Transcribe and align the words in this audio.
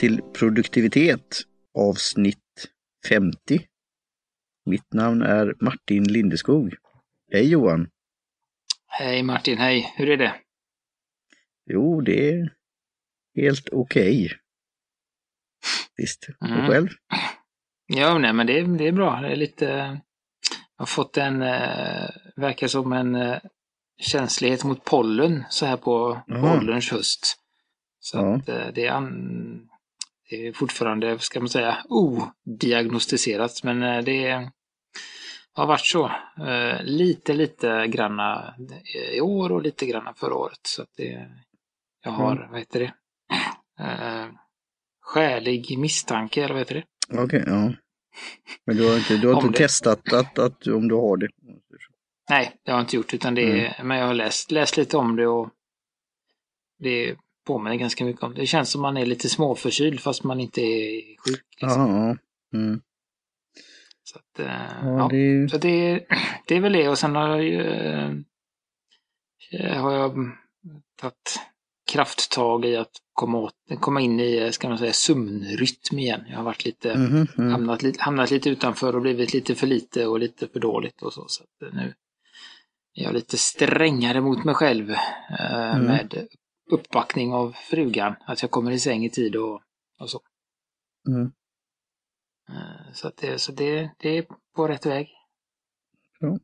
Till 0.00 0.22
produktivitet 0.22 1.40
avsnitt 1.78 2.68
50. 3.08 3.66
Mitt 4.66 4.92
namn 4.92 5.22
är 5.22 5.54
Martin 5.60 6.04
Lindeskog. 6.12 6.74
Hej 7.32 7.48
Johan! 7.50 7.88
Hej 8.86 9.22
Martin, 9.22 9.58
hej! 9.58 9.92
Hur 9.96 10.10
är 10.10 10.16
det? 10.16 10.34
Jo, 11.66 12.00
det 12.00 12.28
är 12.30 12.54
helt 13.36 13.68
okej. 13.72 14.24
Okay. 14.26 14.38
Visst, 15.96 16.28
och 16.40 16.46
Mm. 16.46 16.66
själv? 16.68 16.88
Ja, 17.86 18.18
nej 18.18 18.32
men 18.32 18.46
det, 18.46 18.62
det 18.62 18.88
är 18.88 18.92
bra. 18.92 19.20
Det 19.20 19.28
är 19.28 19.36
lite... 19.36 19.66
Jag 20.76 20.82
har 20.82 20.86
fått 20.86 21.16
en, 21.16 21.42
eh, 21.42 22.08
verkar 22.36 22.66
som 22.68 22.92
en 22.92 23.14
eh, 23.14 23.38
känslighet 24.02 24.64
mot 24.64 24.84
pollen 24.84 25.44
så 25.50 25.66
här 25.66 25.76
på 25.76 26.22
Jaha. 26.26 26.58
ålderns 26.58 26.90
höst. 26.90 27.36
Så 27.98 28.18
Ja. 28.18 28.36
att 28.36 28.48
eh, 28.48 28.66
det 28.74 28.86
är, 28.86 28.90
an, 28.92 29.69
det 30.30 30.46
är 30.46 30.52
fortfarande, 30.52 31.18
ska 31.18 31.40
man 31.40 31.48
säga, 31.48 31.78
odiagnostiserat. 31.88 33.62
Men 33.64 33.82
eh, 33.82 34.02
det 34.04 34.50
har 35.52 35.66
varit 35.66 35.86
så. 35.86 36.06
Eh, 36.46 36.82
lite, 36.82 37.32
lite 37.32 37.86
granna 37.86 38.54
i 39.12 39.20
år 39.20 39.52
och 39.52 39.62
lite 39.62 39.86
granna 39.86 40.14
förra 40.14 40.34
året. 40.34 40.60
Så 40.62 40.82
att 40.82 40.88
det, 40.96 41.28
jag 42.04 42.10
har, 42.10 42.36
Mm. 42.36 42.50
vad 42.50 42.58
heter 42.58 42.80
det? 42.80 42.92
Eh, 43.84 44.26
skälig 45.00 45.78
misstanke, 45.78 46.44
eller 46.44 46.54
vad 46.54 46.60
heter 46.60 46.74
det? 46.74 46.84
Okej, 47.22 47.44
ja. 47.46 47.72
Men 48.66 48.76
du 48.76 48.88
har 48.90 48.96
inte, 48.96 49.16
du 49.16 49.28
har 49.28 49.34
inte 49.42 49.48
det. 49.58 49.58
testat 49.68 50.12
att, 50.12 50.38
att, 50.38 50.66
om 50.66 50.88
du 50.88 50.94
har 50.94 51.16
det? 51.16 51.28
Nej, 52.30 52.56
det 52.64 52.70
har 52.70 52.78
jag 52.78 52.84
inte 52.84 52.96
gjort, 52.96 53.14
utan 53.14 53.34
det 53.34 53.66
är, 53.66 53.84
men 53.84 53.98
jag 53.98 54.06
har 54.06 54.14
läst, 54.14 54.50
läst 54.50 54.76
lite 54.76 54.96
om 54.96 55.16
det 55.16 55.26
och 55.26 55.50
det 56.78 57.16
påminner 57.50 57.76
ganska 57.76 58.04
mycket 58.04 58.22
om 58.22 58.34
det. 58.34 58.46
Känns 58.46 58.70
som 58.70 58.82
man 58.82 58.96
är 58.96 59.06
lite 59.06 59.28
småförkyld 59.28 60.00
fast 60.00 60.24
man 60.24 60.40
inte 60.40 60.60
är 60.60 61.02
sjuk. 61.16 61.44
Liksom. 61.60 62.18
Ja. 62.52 62.58
Mm. 62.58 62.80
Så, 64.02 64.18
att, 64.18 64.38
eh, 64.38 64.46
ja, 64.82 64.98
ja. 64.98 65.08
det 65.10 65.50
så 65.50 65.58
det, 65.58 66.06
det 66.46 66.56
är 66.56 66.60
väl 66.60 66.72
det 66.72 66.88
och 66.88 66.98
sen 66.98 67.16
har 67.16 67.28
jag 67.28 67.44
ju 67.44 67.60
eh, 69.52 69.82
har 69.82 69.92
jag 69.92 70.12
tagit 71.00 71.40
krafttag 71.92 72.64
i 72.64 72.76
att 72.76 72.90
komma, 73.12 73.38
åt, 73.38 73.54
komma 73.80 74.00
in 74.00 74.20
i, 74.20 74.36
eh, 74.36 74.50
ska 74.50 74.68
man 74.68 74.78
säga, 74.78 74.92
sömnrytm 74.92 75.98
igen. 75.98 76.24
Jag 76.28 76.36
har 76.36 76.44
varit 76.44 76.64
lite 76.64 76.92
mm. 76.92 77.26
hamnat, 77.36 77.82
lite, 77.82 78.02
hamnat 78.02 78.30
lite 78.30 78.50
utanför 78.50 78.96
och 78.96 79.02
blivit 79.02 79.32
lite 79.34 79.54
för 79.54 79.66
lite 79.66 80.06
och 80.06 80.18
lite 80.18 80.48
för 80.48 80.60
dåligt 80.60 81.02
och 81.02 81.12
så. 81.12 81.24
så 81.28 81.44
nu 81.72 81.94
är 82.94 83.02
jag 83.04 83.14
lite 83.14 83.38
strängare 83.38 84.20
mot 84.20 84.44
mig 84.44 84.54
själv 84.54 84.90
eh, 84.90 85.70
Mm. 85.70 85.86
med 85.86 86.26
uppbackning 86.72 87.32
av 87.32 87.52
frugan. 87.52 88.14
Att 88.26 88.42
jag 88.42 88.50
kommer 88.50 88.70
i 88.70 88.78
säng 88.78 89.04
i 89.04 89.10
tid 89.10 89.36
och, 89.36 89.62
och 89.98 90.10
så. 90.10 90.20
Mm. 91.08 91.32
Eh, 92.48 92.92
så 92.92 93.08
att 93.08 93.16
det, 93.16 93.38
så 93.38 93.52
det, 93.52 93.90
det 93.98 94.18
är 94.18 94.26
på 94.54 94.68
rätt 94.68 94.86
väg. 94.86 95.10
Ja. 96.20 96.38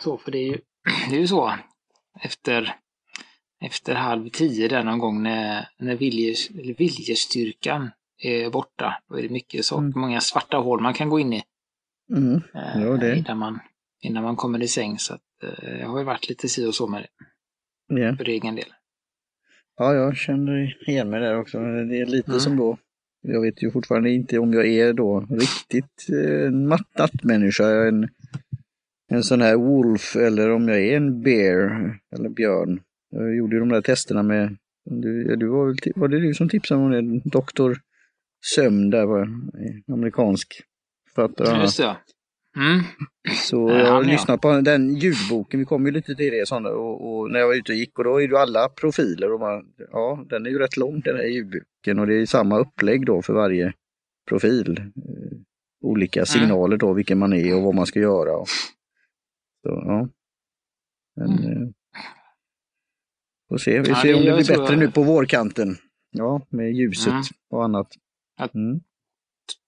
Så, 0.00 0.18
för 0.18 0.30
det 0.30 0.38
är 0.38 0.46
ju, 0.46 0.60
det 1.10 1.16
är 1.16 1.20
ju 1.20 1.26
så. 1.26 1.54
Efter, 2.20 2.76
efter 3.60 3.94
halv 3.94 4.28
tio 4.28 4.68
där 4.68 4.84
någon 4.84 4.98
gång 4.98 5.22
när, 5.22 5.68
när 5.78 5.96
viljes, 5.96 6.50
viljestyrkan 6.50 7.90
är 8.18 8.50
borta. 8.50 9.02
Då 9.08 9.18
är 9.18 9.22
det 9.22 9.28
mycket 9.28 9.64
saker, 9.64 9.82
Mm. 9.82 10.00
många 10.00 10.20
svarta 10.20 10.56
hål 10.56 10.80
man 10.80 10.94
kan 10.94 11.08
gå 11.08 11.20
in 11.20 11.32
i. 11.32 11.44
Mm. 12.10 12.42
eh, 12.54 12.98
det. 12.98 13.16
innan, 13.18 13.38
man, 13.38 13.60
innan 14.00 14.22
man 14.22 14.36
kommer 14.36 14.62
i 14.62 14.68
säng. 14.68 14.98
Så 14.98 15.14
att, 15.14 15.20
jag 15.80 15.88
har 15.88 15.98
ju 15.98 16.04
varit 16.04 16.28
lite 16.28 16.48
si 16.48 16.66
och 16.66 16.74
så 16.74 16.86
med 16.86 17.02
det 17.02 17.08
Ja. 18.00 18.16
för 18.16 18.28
egen 18.28 18.54
del. 18.56 18.72
ja, 19.76 19.94
jag 19.94 20.16
känner 20.16 20.88
igen 20.90 21.10
mig 21.10 21.20
där 21.20 21.38
också. 21.38 21.58
Det 21.58 21.98
är 22.00 22.06
lite 22.06 22.30
Mm. 22.30 22.40
som 22.40 22.56
då, 22.56 22.78
jag 23.22 23.40
vet 23.42 23.62
ju 23.62 23.70
fortfarande 23.70 24.10
inte 24.10 24.38
om 24.38 24.52
jag 24.52 24.66
är 24.66 24.92
då 24.92 25.20
riktigt 25.30 26.06
eh, 26.12 26.46
en 26.46 26.66
nattmänniska, 26.98 27.68
en, 27.88 28.08
en 29.08 29.22
sån 29.22 29.40
här 29.40 29.56
wolf 29.56 30.16
eller 30.16 30.50
om 30.50 30.68
jag 30.68 30.80
är 30.82 30.96
en 30.96 31.22
bear 31.22 31.98
eller 32.16 32.28
björn. 32.28 32.80
Jag 33.10 33.36
gjorde 33.36 33.56
ju 33.56 33.60
de 33.60 33.68
där 33.68 33.82
testerna 33.82 34.22
med, 34.22 34.56
du, 34.84 35.36
du 35.36 35.46
var, 35.48 35.98
var 36.00 36.08
det 36.08 36.20
du 36.20 36.34
som 36.34 36.48
tipsade 36.48 36.80
om 36.80 36.90
det? 36.90 37.20
Doktor 37.30 37.80
Sömn 38.54 38.90
där 38.90 39.06
var 39.06 39.28
amerikansk 39.92 40.62
författare. 41.14 41.62
Just 41.62 41.76
det. 41.76 41.82
ja. 41.82 41.96
Mm. 42.56 42.80
Så 43.34 43.70
Ja, 43.70 43.78
jag 43.78 43.92
har 43.92 44.04
lyssnat 44.04 44.40
på 44.40 44.60
den 44.60 44.96
ljudboken, 44.96 45.60
vi 45.60 45.66
kom 45.66 45.86
ju 45.86 45.92
lite 45.92 46.14
till 46.14 46.32
det 46.32 46.48
sådana, 46.48 46.68
och, 46.70 47.18
och 47.18 47.30
när 47.30 47.38
jag 47.40 47.46
var 47.46 47.54
ute 47.54 47.72
och 47.72 47.76
gick 47.78 47.98
och 47.98 48.04
då 48.04 48.16
är 48.16 48.20
det 48.28 48.32
ju 48.34 48.36
alla 48.36 48.68
profiler 48.68 49.32
och 49.32 49.40
man, 49.40 49.74
ja 49.92 50.24
den 50.30 50.46
är 50.46 50.50
ju 50.50 50.58
rätt 50.58 50.76
lång 50.76 51.00
den 51.00 51.16
här 51.16 51.24
ljudboken 51.24 51.98
och 51.98 52.06
det 52.06 52.14
är 52.14 52.26
samma 52.26 52.58
upplägg 52.58 53.06
då 53.06 53.22
för 53.22 53.32
varje 53.32 53.72
profil. 54.28 54.78
Eh, 54.78 55.38
olika 55.82 56.20
Mm. 56.20 56.26
signaler 56.26 56.76
då 56.76 56.92
vilken 56.92 57.18
man 57.18 57.32
är 57.32 57.56
och 57.56 57.62
vad 57.62 57.74
man 57.74 57.86
ska 57.86 58.00
göra. 58.00 58.36
Och, 58.36 58.48
så, 59.62 59.68
ja. 59.86 60.08
Men, 61.16 61.38
Mm. 61.38 61.62
eh, 61.62 61.68
får 63.48 63.58
se, 63.58 63.78
vi 63.80 63.84
ser 63.94 64.08
det- 64.08 64.14
om 64.14 64.24
det 64.24 64.36
blir 64.36 64.58
bättre 64.58 64.76
nu 64.76 64.90
på 64.90 65.02
vårkanten. 65.02 65.76
Ja, 66.10 66.46
med 66.50 66.72
ljuset 66.72 67.12
Mm. 67.12 67.22
och 67.50 67.64
annat. 67.64 67.88
Mm. 68.54 68.80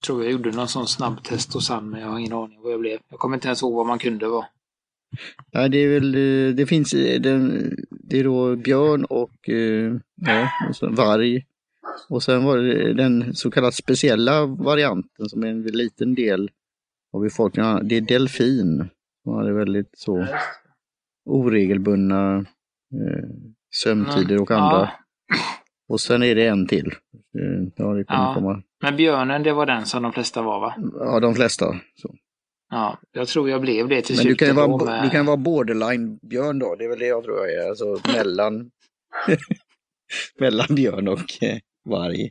Tror 0.06 0.22
jag 0.22 0.32
gjorde 0.32 0.50
någon 0.50 0.68
sån 0.68 0.86
snabbtest 0.86 1.54
hos 1.54 1.68
han, 1.68 1.90
men 1.90 2.00
jag 2.00 2.08
har 2.08 2.18
ingen 2.18 2.32
aning 2.32 2.62
vad 2.62 2.72
jag 2.72 2.80
blev. 2.80 2.98
Jag 3.10 3.18
kommer 3.18 3.36
inte 3.36 3.48
ens 3.48 3.62
ihåg 3.62 3.74
vad 3.74 3.86
man 3.86 3.98
kunde 3.98 4.28
vara. 4.28 4.46
Ja, 5.50 5.68
det 5.68 5.78
är 5.78 5.88
väl, 5.88 6.14
eh, 6.14 6.54
det 6.54 6.66
finns, 6.66 6.90
den, 7.20 7.70
det 7.90 8.18
är 8.18 8.24
då 8.24 8.56
björn 8.56 9.04
och, 9.04 9.48
eh, 9.48 9.94
ja, 10.14 10.50
och 10.68 10.76
så 10.76 10.88
varg. 10.90 11.46
Och 12.08 12.22
sen 12.22 12.44
var 12.44 12.58
det 12.58 12.94
den 12.94 13.34
så 13.34 13.50
kallat 13.50 13.74
speciella 13.74 14.46
varianten 14.46 15.28
som 15.28 15.42
är 15.42 15.48
en 15.48 15.62
liten 15.62 16.14
del 16.14 16.50
av 17.12 17.22
befolkningen, 17.22 17.88
det 17.88 17.96
är 17.96 18.00
delfin. 18.00 18.88
Som 19.22 19.34
hade 19.34 19.52
väldigt 19.52 19.98
så 19.98 20.26
oregelbundna 21.24 22.36
eh, 22.94 23.28
sömntider 23.74 24.42
och 24.42 24.50
andra. 24.50 24.78
Ja, 24.78 24.90
Och 25.88 26.00
sen 26.00 26.22
är 26.22 26.34
det 26.34 26.46
en 26.46 26.66
till. 26.66 26.86
Eh, 26.86 27.68
Ja, 27.76 27.84
det 27.94 28.04
Ja. 28.08 28.32
komma. 28.34 28.62
men 28.82 28.96
björnen, 28.96 29.42
det 29.42 29.52
var 29.52 29.66
den 29.66 29.86
som 29.86 30.02
de 30.02 30.12
flesta 30.12 30.42
var 30.42 30.60
va? 30.60 30.74
Ja, 31.00 31.20
de 31.20 31.34
flesta. 31.34 31.66
Så. 31.94 32.14
Ja, 32.70 32.98
jag 33.12 33.28
tror 33.28 33.50
jag 33.50 33.60
blev 33.60 33.88
det 33.88 34.02
till 34.02 34.16
Men 34.16 34.24
du 34.24 34.28
slut. 34.28 34.38
kan 34.38 34.48
ju 34.48 34.54
vara, 34.54 34.84
med- 34.84 35.04
du 35.04 35.10
kan 35.10 35.26
vara 35.26 35.36
borderline-björn 35.36 36.58
då, 36.58 36.74
det 36.74 36.84
är 36.84 36.88
väl 36.88 36.98
det 36.98 37.06
jag 37.06 37.24
tror 37.24 37.36
jag 37.38 37.52
är. 37.64 37.68
Alltså 37.68 37.98
mellan, 38.14 38.70
mellan 40.40 40.66
björn 40.74 41.08
och 41.08 41.42
eh, 41.42 41.58
varg. 41.84 42.30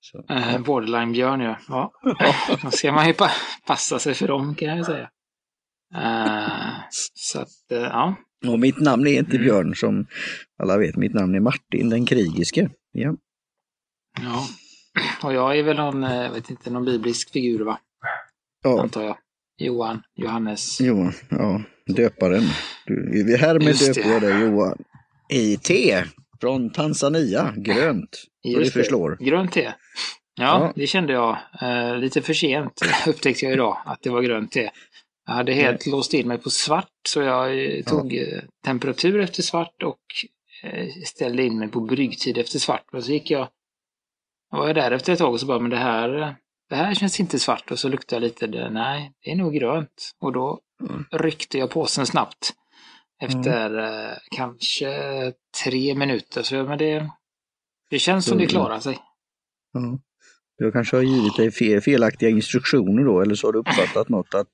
Så. 0.00 0.24
Eh, 0.34 0.58
Borderline-björn 0.60 1.40
ja. 1.40 1.56
ja. 1.68 1.92
Då 2.62 2.70
ska 2.70 2.92
man 2.92 3.06
ju 3.06 3.12
pa 3.14 3.30
passa 3.66 3.98
sig 3.98 4.14
för 4.14 4.28
dem 4.28 4.54
kan 4.54 4.68
jag 4.68 4.78
ju 4.78 4.84
säga. 4.84 5.10
Eh, 5.94 6.72
så 7.12 7.40
att, 7.40 7.48
ja. 7.68 8.14
Och 8.48 8.58
mitt 8.60 8.80
namn 8.80 9.06
är 9.06 9.18
inte 9.18 9.36
Mm. 9.36 9.42
Björn 9.44 9.74
som 9.74 10.06
alla 10.62 10.78
vet, 10.78 10.96
mitt 10.96 11.14
namn 11.14 11.34
är 11.34 11.40
Martin 11.40 11.90
den 11.90 12.06
krigiske. 12.06 12.70
Ja, 12.92 13.14
ja. 14.22 14.46
Och 15.22 15.34
jag 15.34 15.58
är 15.58 15.62
väl 15.62 15.76
någon, 15.76 16.04
eh, 16.04 16.14
jag 16.22 16.32
vet 16.32 16.50
inte, 16.50 16.70
någon 16.70 16.84
biblisk 16.84 17.30
figur 17.32 17.64
va? 17.64 17.78
ja. 18.64 18.82
Antar 18.82 19.02
jag. 19.02 19.16
Johan, 19.58 20.02
Johannes. 20.16 20.80
Johan, 20.80 21.12
ja, 21.30 21.62
döparen. 21.86 22.42
Du, 22.86 23.24
vi 23.24 23.36
här 23.36 23.54
med 23.58 23.68
Just 23.68 23.94
döper 23.94 24.10
jag 24.10 24.22
dig 24.22 24.40
Johan. 24.40 24.78
I 25.28 25.56
te 25.56 26.04
från 26.40 26.70
Tanzania, 26.70 27.54
grönt. 27.56 28.14
Så 28.14 28.28
det 28.42 28.50
Just 28.50 28.72
förslår. 28.72 29.16
Grönt 29.20 29.52
te. 29.52 29.62
Ja, 29.62 29.72
Ja. 30.36 30.72
det 30.76 30.86
kände 30.86 31.12
jag. 31.12 31.38
Eh, 31.62 31.96
lite 31.98 32.22
för 32.22 32.34
sent 32.34 32.80
upptäckte 33.06 33.44
jag 33.44 33.52
idag 33.52 33.78
att 33.86 34.02
det 34.02 34.10
var 34.10 34.22
grönt 34.22 34.52
te. 34.52 34.70
Jag 35.26 35.34
hade 35.34 35.52
helt 35.52 35.86
låst 35.86 36.14
in 36.14 36.28
mig 36.28 36.38
på 36.38 36.50
svart 36.50 36.90
så 37.08 37.20
jag 37.20 37.64
eh, 37.64 37.84
tog 37.84 38.14
eh, 38.16 38.42
temperatur 38.64 39.20
efter 39.20 39.42
svart 39.42 39.82
och 39.82 40.00
eh, 40.62 40.88
ställde 41.04 41.42
in 41.42 41.58
mig 41.58 41.68
på 41.68 41.80
bryggtid 41.80 42.38
efter 42.38 42.58
svart. 42.58 42.84
Och 42.92 43.04
så 43.04 43.12
gick 43.12 43.30
jag, 43.30 43.48
jag 44.50 44.58
var 44.58 44.74
där 44.74 44.90
efter 44.90 45.12
ett 45.12 45.18
tag 45.18 45.32
och 45.32 45.40
så 45.40 45.46
bara, 45.46 45.58
men 45.58 45.70
det 45.70 45.76
här, 45.76 46.36
det 46.68 46.74
här 46.76 46.94
känns 46.94 47.20
inte 47.20 47.38
svart. 47.38 47.70
Och 47.70 47.78
så 47.78 47.88
luktade 47.88 48.16
jag 48.16 48.22
lite, 48.22 48.70
nej, 48.70 49.12
det 49.24 49.30
är 49.30 49.36
nog 49.36 49.54
grönt. 49.54 50.10
Och 50.20 50.32
då 50.32 50.60
Mm. 50.80 51.04
ryckte 51.12 51.58
jag 51.58 51.70
påsen 51.70 52.06
snabbt. 52.06 52.52
Efter 53.22 53.78
eh, 53.78 54.16
kanske 54.36 54.92
tre 55.64 55.94
minuter. 55.94 56.42
Så 56.42 56.64
men 56.64 56.78
det, 56.78 57.10
det 57.90 57.98
känns 57.98 58.24
som 58.26 58.38
det 58.38 58.46
klarar 58.46 58.80
sig. 58.80 58.98
Ja. 59.72 59.98
Jag 60.56 60.72
kanske 60.72 60.96
har 60.96 61.02
givit 61.02 61.36
dig 61.36 61.50
fel, 61.52 61.80
felaktiga 61.80 62.30
instruktioner 62.30 63.04
då, 63.04 63.20
eller 63.20 63.34
så 63.34 63.46
har 63.46 63.52
du 63.52 63.58
uppfattat 63.58 64.08
något 64.08 64.34
att 64.34 64.48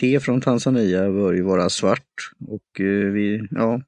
te 0.00 0.20
från 0.20 0.40
Tanzania 0.40 1.10
bör 1.10 1.32
ju 1.32 1.42
vara 1.42 1.70
svart 1.70 2.30
och 2.48 2.80
eh, 2.80 2.86
vi, 3.12 3.40
ja, 3.50 3.80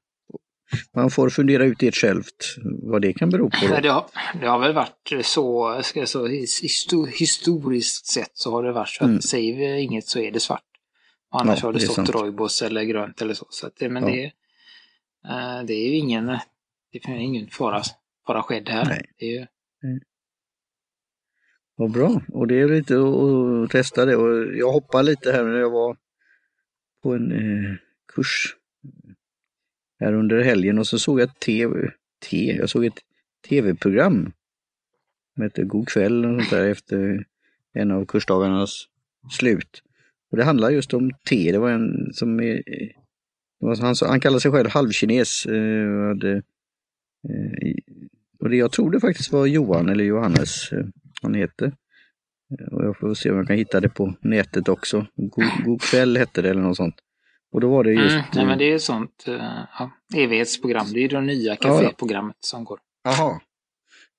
man 0.95 1.09
får 1.11 1.29
fundera 1.29 1.65
ut 1.65 1.79
det 1.79 1.95
självt 1.95 2.55
vad 2.83 3.01
det 3.01 3.13
kan 3.13 3.29
bero 3.29 3.49
på. 3.49 3.67
Då. 3.67 3.79
det, 3.81 3.89
har, 3.89 4.05
det 4.41 4.47
har 4.47 4.59
väl 4.59 4.73
varit 4.73 5.25
så, 5.25 5.79
ska 5.83 5.99
jag 5.99 6.09
säga, 6.09 6.25
his- 6.27 6.63
histo- 6.63 7.07
historiskt 7.07 8.05
sett 8.05 8.31
så 8.33 8.51
har 8.51 8.63
det 8.63 8.71
varit 8.71 8.89
så 8.89 9.03
att 9.03 9.09
Mm. 9.09 9.21
säger 9.21 9.55
vi 9.57 9.81
inget 9.81 10.07
så 10.07 10.19
är 10.19 10.31
det 10.31 10.39
svart. 10.39 10.63
Och 11.31 11.41
annars 11.41 11.59
Ja, 11.61 11.67
har 11.67 11.73
det 11.73 11.79
det 11.79 11.83
är 11.83 11.85
stått 11.85 11.95
sant. 11.95 12.09
rooibos 12.09 12.61
eller 12.61 12.83
grönt 12.83 13.21
eller 13.21 13.33
så. 13.33 13.45
så 13.49 13.67
att 13.67 13.75
det, 13.75 13.89
men 13.89 14.03
Ja. 14.03 14.09
det, 14.09 14.23
eh, 15.29 15.63
det 15.67 15.73
är 15.73 15.89
ju 15.89 15.95
ingen, 15.95 16.25
det 16.91 16.99
finns 17.05 17.19
ingen 17.21 17.47
fara, 17.49 17.81
fara 18.27 18.43
skedd 18.43 18.69
här. 18.69 18.85
Nej. 18.85 19.05
Det 19.19 19.25
är 19.25 19.31
ju, 19.31 19.45
vad 21.75 21.91
bra. 21.91 22.21
Och 22.27 22.47
det 22.47 22.59
är 22.59 22.67
lite 22.67 22.95
att 22.95 23.71
testa 23.71 24.05
det. 24.05 24.15
Och 24.15 24.55
jag 24.55 24.71
hoppade 24.71 25.03
lite 25.03 25.31
här 25.31 25.43
när 25.43 25.59
jag 25.59 25.69
var 25.69 25.97
på 27.03 27.13
en 27.13 27.31
eh, 27.31 27.75
kurs 28.15 28.55
här 29.99 30.13
under 30.13 30.43
helgen 30.43 30.79
och 30.79 30.87
så 30.87 30.99
såg 30.99 31.19
jag 31.19 31.29
ett 31.29 31.39
tv, 31.39 31.91
te, 32.29 32.55
jag 32.55 32.69
såg 32.69 32.85
ett 32.85 32.99
tv-program 33.49 34.31
som 35.33 35.43
hette 35.43 35.63
God 35.63 35.87
kväll 35.87 36.25
och 36.25 36.41
sånt 36.41 36.49
där 36.49 36.65
efter 36.65 37.25
en 37.73 37.91
av 37.91 38.05
kursdagarnas 38.05 38.85
slut. 39.31 39.83
Och 40.31 40.37
det 40.37 40.43
handlar 40.43 40.69
just 40.69 40.93
om 40.93 41.11
te. 41.29 41.51
Det 41.51 41.57
var 41.57 41.71
en 41.71 42.13
som 42.13 42.39
är, 42.39 42.63
han, 43.81 43.95
han 44.01 44.19
kallar 44.19 44.39
sig 44.39 44.51
själv 44.51 44.69
halvkines. 44.69 45.45
Eh, 45.45 46.09
och 46.09 46.23
eh, 46.23 46.41
och 48.39 48.49
det, 48.49 48.55
jag 48.55 48.71
tror 48.71 48.91
det 48.91 48.99
faktiskt 48.99 49.31
var 49.31 49.45
Johan 49.45 49.89
eller 49.89 50.03
Johannes 50.03 50.71
eh, 50.71 50.85
han 51.23 51.33
heter. 51.33 51.65
Eh, 52.59 52.73
Och 52.73 52.85
jag 52.85 52.97
får 52.97 53.13
se 53.13 53.31
om 53.31 53.37
jag 53.37 53.47
kan 53.47 53.57
hitta 53.57 53.79
det 53.79 53.89
på 53.89 54.13
nätet 54.21 54.69
också. 54.69 55.05
God, 55.15 55.45
God 55.65 55.81
kväll 55.81 56.17
hette 56.17 56.41
det 56.41 56.49
eller 56.49 56.61
något 56.61 56.77
sånt. 56.77 56.95
Och 57.51 57.61
då 57.61 57.69
var 57.69 57.83
det 57.83 57.91
just... 57.93 58.15
mm, 58.15 58.25
nej, 58.33 58.43
eh, 58.43 58.47
men 58.47 58.57
det 58.57 58.73
är 58.73 58.77
sånt 58.77 59.25
uh, 59.27 59.35
ja, 59.79 59.91
evighetsprogram. 60.15 60.85
Det 60.93 60.99
är 60.99 61.01
ju 61.01 61.07
det 61.07 61.21
nya 61.21 61.55
kaféprogrammet 61.55 62.37
som 62.39 62.63
går. 62.63 62.79
Jaha. 63.03 63.41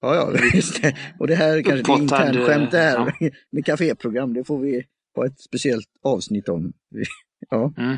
Ja, 0.01 0.15
ja, 0.15 0.39
just 0.55 0.83
det. 0.83 0.97
Och 1.19 1.27
det 1.27 1.35
här 1.35 1.62
kanske 1.62 1.93
är 1.93 1.97
Upphottad, 1.97 2.03
internt 2.29 2.47
skämt 2.47 2.71
det 2.71 2.79
här 2.79 3.12
ja. 3.21 3.31
med 3.51 3.65
kaféprogram. 3.65 4.35
Det 4.35 4.45
får 4.45 4.59
vi 4.59 4.85
ha 5.17 5.27
ett 5.27 5.41
speciellt 5.41 5.89
avsnitt 6.03 6.49
om. 6.49 6.73
Ja. 7.51 7.73
Mm. 7.77 7.93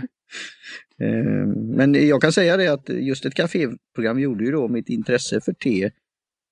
Eh, 1.01 1.47
Men 1.77 2.09
jag 2.09 2.23
kan 2.23 2.33
säga 2.33 2.57
det 2.57 2.67
att 2.69 2.89
just 2.89 3.25
ett 3.25 3.35
kaféprogram 3.35 4.21
gjorde 4.21 4.45
ju 4.45 4.51
då 4.51 4.69
mitt 4.69 4.89
intresse 4.89 5.41
för 5.41 5.53
te 5.53 5.91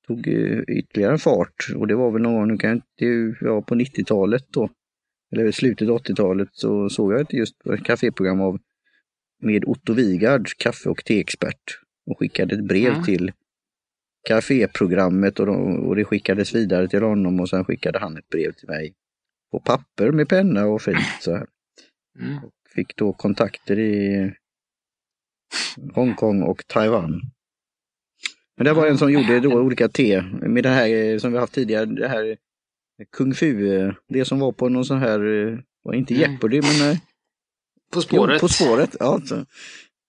tog 0.07 0.29
eh, 0.29 0.61
ytterligare 0.69 1.19
fart 1.19 1.69
och 1.77 1.87
det 1.87 1.95
var 1.95 2.11
väl 2.11 2.23
någon 2.23 2.35
gång, 2.35 2.49
nu 2.49 2.59
kan 2.59 2.71
jag 2.71 2.77
inte, 2.77 3.37
ja, 3.45 3.63
på 3.63 3.75
90-talet 3.75 4.45
då, 4.51 4.69
eller 5.33 5.53
slutet 5.53 5.89
av 5.89 5.99
80-talet 5.99 6.49
så 6.53 6.89
såg 6.89 7.13
jag 7.13 7.21
ett 7.21 7.33
just 7.33 7.67
ett 7.67 7.85
kaféprogram 7.85 8.41
av 8.41 8.59
med 9.43 9.65
Otto 9.65 9.93
Wigard, 9.93 10.49
kaffe 10.59 10.89
och 10.89 11.05
teexpert 11.05 11.81
och 12.07 12.19
skickade 12.19 12.55
ett 12.55 12.65
brev 12.65 12.93
Mm. 12.93 13.05
till 13.05 13.33
kaféprogrammet 14.29 15.41
och, 15.41 15.47
de, 15.47 15.87
och 15.87 15.97
det 15.97 16.05
skickades 16.05 16.55
vidare 16.55 16.89
till 16.89 17.03
honom 17.03 17.41
och 17.41 17.49
sen 17.49 17.65
skickade 17.65 17.99
han 17.99 18.17
ett 18.17 18.29
brev 18.29 18.53
till 18.53 18.69
mig 18.69 18.95
på 19.51 19.61
papper 19.61 20.11
med 20.11 20.29
penna 20.29 20.67
och 20.67 20.83
fint 20.83 20.99
så 21.21 21.33
här. 21.33 21.47
Mm. 22.21 22.39
Fick 22.75 22.97
då 22.97 23.13
kontakter 23.13 23.79
i 23.79 24.33
Hongkong 25.95 26.43
och 26.43 26.67
Taiwan. 26.67 27.21
Men 28.57 28.65
det 28.65 28.73
var 28.73 28.87
en 28.87 28.99
som 28.99 29.13
gjorde 29.13 29.41
då 29.41 29.53
olika 29.61 29.89
te 29.89 30.23
med 30.43 30.63
det 30.63 30.69
här 30.69 30.89
eh, 30.89 31.19
som 31.19 31.33
vi 31.33 31.39
haft 31.39 31.53
tidigare, 31.55 31.85
det 31.87 32.09
här 32.09 32.37
Kung 33.17 33.35
Fu, 33.35 33.75
eh, 33.77 33.93
det 34.09 34.25
som 34.25 34.39
var 34.39 34.53
på 34.53 34.69
någon 34.69 34.85
sån 34.85 34.99
här, 34.99 35.49
eh, 35.49 35.59
var 35.83 35.95
inte 35.95 36.15
Mm. 36.15 36.31
Jeopardy 36.31 36.61
men 36.63 36.91
eh, 36.91 36.99
På 37.93 38.01
spåret. 38.01 38.35
Jo, 38.35 38.41
på 38.41 38.49
spåret. 38.49 38.97
Ja, 39.01 39.21
så. 39.25 39.35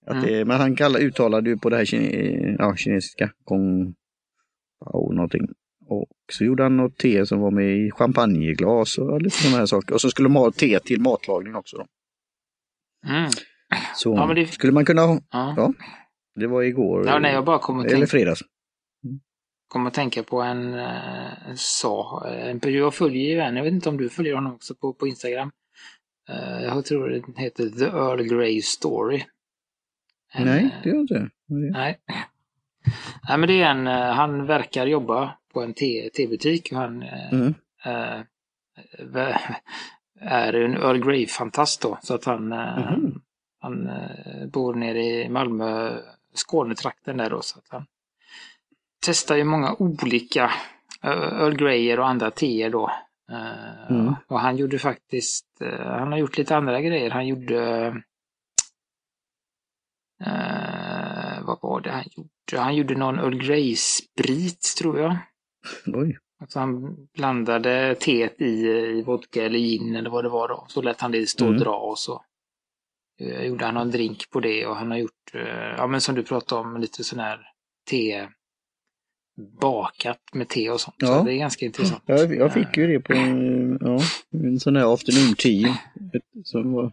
Att 0.06 0.16
Mm. 0.16 0.24
det, 0.26 0.44
men 0.44 0.56
han 0.56 0.76
kallar, 0.76 1.00
uttalade 1.00 1.50
ju 1.50 1.58
på 1.58 1.70
det 1.70 1.76
här 1.76 1.84
kine, 1.84 2.56
ja, 2.58 2.76
kinesiska, 2.76 3.30
Gong 3.44 3.94
Pao 4.84 5.12
någonting. 5.12 5.48
Och 5.88 6.08
så 6.32 6.44
gjorde 6.44 6.62
han 6.62 6.76
något 6.76 6.96
te 6.98 7.26
som 7.26 7.40
var 7.40 7.50
med 7.50 7.76
i 7.78 7.90
champagneglas 7.90 8.98
och 8.98 9.22
lite 9.22 9.36
sådana 9.36 9.58
här 9.58 9.66
saker. 9.66 9.94
Och 9.94 10.00
så 10.00 10.10
skulle 10.10 10.28
man 10.28 10.42
ha 10.42 10.50
te 10.50 10.78
till 10.80 11.00
matlagning 11.00 11.54
också. 11.54 11.76
Då. 11.76 11.86
Mm. 13.08 13.30
Så 13.94 14.14
Ja, 14.14 14.34
det- 14.34 14.46
skulle 14.46 14.72
man 14.72 14.84
kunna 14.84 15.02
ha, 15.02 15.20
Ja. 15.30 15.54
Ja. 15.56 15.72
Det 16.36 16.46
var 16.46 16.62
igår, 16.62 17.06
Ja, 17.06 17.18
nej, 17.18 17.32
jag 17.32 17.44
bara 17.44 17.58
kom 17.58 17.78
att, 17.78 17.84
eller 17.86 17.94
tänka, 17.94 18.06
fredags. 18.06 18.40
kom 19.68 19.86
att 19.86 19.94
tänka 19.94 20.22
på 20.22 20.42
en, 20.42 20.74
eh, 20.74 21.48
en 21.48 21.56
sa. 21.56 22.26
En, 22.28 22.60
jag 22.62 22.94
följer 22.94 23.34
ju 23.34 23.40
en, 23.40 23.56
jag 23.56 23.64
vet 23.64 23.72
inte 23.72 23.88
om 23.88 23.96
du 23.96 24.08
följer 24.08 24.34
honom 24.34 24.54
också 24.54 24.74
på, 24.74 24.92
på 24.92 25.06
Instagram. 25.06 25.50
Eh, 26.28 26.62
Jag 26.64 26.84
tror 26.84 27.08
den 27.08 27.34
heter 27.36 27.68
The 27.68 27.84
Earl 27.84 28.22
Grey 28.22 28.62
Story. 28.62 29.22
En, 30.32 30.44
Nej, 30.44 30.64
eh, 30.64 30.70
det 30.82 30.88
gör 30.88 31.00
inte. 31.00 31.28
Nej. 31.48 31.98
Nej, 33.28 33.38
men 33.38 33.48
det 33.48 33.62
är 33.62 33.70
en, 33.70 33.86
eh, 33.86 34.12
han 34.12 34.46
verkar 34.46 34.86
jobba 34.86 35.32
på 35.52 35.62
en 35.62 35.74
te- 35.74 36.10
tebutik 36.10 36.68
och 36.72 36.78
han 36.78 37.02
eh, 37.02 37.32
Mm. 37.32 37.54
eh, 37.84 38.20
är 40.20 40.52
en 40.52 40.74
Earl 40.74 40.98
Grey-fantast 40.98 41.82
då. 41.82 41.98
Så 42.02 42.14
att 42.14 42.24
han, 42.24 42.52
eh, 42.52 42.78
Mhm. 42.92 43.20
han 43.60 43.88
eh, 43.88 44.46
bor 44.52 44.74
nere 44.74 45.02
i 45.02 45.28
Malmö, 45.28 45.98
Skånetrakten 46.38 47.16
där 47.16 47.30
då. 47.30 47.42
Så 47.42 47.58
att 47.58 47.64
han 47.68 47.86
testar 49.06 49.36
ju 49.36 49.44
många 49.44 49.74
olika 49.78 50.44
eh, 51.02 51.10
Earl 51.10 51.54
Greyer 51.56 52.00
och 52.00 52.08
andra 52.08 52.30
teer 52.30 52.70
då. 52.70 52.90
Eh, 53.30 53.90
Mm. 53.90 54.14
Och 54.28 54.40
han 54.40 54.56
gjorde 54.56 54.78
faktiskt, 54.78 55.46
eh, 55.60 55.86
han 55.86 56.12
har 56.12 56.18
gjort 56.18 56.38
lite 56.38 56.56
andra 56.56 56.80
grejer. 56.80 57.10
Han 57.10 57.26
gjorde 57.26 57.92
Eh, 60.26 61.42
vad 61.44 61.58
var 61.62 61.80
det 61.80 61.90
han 61.90 62.04
gjorde? 62.16 62.62
Han 62.62 62.76
gjorde 62.76 62.94
någon 62.94 63.18
Earl 63.18 63.34
Grey-sprit 63.38 64.74
tror 64.78 64.98
jag. 65.00 65.16
Oj. 65.86 66.18
Alltså 66.40 66.58
han 66.58 66.96
blandade 67.14 67.94
teet 67.94 68.40
i, 68.40 68.66
i 68.68 69.02
vodka 69.02 69.44
eller 69.44 69.58
gin 69.58 69.96
eller 69.96 70.10
vad 70.10 70.24
det 70.24 70.28
var 70.28 70.48
då. 70.48 70.64
Så 70.68 70.82
lät 70.82 71.00
han 71.00 71.12
det 71.12 71.26
stå 71.26 71.44
och 71.44 71.50
Mm. 71.50 71.62
dra 71.62 71.76
och 71.76 71.98
så 71.98 72.24
gjorde 73.18 73.64
han 73.64 73.74
någon 73.74 73.90
drink 73.90 74.30
på 74.30 74.40
det 74.40 74.66
och 74.66 74.76
han 74.76 74.90
har 74.90 74.98
gjort, 74.98 75.34
eh, 75.34 75.74
ja 75.76 75.86
men 75.86 76.00
som 76.00 76.14
du 76.14 76.22
pratade 76.22 76.60
om, 76.60 76.76
lite 76.80 77.04
sån 77.04 77.18
här 77.18 77.40
te 77.90 78.28
bakat 79.60 80.20
med 80.32 80.48
te 80.48 80.70
och 80.70 80.80
sånt. 80.80 80.96
Ja. 80.98 81.06
Så 81.06 81.24
det 81.24 81.32
är 81.34 81.38
ganska 81.38 81.64
intressant. 81.66 82.02
Jag, 82.06 82.34
jag 82.36 82.52
fick 82.54 82.76
ju 82.76 82.86
det 82.86 83.00
på 83.00 83.12
en, 83.12 83.78
ja, 83.80 84.00
en 84.32 84.60
sån 84.60 84.76
här 84.76 84.94
afternoon 84.94 85.34
tea 85.36 85.78
som 86.44 86.72
var 86.72 86.92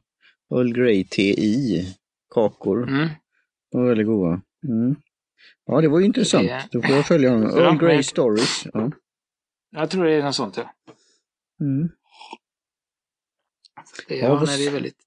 Earl 0.51 0.73
Grey 0.73 1.03
te 1.03 1.29
i 1.31 1.87
kakor. 2.33 2.87
Mm. 2.89 3.07
De 3.71 3.81
var 3.81 3.87
väldigt 3.87 4.07
goda. 4.07 4.41
Mm. 4.67 4.95
Ja, 5.65 5.81
det 5.81 5.87
var 5.87 5.99
ju 5.99 6.05
intressant. 6.05 6.47
Det- 6.47 6.67
Då 6.71 6.81
får 6.81 6.95
jag 6.95 7.07
följa 7.07 7.29
honom. 7.29 7.49
Earl 7.57 7.77
Grey 7.77 8.03
Stories. 8.03 8.65
Ja. 8.73 8.91
Jag 9.71 9.89
tror 9.89 10.05
det 10.05 10.13
är 10.13 10.23
något 10.23 10.35
sånt 10.35 10.57
ja. 10.57 10.73
Mm. 11.61 11.89
Det, 14.07 14.15
Ja, 14.17 14.25
ja, 14.25 14.35
vad 14.35 14.45
nej, 14.47 14.57
det 14.57 14.65
är 14.65 14.71
väldigt 14.71 14.97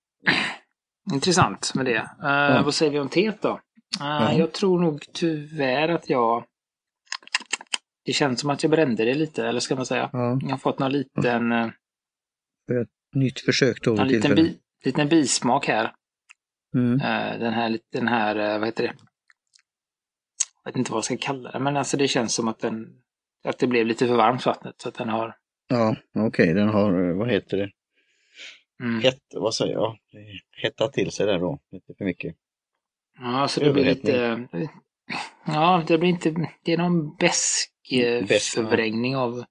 intressant 1.12 1.72
med 1.74 1.84
det. 1.84 1.96
Eh, 2.22 2.64
Vad 2.64 2.74
säger 2.74 2.92
vi 2.92 2.98
om 2.98 3.08
teet 3.08 3.42
då? 3.42 3.48
Eh, 3.50 3.56
Ja. 4.00 4.32
Jag 4.32 4.52
tror 4.52 4.80
nog 4.80 5.04
tyvärr 5.12 5.88
att 5.88 6.10
jag... 6.10 6.44
Det 8.04 8.12
känns 8.12 8.40
som 8.40 8.50
att 8.50 8.62
jag 8.62 8.70
brände 8.70 9.04
det 9.04 9.14
lite, 9.14 9.46
eller 9.46 9.60
ska 9.60 9.76
man 9.76 9.86
säga. 9.86 10.10
Ja, 10.12 10.38
Jag 10.42 10.50
har 10.50 10.58
fått 10.58 10.78
någon 10.78 10.92
liten, 10.92 11.52
eh, 11.52 11.68
nytt 13.14 13.40
försök 13.40 13.82
då. 13.82 13.94
vid 13.96 14.06
liten, 14.06 14.34
bi, 14.34 14.58
liten 14.84 15.08
bismak 15.08 15.66
här. 15.68 15.92
Mm. 16.74 16.98
Den 17.40 17.52
här, 17.52 17.78
den 17.92 18.08
här, 18.08 18.58
vad 18.58 18.68
heter 18.68 18.82
det? 18.82 18.94
Jag 20.64 20.72
vet 20.72 20.76
inte 20.78 20.92
vad 20.92 20.98
jag 20.98 21.04
ska 21.04 21.16
kalla 21.16 21.50
det, 21.52 21.58
men 21.58 21.76
alltså 21.76 21.96
det 21.96 22.08
känns 22.08 22.34
som 22.34 22.48
att 22.48 22.58
den 22.58 22.86
att 23.44 23.58
det 23.58 23.66
blev 23.66 23.86
lite 23.86 24.06
för 24.06 24.16
varmt 24.16 24.46
vattnet 24.46 24.74
så 24.80 24.88
att 24.88 24.94
den 24.94 25.08
har... 25.08 25.36
Ja, 25.68 25.96
okej, 26.18 26.54
den 26.54 26.68
har, 26.68 27.12
vad 27.18 27.30
heter 27.30 27.56
det? 27.56 27.70
Mm. 28.80 29.00
Hett, 29.00 29.22
vad 29.34 29.54
säger 29.54 29.72
jag? 29.72 29.98
Det 30.12 30.40
Hettat 30.62 30.92
till 30.92 31.10
sig 31.10 31.26
där 31.26 31.38
då, 31.38 31.58
lite 31.70 31.94
för 31.94 32.04
mycket. 32.04 32.36
Ja, 33.18 33.48
så 33.48 33.60
det 33.60 33.72
blir 33.72 33.84
lite... 33.84 34.48
Ja, 35.46 35.84
det 35.86 35.98
blir 35.98 36.08
inte... 36.08 36.50
Det 36.62 36.72
är 36.72 36.78
någon 36.78 37.16
besk 37.16 37.72
eh, 37.92 37.98
ja. 38.00 38.38
förvrängning 38.54 39.16
av 39.16 39.44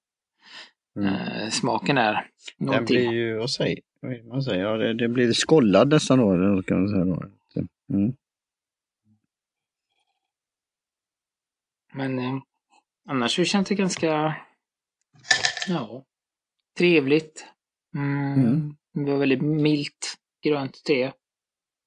Mm. 0.98 1.16
eh, 1.16 1.50
smaken 1.50 1.96
där. 1.96 2.30
Den 2.58 2.86
blir 2.86 3.12
ju, 3.12 3.38
vad 3.38 3.52
säger 3.52 3.80
vad 4.00 4.26
man 4.26 4.44
säger? 4.44 4.64
Ja, 4.64 4.78
det, 4.78 4.94
det 4.94 5.08
blir 5.08 5.34
skållad 5.34 5.90
nästan 5.90 6.20
då, 6.20 6.64
kan 6.64 6.80
man 6.80 6.90
säga 6.90 7.06
då. 7.06 7.24
Mm. 7.94 8.14
Men 11.94 12.20
eh, 12.20 12.42
annars 13.10 13.36
så 13.36 13.44
känns 13.44 13.68
det 13.68 13.76
ganska... 13.76 14.36
Ja, 15.68 16.04
trevligt. 16.78 17.46
Mm. 17.96 18.34
Mm. 18.34 18.76
Det 18.96 19.12
var 19.12 19.18
väldigt 19.18 19.42
milt 19.42 20.16
grönt 20.44 20.84
te. 20.84 21.12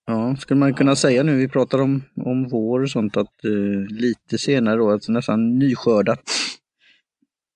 Ja, 0.06 0.36
skulle 0.36 0.60
man 0.60 0.74
kunna 0.74 0.96
säga 0.96 1.22
nu, 1.22 1.36
vi 1.36 1.48
pratar 1.48 1.80
om, 1.80 2.02
om 2.24 2.48
vår 2.48 2.80
och 2.82 2.90
sånt, 2.90 3.16
att 3.16 3.44
eh, 3.44 3.50
lite 3.96 4.38
senare 4.38 4.76
då, 4.76 4.90
alltså 4.90 5.12
nästan 5.12 5.58
nyskördat 5.58 6.22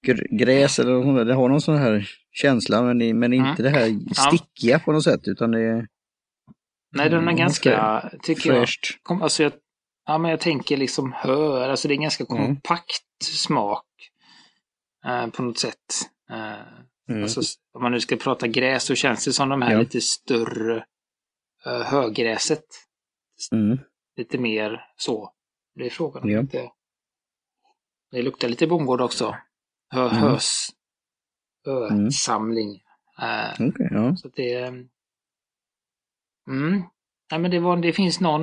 gr- 0.07 0.37
gräs 0.37 0.79
eller 0.79 0.93
något 0.93 1.27
det 1.27 1.35
har 1.35 1.49
någon 1.49 1.61
sån 1.61 1.77
här 1.77 2.11
känsla, 2.31 2.83
men, 2.83 3.03
i- 3.03 3.13
men 3.13 3.33
inte 3.33 3.63
det 3.63 3.71
här 3.71 4.15
stickiga 4.15 4.79
på 4.79 4.93
något 4.93 5.05
sätt, 5.05 5.29
utan 5.29 5.51
det 5.51 5.61
är 5.61 5.87
Nej, 6.97 7.11
den 7.11 7.19
är 7.19 7.23
Mm, 7.23 7.37
ganska, 7.37 8.11
tycker 8.23 8.51
jag, 8.53 8.59
fräscht. 8.59 8.99
kom, 9.03 9.23
alltså 9.23 9.43
jag, 9.43 9.53
ja 10.07 10.19
men 10.19 10.31
jag 10.31 10.41
tänker 10.41 10.77
liksom 10.77 11.13
hör, 11.13 11.69
alltså 11.69 11.89
det 11.89 11.95
är 11.95 11.97
en 11.97 12.03
ganska 12.03 12.25
Mm. 12.31 12.47
kompakt 12.47 13.03
smak 13.23 13.87
eh, 15.07 15.27
på 15.27 15.43
något 15.43 15.59
sätt. 15.59 15.77
Eh, 16.31 16.53
Mm. 17.13 17.23
alltså, 17.23 17.41
om 17.73 17.83
man 17.83 17.93
nu 17.93 18.01
ska 18.01 18.17
prata 18.17 18.47
gräs 18.49 18.85
så 18.85 18.95
känns 18.95 19.25
det 19.25 19.33
som 19.33 19.49
de 19.49 19.63
här 19.63 19.73
Ja. 19.73 19.79
lite 19.79 20.01
större 20.01 20.77
uh, 21.67 21.83
högräset. 21.83 22.65
Mm. 23.53 23.79
Lite 24.17 24.39
mer 24.39 24.85
så. 24.97 25.33
Det 25.75 25.87
är 25.87 25.91
frågan 25.91 26.23
om 26.23 26.31
Ja. 26.31 26.41
inte 26.41 26.71
Det 28.11 28.23
luktar 28.23 28.49
lite 28.49 28.67
bondgård 28.67 29.01
också. 29.01 29.37
Hö, 29.89 30.09
Mm. 30.09 30.17
Hös. 30.23 30.69
Mm. 31.67 32.07
Ösamling. 32.07 32.83
Eh, 33.19 33.53
Okej, 33.69 33.89
ja. 33.91 34.17
Så 34.17 34.29
det... 34.29 34.55
Mm. 36.49 36.83
Nej, 37.31 37.41
men 37.41 37.51
det, 37.51 37.59
var, 37.61 37.77
det 37.77 37.93
finns 37.93 38.21
någon... 38.21 38.43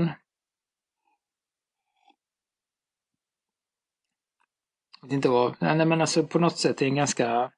Jag 5.01 5.07
vet 5.07 5.11
inte 5.13 5.29
vad... 5.29 5.55
Nej, 5.59 5.85
men 5.85 6.01
alltså 6.01 6.27
på 6.27 6.39
något 6.39 6.57
sätt 6.57 6.81
är 6.81 6.85
det 6.85 6.89
en 6.89 6.95
ganska 6.95 7.51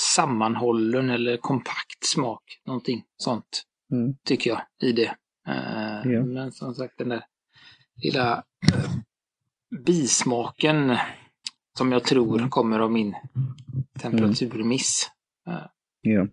sammanhållen 0.00 1.10
eller 1.10 1.36
kompakt 1.36 2.04
smak. 2.04 2.42
Någonting 2.66 3.04
sånt, 3.16 3.62
Mm. 3.92 4.14
tycker 4.24 4.50
jag, 4.50 4.60
i 4.82 4.92
det. 4.92 5.14
Eh, 5.48 6.12
Ja. 6.12 6.24
Men 6.24 6.52
som 6.52 6.74
sagt, 6.74 6.98
den 6.98 7.08
där 7.08 7.24
lilla 8.02 8.32
eh, 8.72 8.90
bismaken 9.86 10.96
som 11.78 11.92
jag 11.92 12.04
tror 12.04 12.38
Mm. 12.38 12.50
kommer 12.50 12.78
av 12.78 12.92
min 12.92 13.14
temperaturmiss. 14.00 15.10
Eh, 15.48 15.66
ja. 16.00 16.26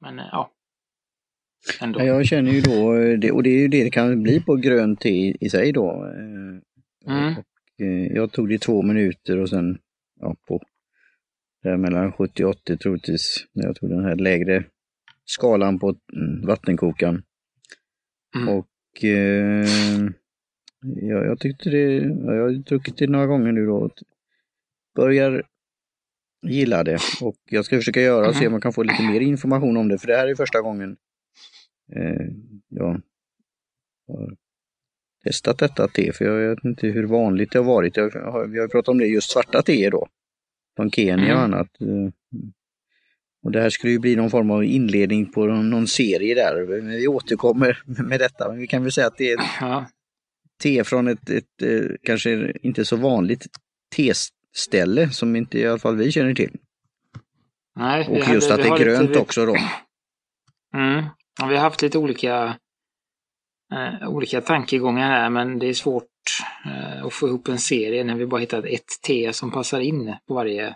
Men 0.00 0.18
eh, 0.18 0.24
ja. 0.32 0.50
Ändå. 1.80 2.00
Ja, 2.00 2.04
jag 2.04 2.26
känner 2.26 2.50
ju 2.50 2.60
då, 2.60 2.94
eh, 2.94 3.34
och 3.34 3.42
det 3.42 3.50
är 3.50 3.58
ju 3.58 3.68
det 3.68 3.84
det 3.84 3.90
kan 3.90 4.22
bli 4.22 4.40
på 4.40 4.56
grönt 4.56 5.00
te 5.00 5.08
i, 5.08 5.36
i 5.40 5.50
sig 5.50 5.72
då. 5.72 6.04
Mm. 7.06 7.36
Och, 7.36 7.44
jag 8.14 8.32
tog 8.32 8.48
det 8.48 8.58
två 8.58 8.82
minuter 8.82 9.38
och 9.38 9.48
sen 9.48 9.78
ja, 10.20 10.36
på 10.48 10.60
där 11.66 11.76
mellan 11.76 12.12
70 12.12 12.44
och 12.44 12.50
80 12.50 12.76
troligtvis 12.76 13.46
när 13.52 13.66
jag 13.66 13.76
tog 13.76 13.90
den 13.90 14.04
här 14.04 14.16
lägre 14.16 14.64
skalan 15.24 15.78
på 15.78 15.94
mm, 16.12 16.46
vattenkokaren. 16.46 17.22
Mm. 18.36 18.48
Och 18.48 19.04
eh, 19.04 19.66
ja, 20.80 21.24
jag 21.24 21.38
tyckte 21.38 21.70
det, 21.70 21.94
ja, 21.94 22.34
jag 22.34 22.42
har 22.42 22.50
druckit 22.50 22.96
det 22.96 23.06
några 23.06 23.26
gånger 23.26 23.52
nu 23.52 23.66
då. 23.66 23.90
Börjar 24.94 25.42
gilla 26.46 26.84
det 26.84 26.98
och 27.20 27.36
jag 27.50 27.64
ska 27.64 27.76
försöka 27.76 28.00
göra 28.00 28.28
och 28.28 28.34
se 28.36 28.46
om 28.46 28.52
man 28.52 28.60
kan 28.60 28.72
få 28.72 28.82
lite 28.82 29.02
mer 29.02 29.20
information 29.20 29.76
om 29.76 29.88
det 29.88 29.98
för 29.98 30.06
det 30.06 30.16
här 30.16 30.28
är 30.28 30.34
första 30.34 30.60
gången 30.60 30.96
eh, 31.92 32.26
jag 32.68 33.00
har 34.08 34.36
testat 35.24 35.58
detta 35.58 35.88
te 35.88 36.12
för 36.12 36.24
jag 36.24 36.54
vet 36.54 36.64
inte 36.64 36.86
hur 36.86 37.06
vanligt 37.06 37.52
det 37.52 37.58
har 37.58 37.66
varit. 37.66 37.96
Jag 37.96 38.10
har, 38.10 38.46
vi 38.46 38.58
har 38.60 38.68
pratat 38.68 38.88
om 38.88 38.98
det 38.98 39.06
just 39.06 39.30
svarta 39.30 39.62
te 39.62 39.90
då. 39.90 40.08
Från 40.76 40.90
Kenya 40.90 41.14
och 41.34 41.44
Mm. 41.44 41.54
annat. 41.54 41.68
Och 43.44 43.52
det 43.52 43.60
här 43.60 43.70
skulle 43.70 43.92
ju 43.92 43.98
bli 43.98 44.16
någon 44.16 44.30
form 44.30 44.50
av 44.50 44.64
inledning 44.64 45.32
på 45.32 45.46
någon, 45.46 45.86
serie 45.86 46.34
där. 46.34 46.66
Men 46.66 46.88
Vi 46.90 47.08
återkommer 47.08 47.82
med 47.86 48.20
detta. 48.20 48.48
Men 48.48 48.58
vi 48.58 48.66
kan 48.66 48.82
väl 48.82 48.92
säga 48.92 49.06
att 49.06 49.16
det 49.18 49.32
är 49.32 49.38
ett 49.40 49.46
Ja. 49.60 49.86
te 50.62 50.84
från 50.84 51.08
ett, 51.08 51.30
ett 51.30 51.62
eh, 51.62 51.80
kanske 52.02 52.52
inte 52.62 52.84
så 52.84 52.96
vanligt 52.96 53.46
teställe 53.96 55.10
som 55.10 55.36
inte 55.36 55.58
i 55.58 55.66
alla 55.66 55.78
fall 55.78 55.96
vi 55.96 56.12
känner 56.12 56.34
till. 56.34 56.56
Nej, 57.76 58.08
Och 58.08 58.16
just 58.34 58.50
hade- 58.50 58.62
att 58.62 58.68
det 58.68 58.74
är 58.74 58.78
lite- 58.78 58.84
grönt 58.84 59.10
vi- 59.10 59.16
också 59.16 59.46
då. 59.46 59.56
Mm. 60.74 61.04
Ja, 61.40 61.46
vi 61.46 61.54
har 61.56 61.62
haft 61.62 61.82
lite 61.82 61.98
olika, 61.98 62.56
eh, 63.72 64.08
olika 64.08 64.40
tankegångar 64.40 65.08
här, 65.10 65.30
men 65.30 65.58
det 65.58 65.66
är 65.68 65.74
svårt 65.74 66.04
eh, 66.66 67.04
att 67.06 67.12
få 67.12 67.28
ihop 67.28 67.48
en 67.48 67.58
serie 67.58 68.04
när 68.04 68.14
vi 68.14 68.26
bara 68.26 68.40
hittat 68.40 68.64
ett 68.64 68.84
te 69.06 69.32
som 69.32 69.50
passar 69.50 69.80
in 69.80 70.14
på 70.28 70.34
varje, 70.34 70.74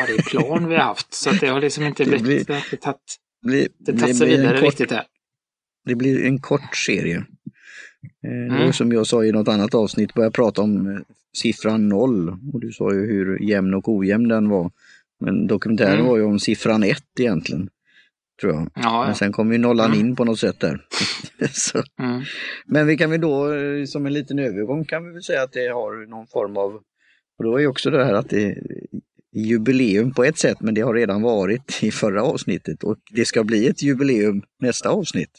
varje 0.00 0.22
plan 0.30 0.68
vi 0.68 0.74
har 0.76 0.82
haft. 0.84 1.14
Så 1.14 1.30
att 1.30 1.40
det 1.40 1.46
har 1.46 1.60
liksom 1.60 1.84
inte 1.84 2.04
blivit, 2.04 2.22
blir- 2.46 2.64
det 2.70 2.76
tagit, 2.76 3.16
Blir, 3.42 3.68
det 3.78 3.92
tagit 3.98 4.18
sig 4.18 4.28
vidare 4.28 4.56
kort, 4.58 4.62
riktigt 4.68 4.90
här. 4.90 5.04
det 5.84 5.94
blir 5.94 6.24
en 6.26 6.38
kort 6.38 6.76
serie. 6.76 7.16
Eh, 7.16 8.56
Mm. 8.56 8.72
som 8.72 8.92
jag 8.92 9.06
sa 9.06 9.24
i 9.24 9.32
något 9.32 9.48
annat 9.48 9.74
avsnitt, 9.74 10.14
började 10.14 10.32
prata 10.32 10.62
om 10.62 10.86
eh, 10.96 11.00
siffran 11.36 11.88
noll. 11.88 12.28
Och 12.52 12.60
du 12.60 12.72
sa 12.72 12.92
ju 12.94 13.06
hur 13.06 13.38
jämn 13.42 13.74
och 13.74 13.88
ojämn 13.88 14.28
den 14.28 14.48
var. 14.48 14.70
Men 15.20 15.46
dokumentären 15.46 15.94
Mm. 15.94 16.06
var 16.06 16.16
ju 16.16 16.22
om 16.22 16.38
siffran 16.38 16.82
ett 16.82 17.20
egentligen. 17.20 17.68
Tror 18.40 18.52
jag. 18.52 18.70
Ja, 18.74 19.00
Men 19.00 19.08
ja. 19.08 19.14
sen 19.14 19.32
kom 19.32 19.52
ju 19.52 19.58
nollan 19.58 19.86
Mm. 19.92 20.00
in 20.00 20.16
på 20.16 20.24
något 20.24 20.38
sätt 20.38 20.60
där. 20.60 20.80
Mm. 22.00 22.22
Men 22.66 22.86
vi 22.86 22.96
kan 22.96 23.10
väl 23.10 23.20
då, 23.20 23.52
eh, 23.54 23.84
som 23.84 24.06
en 24.06 24.12
liten 24.12 24.38
övergång, 24.38 24.84
kan 24.84 25.06
vi 25.06 25.12
väl 25.12 25.22
säga 25.22 25.42
att 25.42 25.52
det 25.52 25.68
har 25.68 26.06
någon 26.10 26.26
form 26.26 26.56
av, 26.56 26.74
och 27.38 27.44
då 27.44 27.56
är 27.56 27.60
ju 27.60 27.66
också 27.66 27.90
det 27.90 28.04
här 28.04 28.14
att 28.14 28.28
det 28.28 28.42
är 28.44 28.54
jubileum 29.36 30.14
på 30.14 30.24
ett 30.24 30.38
sätt, 30.38 30.56
men 30.60 30.74
det 30.74 30.80
har 30.80 30.94
redan 30.94 31.22
varit 31.22 31.78
i 31.82 31.90
förra 31.90 32.22
avsnittet 32.22 32.84
och 32.84 32.96
det 33.10 33.24
ska 33.24 33.44
bli 33.44 33.68
ett 33.68 33.82
jubileum 33.82 34.42
nästa 34.60 34.88
avsnitt. 34.88 35.30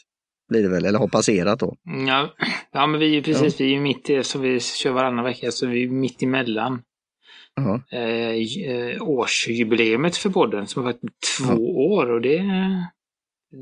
Blir 0.48 0.62
det 0.62 0.68
väl, 0.68 0.84
eller 0.84 0.98
har 0.98 1.08
passerat 1.08 1.58
då. 1.58 1.76
Ja, 2.08 2.34
ja, 2.72 2.86
men 2.86 3.00
vi 3.00 3.06
är 3.06 3.10
ju 3.10 3.22
precis, 3.22 3.60
vi 3.60 3.74
är 3.76 3.80
mitt 3.80 4.10
i, 4.10 4.24
så 4.24 4.38
vi 4.38 4.60
kör 4.60 4.92
varannan 4.92 5.24
vecka, 5.24 5.50
så 5.50 5.66
vi 5.66 5.84
är 5.84 5.88
mitt 5.88 6.22
emellan 6.22 6.82
Jaha. 7.56 7.82
eh, 7.90 8.32
j- 8.34 8.66
eh, 8.66 9.02
årsjubileumet 9.02 10.16
för 10.16 10.30
podden 10.30 10.66
som 10.66 10.82
har 10.84 10.92
varit 10.92 11.00
två 11.38 11.52
Ja. 11.52 11.56
år 11.58 12.10
och 12.10 12.20
det, 12.20 12.38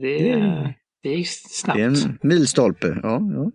det, 0.00 0.18
Det- 0.18 0.75
det 1.02 1.09
gick 1.11 1.28
snabbt. 1.28 1.76
Det 1.78 1.82
är 1.82 1.87
en 1.87 2.18
milstolpe. 2.23 3.00
Ja, 3.02 3.20
ja. 3.35 3.50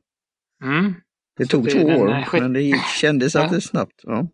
Mm. 0.67 0.93
Det 1.37 1.45
tog 1.45 1.63
det 1.65 1.71
två 1.71 1.79
är 1.79 1.85
den, 1.85 2.01
år, 2.01 2.09
eh, 2.11 2.27
men 2.41 2.53
det 2.53 2.61
gick, 2.61 2.85
kändes 3.01 3.35
att 3.35 3.49
det 3.49 3.55
är 3.55 3.59
snabbt. 3.59 4.01
Ja. 4.03 4.27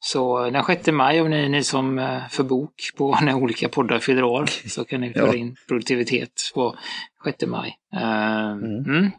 Så 0.00 0.50
den 0.50 0.64
6 0.64 0.86
maj, 0.92 1.20
om 1.20 1.30
ni, 1.30 1.48
ni 1.48 1.64
som 1.64 1.98
eh, 1.98 2.28
för 2.28 2.44
bok 2.44 2.74
på 2.96 3.18
när 3.22 3.34
olika 3.34 3.68
poddar 3.68 3.98
fyller 3.98 4.22
år, 4.24 4.46
så 4.68 4.84
kan 4.84 5.00
ni 5.00 5.12
föra 5.12 5.34
in 5.36 5.56
produktivitet 5.68 6.32
på 6.54 6.76
6 7.24 7.46
maj. 7.46 7.76
Eh, 7.94 8.50
Mm. 8.50 8.84
mm. 8.86 9.10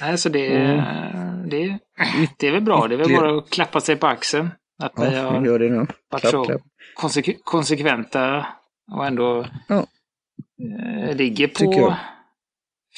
Nej, 0.00 0.18
så 0.18 0.28
det, 0.28 0.72
Och- 0.72 1.48
det, 1.48 1.78
det 2.38 2.46
är 2.46 2.52
väl 2.52 2.62
bra. 2.62 2.88
Det 2.88 2.94
är 2.94 2.98
väl 2.98 3.16
bara 3.16 3.38
att 3.38 3.50
klappa 3.50 3.80
sig 3.80 3.96
på 3.96 4.06
axeln. 4.06 4.50
Att 4.82 4.92
vi 4.96 5.14
Ja, 5.16 5.22
har 5.30 5.46
gör 5.46 5.58
det 5.58 5.68
nu. 5.70 5.76
varit 5.76 6.20
Klapp, 6.20 6.30
så 6.32 6.44
klapp. 6.44 6.60
konsek- 7.00 7.38
konsekventa 7.44 8.46
och 8.92 9.06
ändå 9.06 9.46
Ja. 9.68 9.86
eh, 11.08 11.16
ligger 11.16 11.48
på 11.48 11.72
jag. 11.72 11.96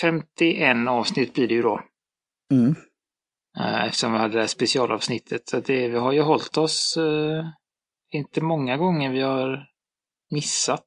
51 0.01 0.89
avsnitt 0.89 1.35
blir 1.35 1.49
det 1.49 1.55
ju 1.55 1.63
då. 1.63 1.81
Mm. 2.53 2.75
Eh, 3.59 3.85
Eftersom 3.85 4.13
vi 4.13 4.19
hade 4.19 4.35
det 4.35 4.41
här 4.41 4.47
specialavsnittet. 4.47 5.49
Så 5.49 5.61
det, 5.61 5.89
vi 5.89 5.99
har 5.99 6.13
ju 6.13 6.21
hållit 6.23 6.57
oss 6.59 6.97
eh, 6.97 7.45
inte 8.13 8.41
många 8.41 8.77
gånger 8.77 9.11
vi 9.13 9.21
har 9.21 9.67
missat. 10.31 10.85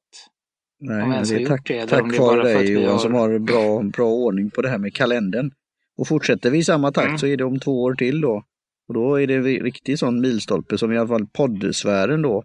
Nej, 0.80 1.22
det 1.28 1.42
är 1.42 1.46
tack, 1.46 1.66
det, 1.68 1.86
tack 1.86 2.18
vare 2.18 2.42
dig 2.42 2.72
Johan 2.72 2.90
har- 2.90 2.98
som 2.98 3.14
har 3.14 3.38
bra, 3.38 3.82
bra 3.82 4.06
ordning 4.10 4.50
på 4.50 4.62
det 4.62 4.68
här 4.68 4.78
med 4.78 4.94
kalendern. 4.94 5.50
Och 5.98 6.08
fortsätter 6.08 6.50
vi 6.50 6.58
i 6.58 6.64
samma 6.64 6.92
takt 6.92 7.06
Mm. 7.06 7.18
så 7.18 7.26
är 7.26 7.36
det 7.36 7.44
om 7.44 7.60
två 7.60 7.82
år 7.82 7.94
till 7.94 8.20
då. 8.20 8.42
Och 8.88 8.94
då 8.94 9.20
är 9.20 9.26
det 9.26 9.34
en 9.34 9.42
riktig 9.44 9.98
sån 9.98 10.20
milstolpe 10.20 10.78
som 10.78 10.92
i 10.92 10.98
alla 10.98 11.08
fall 11.08 11.26
poddsfären 11.26 12.22
då. 12.22 12.44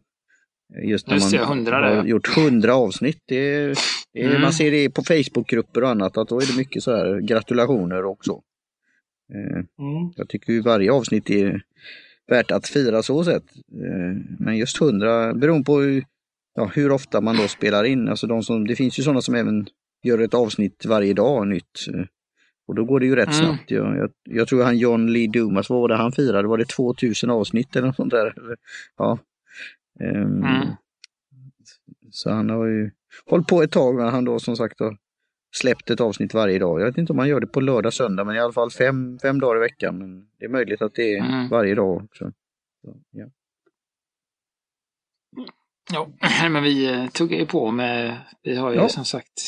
Just 0.84 1.08
när 1.08 1.14
Just 1.14 1.34
man 1.34 1.42
100 1.44 1.76
har 1.76 1.96
ja. 1.96 2.06
gjort 2.06 2.28
hundra 2.36 2.76
avsnitt. 2.76 3.20
Det 3.28 3.36
är, 3.56 3.76
Mm. 4.18 4.42
Man 4.42 4.54
ser 4.54 4.72
det 4.72 4.90
på 4.90 5.04
Facebookgrupper 5.04 5.84
och 5.84 5.90
annat 5.90 6.18
att 6.18 6.28
då 6.28 6.40
är 6.42 6.46
det 6.46 6.58
mycket 6.58 6.84
så 6.84 6.92
här 6.96 7.20
gratulationer 7.20 8.06
också. 8.06 8.32
Eh, 9.34 9.64
Jag 10.16 10.30
tycker 10.30 10.54
ju 10.54 10.62
varje 10.62 10.92
avsnitt 10.92 11.30
är 11.30 11.62
värt 12.28 12.52
att 12.52 12.68
fira 12.68 13.04
så 13.04 13.24
sett. 13.24 13.44
Eh, 13.56 14.22
Men 14.40 14.58
just 14.58 14.82
100, 14.82 15.34
beroende 15.34 15.64
på 15.66 15.80
hur, 15.80 16.04
ja, 16.56 16.72
hur 16.76 16.92
ofta 16.92 17.22
man 17.22 17.38
då 17.38 17.48
spelar 17.48 17.84
in. 17.84 18.08
Alltså 18.10 18.28
de 18.28 18.44
som, 18.44 18.68
det 18.68 18.76
finns 18.76 19.00
ju 19.00 19.04
sådana 19.04 19.22
som 19.22 19.36
även 19.36 19.68
gör 20.04 20.20
ett 20.20 20.34
avsnitt 20.34 20.86
varje 20.86 21.14
dag 21.14 21.48
nytt. 21.48 21.86
Och 22.68 22.76
då 22.76 22.86
går 22.86 23.00
det 23.00 23.06
ju 23.06 23.16
rätt 23.16 23.28
Mm. 23.28 23.40
snabbt. 23.40 23.72
Jag, 23.72 23.98
jag, 23.98 24.12
jag 24.24 24.48
tror 24.48 24.64
han 24.64 24.78
John 24.78 25.08
Lee 25.14 25.28
Dumas, 25.28 25.70
vad 25.70 25.80
var 25.82 25.88
det 25.88 25.96
han 25.96 26.12
firade? 26.12 26.48
Var 26.48 26.58
det 26.58 26.66
2000 26.70 27.30
avsnitt 27.30 27.76
eller 27.76 27.88
något 27.88 27.96
sånt 27.96 28.12
där? 28.12 28.34
Ja. 28.98 29.18
Ehm, 30.00 30.44
Mm. 30.44 30.68
Så 32.12 32.30
han 32.32 32.50
har 32.50 32.66
ju 32.66 32.92
hållit 33.26 33.48
på 33.48 33.62
ett 33.64 33.72
tag 33.72 33.96
när 33.96 34.10
han 34.12 34.26
då 34.26 34.40
som 34.40 34.56
sagt 34.58 34.80
har 34.80 34.98
släppt 35.56 35.90
ett 35.90 36.02
avsnitt 36.02 36.34
varje 36.34 36.60
dag. 36.60 36.82
Jag 36.82 36.86
vet 36.86 36.98
inte 36.98 37.14
om 37.14 37.20
han 37.20 37.28
gör 37.28 37.40
det 37.40 37.48
på 37.48 37.62
lördag, 37.62 37.94
söndag, 37.94 38.24
men 38.24 38.36
i 38.36 38.40
alla 38.40 38.54
fall 38.54 38.72
fem, 38.72 39.20
fem 39.22 39.40
dagar 39.40 39.58
i 39.58 39.60
veckan. 39.60 39.98
Men 39.98 40.28
det 40.40 40.46
är 40.46 40.50
möjligt 40.50 40.82
att 40.82 40.94
det 40.96 41.14
är 41.14 41.20
Mm. 41.26 41.50
varje 41.50 41.76
dag 41.76 42.04
också. 42.04 42.32
Så, 42.82 42.96
ja. 43.12 43.26
Ja, 45.94 46.10
men 46.50 46.64
vi 46.64 46.94
eh, 46.94 47.08
tuggar 47.08 47.38
ju 47.40 47.46
på 47.46 47.72
med, 47.72 48.18
vi 48.44 48.56
har 48.56 48.72
ju 48.72 48.78
Ja. 48.78 48.90
som 48.90 49.06
sagt 49.06 49.42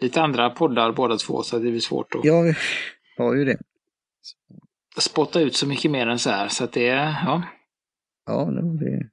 lite 0.00 0.22
andra 0.22 0.50
poddar 0.50 0.92
båda 0.92 1.16
två 1.16 1.42
så 1.42 1.56
det 1.58 1.70
blir 1.70 1.80
svårt 1.80 2.14
att 2.14 2.20
ja, 2.24 2.40
vi 2.40 2.54
har 3.18 3.34
ju 3.34 3.44
det. 3.44 3.58
spotta 4.98 5.40
ut 5.40 5.56
så 5.56 5.66
mycket 5.66 5.90
mer 5.90 6.06
än 6.06 6.18
så 6.18 6.30
här. 6.30 6.48
Så 6.48 6.64
att 6.64 6.72
det, 6.72 6.88
är- 6.88 7.22
ja, 7.26 7.42
Ja, 8.26 8.44
det, 8.44 9.08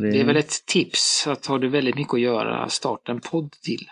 det, 0.00 0.10
det 0.10 0.20
är 0.20 0.24
väl 0.24 0.36
ett 0.36 0.66
tips 0.66 1.26
att 1.26 1.46
har 1.46 1.58
du 1.58 1.68
väldigt 1.68 1.94
mycket 1.96 2.14
att 2.14 2.20
göra, 2.20 2.68
starta 2.68 3.12
en 3.12 3.20
podd 3.20 3.52
till. 3.52 3.86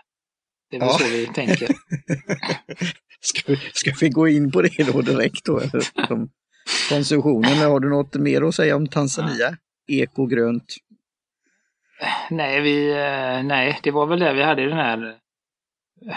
Det 0.70 0.76
är 0.76 0.80
väl 0.80 0.88
Ja. 0.92 0.98
så 0.98 1.04
vi 1.08 1.26
tänker. 1.26 1.68
Ska 3.22 3.52
vi, 3.52 3.56
ska 3.72 3.92
vi 4.00 4.08
gå 4.08 4.28
in 4.28 4.50
på 4.50 4.62
det 4.62 4.92
då 4.92 5.00
direkt 5.00 5.44
då? 5.44 5.58
eller? 5.60 5.84
Konsumtionen, 6.88 7.58
har 7.58 7.80
du 7.80 7.88
något 7.88 8.14
mer 8.14 8.42
att 8.42 8.54
säga 8.54 8.76
om 8.76 8.86
Tanzania? 8.88 9.56
Ekogrönt? 9.88 10.74
Nej, 12.30 12.60
vi, 12.60 12.90
eh, 12.90 13.42
nej, 13.42 13.78
det 13.82 13.90
var 13.90 14.06
väl 14.06 14.18
det 14.20 14.32
vi 14.32 14.42
hade 14.42 14.62
i 14.62 14.66
den 14.66 14.78
här, 14.78 15.18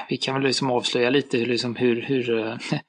vi 0.10 0.18
kan 0.18 0.34
väl 0.36 0.44
liksom 0.44 0.72
avslöja 0.72 1.10
lite 1.10 1.38
liksom 1.38 1.75
hur, 1.75 2.02
hur, 2.02 2.40
eh, 2.40 2.58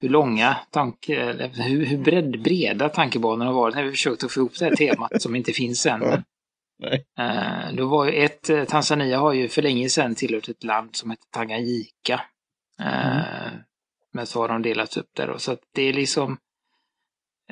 hur 0.00 0.08
långa 0.08 0.56
tanke, 0.70 1.32
hur, 1.52 1.84
hur 1.84 1.98
bred, 1.98 2.42
breda 2.42 2.88
tankebanorna 2.88 3.44
har 3.44 3.52
varit 3.52 3.74
när 3.74 3.84
vi 3.84 3.90
försökt 3.90 4.24
att 4.24 4.32
få 4.32 4.40
ihop 4.40 4.58
det 4.58 4.64
här 4.64 4.76
temat 4.76 5.22
som 5.22 5.36
inte 5.36 5.52
finns 5.52 5.86
än. 5.86 6.02
Ja. 6.80 6.88
Nej. 6.90 7.04
Eh, 7.18 7.74
då 7.74 7.86
var 7.86 8.06
ju 8.06 8.12
ett, 8.12 8.50
Tanzania 8.68 9.18
har 9.18 9.32
ju 9.32 9.48
för 9.48 9.62
länge 9.62 9.88
sedan 9.88 10.14
tillhört 10.14 10.48
ett 10.48 10.64
land 10.64 10.96
som 10.96 11.10
heter 11.10 11.26
Tanganyika. 11.30 12.20
Eh, 12.80 13.52
Men 14.12 14.26
så 14.26 14.40
har 14.40 14.48
de 14.48 14.62
delats 14.62 14.96
upp 14.96 15.08
där 15.16 15.26
då. 15.26 15.38
Så 15.38 15.52
att 15.52 15.60
det 15.74 15.82
är 15.82 15.92
liksom, 15.92 16.38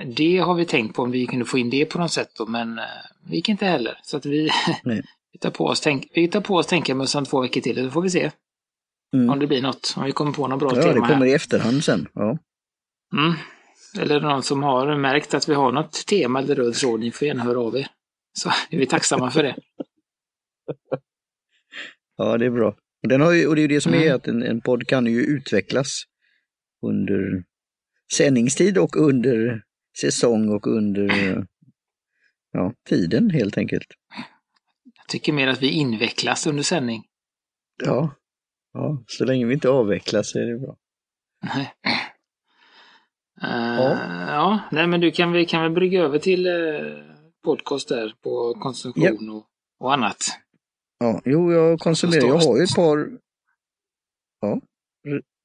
det 0.05 0.39
har 0.39 0.55
vi 0.55 0.65
tänkt 0.65 0.97
på 0.97 1.03
om 1.03 1.11
vi 1.11 1.27
kunde 1.27 1.45
få 1.45 1.59
in 1.59 1.71
det 1.71 1.85
på 1.87 1.99
något 1.99 2.13
sätt 2.13 2.31
då, 2.39 2.47
men 2.47 2.79
eh, 2.79 2.85
vi 3.27 3.37
gick 3.37 3.49
inte 3.49 3.67
heller. 3.67 3.99
Så 4.03 4.17
att 4.17 4.27
vi, 4.27 4.51
vi 5.33 5.39
tar 5.41 5.51
på 5.51 5.65
oss, 5.67 5.81
tänk, 5.81 6.07
vi 6.15 6.29
tar 6.29 6.41
på 6.41 6.55
oss 6.55 6.67
tänkarmössan 6.67 7.25
två 7.25 7.41
veckor 7.41 7.61
till, 7.61 7.77
så 7.85 7.91
får 7.91 8.03
vi 8.03 8.11
se 8.11 8.31
Mm. 9.15 9.31
om 9.31 9.39
det 9.39 9.47
blir 9.47 9.63
något. 9.63 9.95
Om 9.97 10.05
vi 10.05 10.13
kommer 10.13 10.33
på 10.33 10.49
något 10.49 10.59
bra 10.59 10.69
Ja, 10.71 10.75
det 10.77 10.83
tema 10.93 11.07
här. 11.07 11.15
kommer 11.15 11.27
i 11.27 11.33
efterhand 11.33 11.85
sen. 11.85 12.09
Ja. 12.15 12.39
Mm. 13.13 13.35
Eller 14.01 14.21
någon 14.21 14.43
som 14.43 14.63
har 14.63 14.97
märkt 14.97 15.35
att 15.35 15.49
vi 15.49 15.55
har 15.55 15.73
något 15.73 15.93
tema 16.07 16.39
eller 16.39 16.55
röd 16.55 16.75
tråd, 16.75 17.01
ni 17.01 17.11
får 17.13 17.29
gärna 17.29 17.43
höra 17.43 17.61
av 17.61 17.77
er. 17.77 17.87
Så 18.33 18.49
är 18.71 18.79
vi 18.79 18.87
tacksamma 18.87 19.31
för 19.31 19.43
det. 19.43 19.57
ja, 22.17 22.39
det 22.39 22.47
är 22.47 22.51
bra. 22.51 22.69
Och, 23.03 23.09
den 23.09 23.21
har 23.21 23.33
ju, 23.33 23.47
och 23.47 23.55
det 23.55 23.61
är 23.61 23.63
ju 23.63 23.69
det 23.69 23.81
som 23.81 23.95
är 23.95 24.03
Mm. 24.03 24.17
att 24.17 24.27
en, 24.29 24.43
en 24.43 24.61
podd 24.61 24.87
kan 24.87 25.07
ju 25.07 25.21
utvecklas 25.23 26.03
under 26.87 27.45
sändningstid 28.15 28.79
och 28.79 28.97
under 28.97 29.63
säsong 30.01 30.49
och 30.49 30.67
under 30.67 31.47
ja, 32.53 32.73
tiden 32.89 33.31
helt 33.31 33.59
enkelt. 33.59 33.87
Jag 34.97 35.09
tycker 35.09 35.33
mer 35.33 35.49
att 35.49 35.63
vi 35.63 35.71
invecklas 35.71 36.47
under 36.47 36.63
sändning. 36.63 37.05
Ja. 37.85 38.15
ja, 38.73 39.05
så 39.07 39.25
länge 39.25 39.47
vi 39.47 39.55
inte 39.55 39.69
avvecklas 39.69 40.35
är 40.35 40.47
det 40.47 40.59
bra. 40.59 40.77
Nej. 41.55 41.75
Eh, 43.43 44.29
ja. 44.29 44.61
nej 44.71 44.87
men 44.87 45.01
du 45.01 45.11
kan 45.11 45.33
vi 45.33 45.47
kan 45.47 45.63
väl 45.63 45.73
brygga 45.73 46.03
över 46.03 46.19
till 46.19 46.47
uh, 46.47 47.03
podcast 47.45 47.89
där 47.89 48.15
på 48.23 48.55
konsumtion 48.61 49.31
och, 49.31 49.47
och 49.79 49.93
annat. 49.93 50.17
Ja, 50.99 51.21
jo, 51.25 51.53
jag 51.53 51.79
konsumerar. 51.79 52.27
Jag 52.27 52.39
har 52.39 52.57
ju 52.57 52.63
ett 52.63 52.75
par 52.75 53.11
ja, 54.41 54.61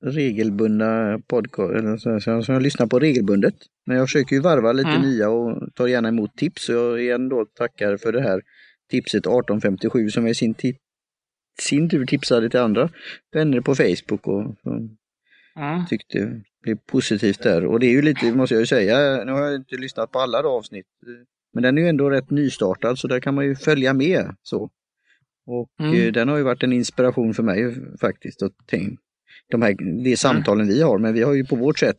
regelbundna 0.03 1.19
podcast, 1.27 2.03
som 2.45 2.53
jag 2.53 2.61
lyssnar 2.61 2.87
på 2.87 2.99
regelbundet. 2.99 3.55
Men 3.85 3.97
jag 3.97 4.07
försöker 4.07 4.35
ju 4.35 4.41
varva 4.41 4.71
lite 4.71 4.89
Mm. 4.89 5.01
nya 5.01 5.29
och 5.29 5.75
tar 5.75 5.87
gärna 5.87 6.07
emot 6.07 6.35
tips. 6.37 6.65
Så 6.65 6.71
jag 6.71 7.01
igen 7.01 7.29
då 7.29 7.45
tackar 7.45 7.97
för 7.97 8.11
det 8.11 8.21
här 8.21 8.41
tipset 8.89 9.19
1857 9.27 10.09
som 10.09 10.23
jag 10.23 10.31
i 10.31 10.35
sin, 10.35 10.55
sin 11.59 11.89
tur 11.89 12.05
tipsade 12.05 12.49
till 12.49 12.59
andra 12.59 12.89
vänner 13.33 13.61
på 13.61 13.75
Facebook 13.75 14.27
och 14.27 14.55
som 14.63 14.97
Mm. 15.55 15.85
tyckte 15.85 16.19
det 16.19 16.41
blev 16.63 16.77
positivt 16.85 17.43
där. 17.43 17.65
Och 17.65 17.79
det 17.79 17.85
är 17.85 17.91
ju 17.91 18.01
lite, 18.01 18.33
måste 18.33 18.55
jag 18.55 18.59
ju 18.59 18.65
säga, 18.67 19.23
nu 19.25 19.31
har 19.31 19.41
jag 19.41 19.55
inte 19.55 19.75
lyssnat 19.77 20.11
på 20.11 20.19
alla 20.19 20.39
avsnitt. 20.43 20.85
Men 21.53 21.63
den 21.63 21.77
är 21.77 21.81
ju 21.81 21.87
ändå 21.87 22.09
rätt 22.09 22.29
nystartad 22.29 22.99
så 22.99 23.07
där 23.07 23.19
kan 23.19 23.35
man 23.35 23.45
ju 23.45 23.55
följa 23.55 23.93
med. 23.93 24.35
så. 24.41 24.69
Och 25.45 25.69
Mm. 25.79 25.93
eh, 26.07 26.11
den 26.11 26.27
har 26.29 26.37
ju 26.37 26.43
varit 26.43 26.63
en 26.63 26.73
inspiration 26.73 27.33
för 27.33 27.43
mig 27.43 27.75
faktiskt. 28.01 28.41
Att 28.43 28.51
tänk, 28.65 28.99
de 29.51 29.61
här, 29.61 30.03
de 30.03 30.17
samtalen 30.17 30.67
vi 30.67 30.81
har, 30.81 30.97
men 30.97 31.13
vi 31.13 31.23
har 31.23 31.33
ju 31.33 31.45
på 31.45 31.55
vårt 31.55 31.79
sätt. 31.79 31.97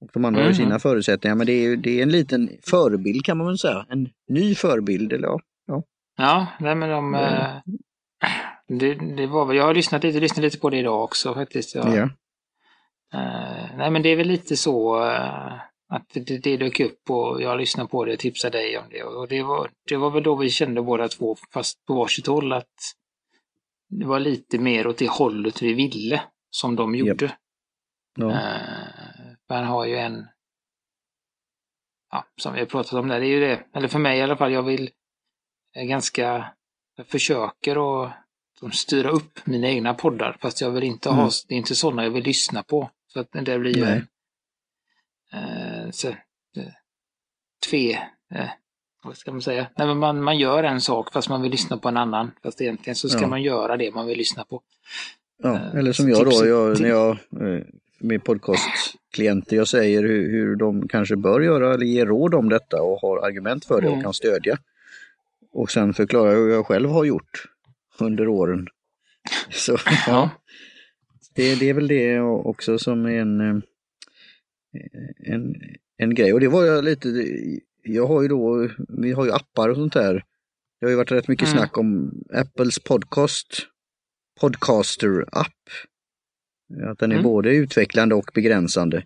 Och 0.00 0.08
de 0.12 0.24
andra 0.24 0.40
har 0.40 0.48
ju 0.48 0.54
Mm. 0.54 0.66
sina 0.66 0.78
förutsättningar, 0.78 1.36
men 1.36 1.46
det 1.46 1.52
är, 1.52 1.76
det 1.76 1.98
är 1.98 2.02
en 2.02 2.10
liten 2.10 2.50
förebild 2.62 3.24
kan 3.24 3.38
man 3.38 3.46
väl 3.46 3.58
säga. 3.58 3.86
En 3.88 4.08
ny 4.28 4.54
förebild, 4.54 5.12
eller 5.12 5.28
ja. 5.28 5.40
Ja, 6.16 6.46
nej 6.60 6.74
men 6.74 6.90
de... 6.90 7.14
Mm. 7.14 7.24
eh, 7.24 7.50
det, 8.68 8.94
det 8.94 9.26
var 9.26 9.46
väl, 9.46 9.56
jag 9.56 9.64
har 9.64 9.74
lyssnat 9.74 10.04
lite, 10.04 10.20
lyssnat 10.20 10.42
lite 10.44 10.58
på 10.58 10.70
det 10.70 10.78
idag 10.78 11.04
också 11.04 11.34
faktiskt. 11.34 11.74
Jag, 11.74 11.96
ja. 11.96 12.02
Eh, 13.14 13.76
nej 13.76 13.90
men 13.90 14.02
det 14.02 14.08
är 14.08 14.16
väl 14.16 14.28
lite 14.28 14.56
så 14.56 15.04
eh, 15.10 15.52
att 15.88 16.06
det, 16.14 16.38
det 16.38 16.56
dök 16.56 16.80
upp 16.80 17.10
och 17.10 17.42
jag 17.42 17.58
lyssnade 17.58 17.88
på 17.88 18.04
det 18.04 18.12
och 18.12 18.18
tipsade 18.18 18.58
dig 18.58 18.78
om 18.78 18.84
det. 18.90 19.02
Och 19.02 19.28
det 19.28 19.42
var, 19.42 19.70
det 19.88 19.96
var 19.96 20.10
väl 20.10 20.22
då 20.22 20.36
vi 20.36 20.50
kände 20.50 20.82
båda 20.82 21.08
två, 21.08 21.36
fast 21.52 21.86
på 21.86 21.94
varsitt 21.94 22.26
håll, 22.26 22.52
att 22.52 22.74
det 23.88 24.06
var 24.06 24.20
lite 24.20 24.58
mer 24.58 24.86
åt 24.86 24.98
det 24.98 25.10
hållet 25.10 25.62
vi 25.62 25.74
ville 25.74 26.22
som 26.54 26.76
de 26.76 26.94
gjorde. 26.94 27.36
ja. 28.16 28.30
Eh, 28.30 29.32
man 29.48 29.64
har 29.64 29.84
ju 29.86 29.96
en, 29.96 30.26
ja, 32.10 32.24
som 32.36 32.52
vi 32.54 32.60
har 32.60 32.66
pratat 32.66 32.92
om 32.92 33.08
där, 33.08 33.20
det 33.20 33.26
är 33.26 33.28
ju 33.28 33.40
det, 33.40 33.64
eller 33.74 33.88
för 33.88 33.98
mig 33.98 34.18
i 34.18 34.22
alla 34.22 34.36
fall, 34.36 34.52
jag 34.52 34.62
vill 34.62 34.90
är 35.74 35.84
ganska, 35.84 36.52
jag 36.96 37.06
försöker 37.06 38.04
att 38.04 38.12
styra 38.74 39.10
upp 39.10 39.46
mina 39.46 39.68
egna 39.68 39.94
poddar, 39.94 40.36
fast 40.40 40.60
jag 40.60 40.70
vill 40.70 40.82
inte 40.84 41.08
ha, 41.08 41.16
Mm. 41.22 41.30
det 41.48 41.54
är 41.54 41.58
inte 41.58 41.74
sådana 41.74 42.04
jag 42.04 42.10
vill 42.10 42.24
lyssna 42.24 42.62
på. 42.62 42.90
Så 43.06 43.20
att 43.20 43.28
det 43.32 43.58
blir 43.58 43.76
ju 43.76 43.84
en, 43.84 44.06
eh, 45.32 45.90
så, 45.90 46.08
eh, 46.08 46.16
tve, 47.70 47.92
eh, 48.34 48.50
vad 49.04 49.16
ska 49.16 49.32
man 49.32 49.42
säga? 49.42 49.70
Nej, 49.76 49.86
men 49.86 49.98
man, 49.98 50.22
man 50.22 50.38
gör 50.38 50.64
en 50.64 50.80
sak 50.80 51.12
fast 51.12 51.28
man 51.28 51.42
vill 51.42 51.50
lyssna 51.50 51.76
på 51.76 51.88
en 51.88 51.96
annan. 51.96 52.30
Fast 52.42 52.60
egentligen 52.60 52.96
så 52.96 53.08
ska 53.08 53.20
Ja. 53.20 53.28
man 53.28 53.42
göra 53.42 53.76
det 53.76 53.94
man 53.94 54.06
vill 54.06 54.18
lyssna 54.18 54.44
på. 54.44 54.62
Ja, 55.42 55.54
Eh, 55.54 55.74
eller 55.78 55.92
som 55.92 56.08
jag 56.08 56.24
då, 56.30 56.46
jag, 56.46 56.80
när 56.80 56.88
jag 56.88 57.10
eh, 57.10 57.62
med 57.98 58.24
podcastklienter, 58.24 59.56
jag 59.56 59.68
säger 59.68 60.02
hur, 60.02 60.30
hur 60.30 60.56
de 60.56 60.88
kanske 60.88 61.16
bör 61.16 61.40
göra 61.40 61.74
eller 61.74 61.86
ge 61.86 62.04
råd 62.04 62.34
om 62.34 62.48
detta 62.48 62.82
och 62.82 62.98
har 63.00 63.26
argument 63.26 63.64
för 63.64 63.80
det 63.80 63.86
och 63.86 63.92
Mm. 63.92 64.02
kan 64.04 64.14
stödja. 64.14 64.58
Och 65.52 65.70
sen 65.70 65.94
förklarar 65.94 66.32
jag 66.32 66.38
hur 66.38 66.50
jag 66.50 66.66
själv 66.66 66.90
har 66.90 67.04
gjort 67.04 67.44
under 67.98 68.28
åren. 68.28 68.66
Så 69.50 69.76
ja, 70.06 70.30
det, 71.34 71.54
det 71.60 71.68
är 71.70 71.74
väl 71.74 71.88
det 71.88 72.20
också 72.20 72.78
som 72.78 73.06
är 73.06 73.10
en, 73.20 73.40
eh, 73.40 73.56
en, 75.32 75.54
en 75.96 76.14
grej. 76.14 76.32
Och 76.32 76.40
det 76.40 76.48
var 76.48 76.64
jag 76.64 76.84
lite, 76.84 77.08
jag 77.82 78.06
har 78.06 78.22
ju 78.22 78.28
då, 78.28 78.68
vi 78.88 79.12
har 79.12 79.24
ju 79.24 79.32
appar 79.32 79.68
och 79.68 79.76
sånt 79.76 79.92
där. 79.92 80.24
Det 80.80 80.86
har 80.86 80.90
ju 80.90 80.96
varit 80.96 81.12
rätt 81.12 81.28
mycket 81.28 81.48
Mm. 81.48 81.58
snack 81.58 81.78
om 81.78 82.12
Apples 82.34 82.78
podcast, 82.78 83.46
podcaster-app. 84.42 85.62
Att 86.90 86.98
den 86.98 87.10
är 87.10 87.16
Mm. 87.16 87.24
både 87.24 87.54
utvecklande 87.56 88.14
och 88.14 88.30
begränsande. 88.34 89.04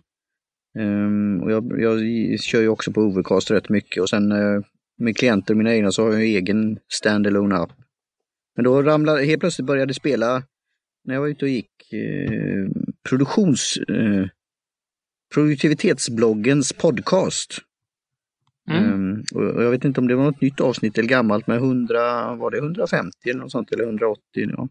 Ehm, 0.79 1.41
och 1.43 1.51
jag, 1.51 1.81
jag 1.81 1.99
kör 2.39 2.61
ju 2.61 2.67
också 2.67 2.91
på 2.91 3.01
Overcast 3.01 3.51
rätt 3.51 3.69
mycket 3.69 4.01
och 4.01 4.09
sen 4.09 4.31
eh, 4.31 4.61
med 4.97 5.17
klienter, 5.17 5.55
mina 5.55 5.75
egna, 5.75 5.91
så 5.91 6.03
har 6.03 6.09
jag 6.09 6.19
en 6.21 6.27
egen 6.27 6.79
standalone 6.93 7.55
app. 7.55 7.71
Men 8.55 8.65
då 8.65 8.81
ramlade, 8.81 9.25
helt 9.25 9.39
plötsligt 9.39 9.65
började 9.65 9.93
spela, 9.93 10.43
när 11.03 11.13
jag 11.13 11.21
var 11.21 11.27
ute 11.27 11.45
och 11.45 11.49
gick, 11.49 11.93
eh, 11.93 12.67
produktions... 13.09 13.77
Eh, 13.77 14.27
produktivitetsbloggens 15.33 16.73
podcast. 16.73 17.57
Mm. 18.69 19.23
Och 19.35 19.41
och 19.41 19.63
jag 19.63 19.71
vet 19.71 19.85
inte 19.85 20.01
om 20.01 20.07
det 20.07 20.15
var 20.15 20.23
något 20.23 20.41
nytt 20.41 20.59
avsnitt 20.61 20.97
eller 20.97 21.09
gammalt, 21.09 21.47
men 21.47 21.57
100, 21.57 22.35
var 22.35 22.51
det 22.51 22.57
150 22.57 23.29
eller 23.29 23.39
något 23.39 23.51
sånt, 23.51 23.71
eller 23.71 23.83
180? 23.83 24.19
Ja. 24.33 24.69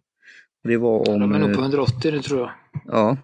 Det 0.66 0.76
var 0.76 1.08
om... 1.10 1.20
De 1.20 1.32
är 1.34 1.38
nog 1.38 1.52
på 1.54 1.58
eh, 1.60 1.64
180 1.64 2.10
nu 2.12 2.22
tror 2.22 2.40
jag. 2.40 2.50
Ja. 2.86 3.16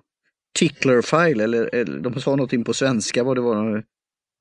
Tickler 0.59 1.03
file, 1.03 1.45
eller, 1.45 1.75
eller 1.75 2.01
de 2.01 2.21
sa 2.21 2.31
någonting 2.31 2.65
på 2.65 2.75
svenska 2.75 3.25
vad 3.25 3.37
det 3.37 3.41
var. 3.41 3.79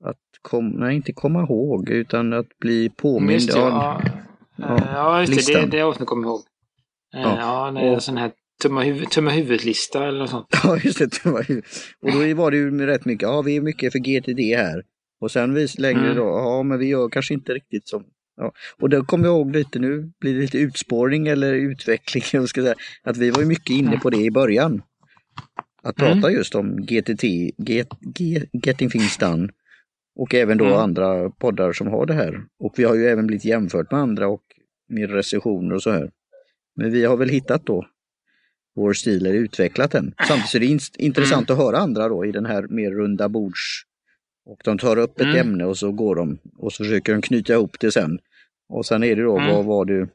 Att 0.04 0.16
kom, 0.42 0.68
nej, 0.68 0.96
inte 0.96 1.12
komma 1.12 1.40
ihåg, 1.42 1.88
utan 1.90 2.32
att 2.32 2.58
bli 2.60 2.88
påmind. 2.90 3.32
Just 3.32 3.52
det, 3.52 3.58
Ja, 3.58 4.02
ja. 4.56 4.76
ja, 4.92 5.20
just 5.20 5.32
det, 5.32 5.36
det, 5.36 5.36
listan. 5.52 5.70
det 5.70 5.82
avsnittet 5.82 6.08
kommer 6.08 6.22
jag 6.22 6.30
ihåg. 6.30 6.40
Eh, 7.14 7.20
Ja, 7.22 7.36
Ja, 7.38 7.70
när 7.70 7.94
och- 7.96 8.02
sån 8.02 8.16
här 8.16 8.32
tumma, 8.62 8.82
huvud, 8.82 9.10
tumma 9.10 9.30
huvudet-lista 9.30 10.06
eller 10.06 10.18
något 10.18 10.30
sånt. 10.30 10.46
ja, 10.64 10.78
just 10.84 10.98
det. 10.98 11.20
det 11.24 11.30
var 11.30 11.44
ju, 11.48 11.62
och 12.02 12.12
då 12.12 12.34
var 12.42 12.50
det 12.50 12.56
ju 12.56 12.86
rätt 12.86 13.04
mycket, 13.04 13.22
ja 13.28 13.42
vi 13.42 13.56
är 13.56 13.60
mycket 13.60 13.92
för 13.92 13.98
GTD 13.98 14.56
här. 14.56 14.82
Och 15.20 15.30
sen 15.30 15.54
vis 15.54 15.78
längre 15.78 16.04
Mm. 16.04 16.16
då, 16.16 16.22
ja 16.24 16.62
men 16.62 16.78
vi 16.78 16.86
gör 16.86 17.08
kanske 17.08 17.34
inte 17.34 17.52
riktigt 17.54 17.88
som... 17.88 18.04
Ja. 18.36 18.52
Och 18.78 18.88
då 18.90 19.04
kommer 19.04 19.24
jag 19.26 19.34
ihåg 19.36 19.56
lite, 19.56 19.78
nu 19.78 20.12
blir 20.20 20.34
det 20.34 20.40
lite 20.40 20.58
utspårning 20.58 21.26
eller 21.28 21.52
utveckling, 21.52 22.22
jag 22.32 22.48
ska 22.48 22.62
säga, 22.62 22.74
att 23.02 23.16
vi 23.16 23.30
var 23.30 23.40
ju 23.40 23.46
mycket 23.46 23.70
inne 23.70 23.98
på 23.98 24.10
det 24.10 24.16
i 24.20 24.30
början. 24.30 24.82
Att 25.82 26.00
Mm. 26.00 26.12
prata 26.20 26.32
just 26.32 26.54
om 26.54 26.76
GTT, 26.86 27.24
get, 27.58 27.88
get, 28.18 28.44
Getting 28.66 28.90
Things 28.90 29.18
Done. 29.18 29.48
Och 30.16 30.34
även 30.34 30.58
då 30.58 30.64
Mm. 30.66 30.78
andra 30.78 31.30
poddar 31.30 31.72
som 31.72 31.86
har 31.86 32.06
det 32.06 32.14
här. 32.14 32.40
Och 32.58 32.74
vi 32.76 32.84
har 32.84 32.94
ju 32.94 33.06
även 33.06 33.26
blivit 33.26 33.44
jämfört 33.44 33.90
med 33.90 34.00
andra 34.00 34.28
och 34.28 34.42
med 34.88 35.10
recensioner 35.10 35.74
och 35.74 35.82
så 35.82 35.90
här. 35.90 36.10
Men 36.76 36.90
vi 36.92 37.04
har 37.04 37.16
väl 37.16 37.28
hittat 37.28 37.66
då 37.66 37.86
vår 38.76 38.92
stil 38.92 39.26
eller 39.26 39.38
utvecklat 39.38 39.90
den. 39.90 40.14
Samtidigt 40.28 40.54
är 40.54 40.60
det 40.60 40.66
in- 40.66 40.80
intressant 41.06 41.50
att 41.50 41.56
höra 41.56 41.78
andra 41.78 42.08
då 42.08 42.26
i 42.26 42.32
den 42.32 42.46
här 42.46 42.66
mer 42.68 42.90
runda 42.90 43.28
bords. 43.28 43.82
Och 44.44 44.60
de 44.64 44.78
tar 44.78 44.98
upp 44.98 45.20
ett 45.20 45.26
Mm. 45.26 45.36
ämne 45.48 45.64
och 45.64 45.78
så 45.78 45.92
går 45.92 46.16
de 46.16 46.38
och 46.56 46.72
så 46.72 46.84
försöker 46.84 47.12
de 47.12 47.22
knyta 47.22 47.52
ihop 47.52 47.80
det 47.80 47.92
sen. 47.92 48.18
Och 48.68 48.86
sen 48.86 49.02
är 49.02 49.16
det 49.16 49.22
då 49.22 49.38
Mm. 49.38 49.54
vad 49.54 49.64
var 49.64 49.84
det 49.84 50.08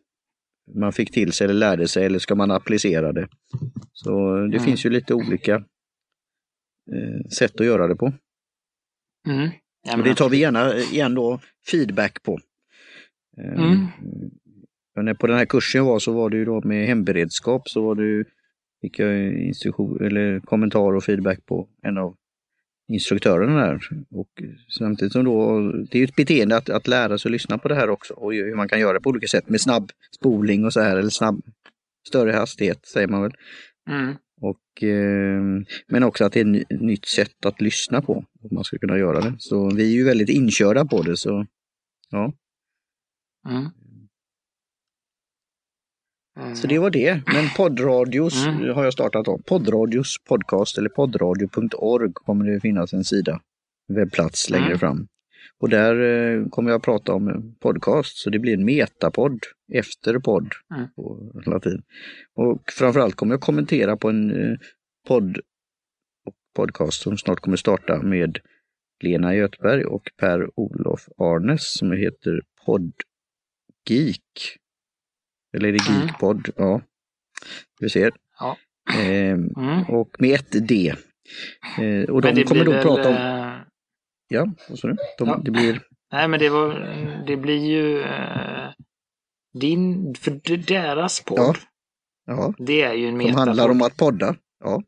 man 0.75 0.93
fick 0.93 1.11
till 1.11 1.31
sig 1.31 1.45
eller 1.45 1.53
lärde 1.53 1.87
sig 1.87 2.05
eller 2.05 2.19
ska 2.19 2.35
man 2.35 2.51
applicera 2.51 3.11
det. 3.13 3.27
Så 3.93 4.35
det 4.35 4.57
Mm. 4.57 4.59
finns 4.59 4.85
ju 4.85 4.89
lite 4.89 5.13
olika 5.13 5.55
eh, 6.93 7.29
sätt 7.37 7.59
att 7.59 7.65
göra 7.65 7.87
det 7.87 7.95
på. 7.95 8.13
Mm. 9.27 9.49
Ja, 9.83 9.97
det 9.97 10.15
tar 10.15 10.29
vi 10.29 10.37
gärna 10.37 10.75
igen 10.77 11.15
då 11.15 11.39
feedback 11.71 12.23
på. 12.23 12.39
Eh, 13.37 15.13
på 15.19 15.27
den 15.27 15.37
här 15.37 15.45
kursen 15.45 15.85
var 15.85 15.99
så 15.99 16.13
var 16.13 16.29
det 16.29 16.37
ju 16.37 16.45
då 16.45 16.61
med 16.61 16.87
hemberedskap 16.87 17.69
så 17.69 17.81
var 17.81 17.95
det 17.95 18.03
ju, 18.03 18.25
fick 18.81 18.99
jag 18.99 19.33
instruktion 19.33 20.05
eller 20.05 20.39
kommentar 20.39 20.95
och 20.95 21.03
feedback 21.03 21.45
på 21.45 21.67
en 21.81 21.97
av 21.97 22.15
instruktörerna 22.87 23.65
där. 23.65 23.79
Och 24.09 24.43
samtidigt 24.69 25.13
som 25.13 25.25
då, 25.25 25.61
det 25.71 25.97
är 25.97 25.99
ju 25.99 26.03
ett 26.03 26.15
beteende 26.15 26.57
att, 26.57 26.69
att 26.69 26.87
lära 26.87 27.17
sig 27.17 27.29
att 27.29 27.31
lyssna 27.31 27.57
på 27.57 27.67
det 27.67 27.75
här 27.75 27.89
också 27.89 28.13
och 28.13 28.33
hur 28.33 28.55
man 28.55 28.69
kan 28.69 28.79
göra 28.79 28.99
på 28.99 29.09
olika 29.09 29.27
sätt 29.27 29.49
med 29.49 29.61
snabb 29.61 29.91
spolning 30.15 30.65
och 30.65 30.73
så 30.73 30.81
här, 30.81 30.97
eller 30.97 31.09
snabb, 31.09 31.41
större 32.07 32.31
hastighet 32.31 32.85
säger 32.85 33.07
man 33.07 33.21
väl. 33.21 33.33
Mm. 33.89 34.15
Och, 34.41 34.83
eh, 34.83 35.41
men 35.87 36.03
också 36.03 36.25
att 36.25 36.33
det 36.33 36.39
är 36.39 36.61
ett 36.61 36.81
nytt 36.81 37.05
sätt 37.05 37.45
att 37.45 37.61
lyssna 37.61 38.01
på, 38.01 38.13
om 38.13 38.49
man 38.51 38.63
ska 38.63 38.77
kunna 38.77 38.97
göra 38.97 39.21
det. 39.21 39.35
Så 39.39 39.75
vi 39.75 39.83
är 39.83 39.95
ju 39.95 40.03
väldigt 40.03 40.29
inkörda 40.29 40.85
på 40.85 41.01
det, 41.01 41.17
så 41.17 41.45
ja. 42.09 42.33
Mm. 43.49 43.65
Så 46.55 46.67
det 46.67 46.79
var 46.79 46.89
det. 46.89 47.21
Men 47.33 47.49
poddradios 47.57 48.47
Mm. 48.47 48.75
har 48.75 48.83
jag 48.83 48.93
startat 48.93 49.27
om. 49.27 49.41
Poddradios 49.43 50.15
podcast 50.29 50.77
eller 50.77 50.89
poddradio.org 50.89 52.11
kommer 52.13 52.45
det 52.45 52.59
finnas 52.59 52.93
en 52.93 53.03
sida, 53.03 53.39
webbplats 53.87 54.49
längre 54.49 54.65
Mm. 54.65 54.79
fram. 54.79 55.07
Och 55.59 55.69
där 55.69 55.95
eh, 56.01 56.47
kommer 56.49 56.71
jag 56.71 56.83
prata 56.83 57.13
om 57.13 57.55
podcast, 57.59 58.17
så 58.17 58.29
det 58.29 58.39
blir 58.39 58.53
en 58.53 58.65
metapodd 58.65 59.39
efter 59.73 60.19
podd 60.19 60.51
Mm. 60.75 60.87
på 60.95 61.31
hela 61.45 61.59
tiden. 61.59 61.83
Och 62.35 62.61
framförallt 62.71 63.15
kommer 63.15 63.33
jag 63.33 63.41
kommentera 63.41 63.97
på 63.97 64.09
en 64.09 64.31
eh, 64.51 64.57
podd 65.07 65.37
och 66.25 66.35
podcast 66.55 67.01
som 67.01 67.17
snart 67.17 67.39
kommer 67.39 67.57
starta 67.57 68.01
med 68.01 68.37
Lena 69.03 69.35
Göthberg 69.35 69.85
och 69.85 70.09
Per-Olof 70.19 71.07
Arnes 71.17 71.73
som 71.77 71.91
heter 71.91 72.41
Poddgeek. 72.65 74.21
Eller 75.53 75.67
är 75.69 75.73
det 75.73 75.89
Mm. 75.89 76.01
Geekpodd? 76.01 76.49
Ja, 76.55 76.81
vi 77.79 77.89
ser. 77.89 78.11
Ja. 78.39 78.57
Ehm, 78.99 79.49
Mm. 79.57 79.83
och 79.83 80.09
med 80.19 80.35
ett 80.39 80.67
D. 80.67 80.93
Eh, 81.79 82.09
och 82.09 82.21
de 82.21 82.43
kommer 82.43 82.65
då 82.65 82.71
prata 82.71 83.09
om... 83.09 83.15
väl, 83.15 83.49
eh, 83.49 83.57
Ja, 84.27 84.47
vad 84.69 84.79
sa 84.79 84.87
du? 84.87 84.95
De, 85.17 85.27
Ja. 85.27 85.41
Det 85.45 85.51
blir... 85.51 85.81
Nej, 86.11 86.27
men 86.27 86.39
det 86.39 86.49
var, 86.49 86.69
det 87.27 87.37
blir 87.37 87.65
ju 87.65 88.01
eh, 88.01 88.69
din, 89.59 90.15
för 90.15 90.57
deras 90.67 91.21
podd, 91.23 91.37
Ja. 91.39 91.53
Ja, 92.25 92.53
det 92.57 92.81
är 92.81 92.93
ju 92.93 93.07
en 93.07 93.21
som 93.21 93.35
handlar 93.35 93.45
metapodd. 93.53 93.71
om 93.71 93.81
att 93.81 93.97
podda. 93.97 94.35
Ja, 94.63 94.83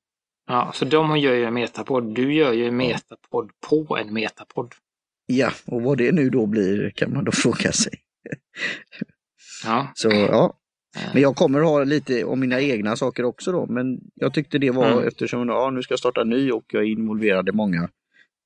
Ja, 0.47 0.71
så 0.75 0.85
de 0.85 1.17
gör 1.17 1.33
ju 1.33 1.45
en 1.45 1.53
metapodd. 1.53 2.15
Du 2.15 2.33
gör 2.33 2.53
ju 2.53 2.67
en 2.67 2.77
metapodd 2.77 3.51
på 3.69 3.97
en 3.97 4.13
metapodd. 4.13 4.73
ja, 5.25 5.51
och 5.65 5.81
vad 5.81 5.97
det 5.97 6.11
nu 6.11 6.29
då 6.29 6.45
blir 6.45 6.89
kan 6.89 7.13
man 7.13 7.23
då 7.23 7.31
fråga 7.43 7.71
sig. 7.71 7.93
Ja. 9.65 9.91
Så 9.95 10.09
ja, 10.11 10.53
Men 11.13 11.21
jag 11.21 11.35
kommer 11.35 11.59
ha 11.61 11.83
lite 11.83 12.23
om 12.23 12.39
mina 12.39 12.61
egna 12.61 12.95
saker 12.95 13.23
också 13.25 13.51
då. 13.51 13.65
Men 13.65 13.99
jag 14.15 14.33
tyckte 14.33 14.57
det 14.57 14.71
var 14.71 14.91
Mm. 14.91 15.07
eftersom 15.07 15.47
ja, 15.49 15.69
nu 15.69 15.81
ska 15.83 15.91
jag 15.91 15.99
starta 15.99 16.23
ny 16.23 16.51
och 16.51 16.65
jag 16.67 16.83
är 16.83 16.87
involverad 16.87 17.49
i 17.49 17.51
många. 17.51 17.89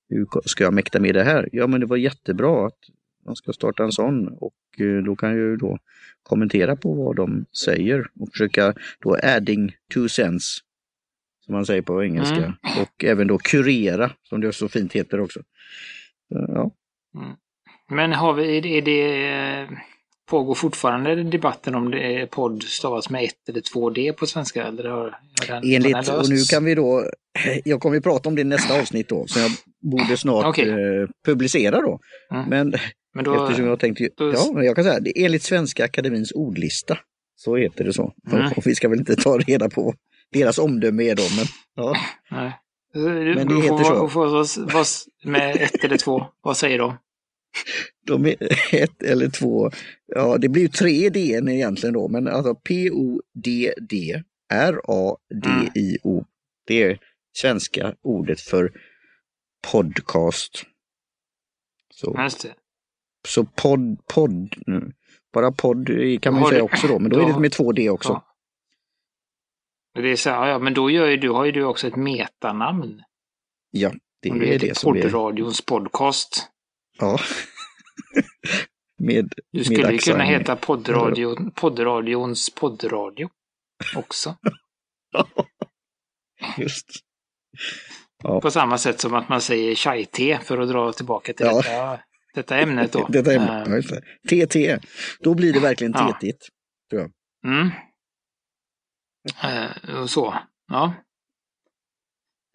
Hur 0.10 0.28
ska 0.46 0.64
jag 0.64 0.74
mäkta 0.74 1.00
med 1.00 1.16
det 1.16 1.24
här? 1.24 1.50
Ja 1.52 1.68
men 1.68 1.80
det 1.80 1.86
var 1.86 1.98
jättebra 1.98 2.68
att 2.68 2.78
de 3.26 3.36
ska 3.36 3.54
starta 3.54 3.84
en 3.84 3.92
sån 3.92 4.28
och 4.28 4.54
eh, 4.80 5.04
då 5.06 5.16
kan 5.16 5.30
jag 5.30 5.38
ju 5.38 5.56
då 5.58 5.78
kommentera 6.24 6.76
på 6.76 6.94
vad 6.94 7.16
de 7.16 7.46
säger 7.66 8.08
och 8.20 8.30
försöka 8.32 8.74
då 9.00 9.18
adding 9.24 9.72
two 9.94 10.08
cents 10.08 10.58
som 11.46 11.54
man 11.56 11.66
säger 11.66 11.82
på 11.82 12.04
engelska 12.04 12.36
Mm. 12.36 12.54
och 12.82 13.04
även 13.04 13.28
då 13.28 13.38
kurera 13.38 14.12
som 14.24 14.42
det 14.42 14.54
så 14.54 14.68
fint 14.70 14.94
heter 14.94 15.20
också. 15.20 15.40
Så, 16.30 16.46
Ja, 16.48 16.72
Men 17.90 18.14
har 18.14 18.34
vi, 18.34 18.58
är 18.58 18.62
det, 18.62 18.78
är 18.78 18.82
det, 18.82 19.28
eh, 19.62 19.70
pågår 20.34 20.56
fortfarande 20.56 21.24
debatten 21.24 21.76
om 21.76 21.92
det 21.92 22.22
är 22.22 22.26
podd 22.26 22.64
stavas 22.64 23.10
med 23.10 23.24
ett 23.24 23.50
eller 23.50 23.62
två 23.62 23.90
D 23.90 24.14
på 24.18 24.26
svenska? 24.28 24.64
Eller 24.64 24.90
har, 24.90 24.98
har 24.98 25.12
den, 25.48 25.62
den 25.62 25.74
Enligt, 25.74 25.92
lösts? 25.92 26.10
och 26.10 26.30
nu 26.30 26.38
kan 26.50 26.66
vi 26.66 26.76
då, 26.76 27.10
jag 27.66 27.82
kommer 27.82 27.98
att 27.98 28.04
prata 28.04 28.30
om 28.30 28.36
det 28.36 28.42
i 28.42 28.44
nästa 28.44 28.80
avsnitt 28.80 29.10
då, 29.10 29.28
så 29.28 29.40
jag 29.40 29.52
borde 29.82 30.18
snart 30.18 30.46
Okej. 30.46 30.70
eh, 30.70 31.10
publicera 31.26 31.82
då. 31.82 32.00
Mm. 32.32 32.50
Men 32.50 32.74
Men 33.16 33.26
då, 33.26 33.44
eftersom 33.44 33.68
jag 33.68 33.80
tänkte, 33.80 34.10
då- 34.18 34.34
ja, 34.34 34.64
jag 34.64 34.76
kan 34.76 34.84
säga, 34.84 35.00
det 35.00 35.20
är 35.20 35.26
enligt 35.26 35.44
Svenska 35.44 35.86
Akademins 35.86 36.32
ordlista, 36.32 36.98
så 37.36 37.56
heter 37.56 37.84
det 37.84 37.94
så. 37.94 38.14
Mm. 38.32 38.52
Och 38.58 38.68
vi 38.68 38.76
ska 38.76 38.90
väl 38.90 39.00
inte 39.00 39.16
ta 39.16 39.38
reda 39.38 39.70
på 39.70 39.94
deras 40.32 40.58
omdöme 40.58 41.04
är 41.04 41.16
då, 41.16 41.24
men 41.38 41.46
ja. 41.76 41.96
nej. 42.32 42.52
Men 43.36 43.48
det 43.48 43.56
heter 43.56 43.84
så. 43.84 44.10
Får, 44.10 44.10
får, 44.10 44.74
vad, 44.74 44.88
med 45.24 45.56
ett 45.56 45.84
eller 45.84 45.98
två, 45.98 46.26
vad 46.42 46.58
säger 46.58 46.80
de? 46.80 46.98
De 48.08 48.26
är 48.26 48.36
ett 48.76 49.04
eller 49.04 49.30
två, 49.30 49.72
ja 50.06 50.38
det 50.38 50.50
blir 50.50 50.62
ju 50.62 50.68
tre 50.68 51.10
D 51.10 51.20
egentligen 51.20 51.94
då, 51.94 52.08
men 52.08 52.28
alltså 52.28 52.56
P-O-D-D 52.56 54.24
R-A-D-I-O. 54.54 56.26
Det 56.68 56.84
är 56.84 57.00
svenska 57.34 57.96
ordet 58.02 58.42
för 58.42 58.72
podcast. 59.72 60.64
Så, 61.94 62.30
så 63.28 63.46
podd, 63.46 63.98
podd, 64.14 64.56
bara 65.34 65.52
podd 65.52 65.90
kan 66.22 66.34
man 66.34 66.44
ju 66.44 66.50
säga 66.50 66.64
också 66.64 66.88
då, 66.88 67.00
men 67.00 67.12
då 67.12 67.20
är 67.20 67.34
det 67.34 67.40
med 67.40 67.52
två 67.52 67.72
D 67.72 67.90
också. 67.90 68.14
Ja. 68.14 70.02
Det 70.02 70.12
är 70.12 70.16
så, 70.16 70.30
här, 70.30 70.48
ja, 70.48 70.60
men 70.60 70.74
då 70.74 70.90
gör 70.90 71.08
ju 71.08 71.18
du, 71.18 71.30
har 71.30 71.46
ju 71.46 71.52
du 71.52 71.64
också 71.64 71.88
ett 71.88 71.96
metanamn. 71.96 73.02
Ja, 73.72 73.92
det 74.22 74.30
är 74.30 74.60
det 74.60 74.78
som 74.78 74.98
är, 74.98 75.02
Poddradions 75.02 75.62
podcast. 75.62 76.50
Ja. 77.00 77.20
med, 79.00 79.34
Du 79.52 79.64
skulle 79.64 79.92
ju 79.92 79.98
kunna 79.98 80.24
heta 80.24 80.56
poddradion, 80.56 81.52
Poddradions 81.52 82.50
poddradio 82.56 83.30
också. 83.96 84.36
just. 86.58 86.88
Ja. 88.24 88.42
På 88.42 88.52
samma 88.52 88.78
sätt 88.78 89.00
som 89.00 89.14
att 89.14 89.30
man 89.30 89.42
säger 89.42 89.76
chai-te 89.76 90.40
för 90.44 90.58
att 90.58 90.70
dra 90.70 90.94
tillbaka 90.94 91.34
till 91.34 91.46
Ja. 91.46 91.62
detta, 91.62 92.00
detta 92.34 92.58
ämnet 92.58 92.92
då. 92.92 93.08
Detta 93.10 93.34
är, 93.34 93.40
Eh, 93.40 93.64
ja, 93.70 93.76
just 93.76 93.90
det. 94.30 94.46
TT, 94.48 94.80
då 95.20 95.34
blir 95.34 95.54
det 95.54 95.60
verkligen 95.60 95.94
Ja. 95.96 96.18
tetigt. 96.20 96.48
Mm. 97.46 97.70
Eh, 99.44 100.06
så, 100.06 100.34
ja. 100.68 100.94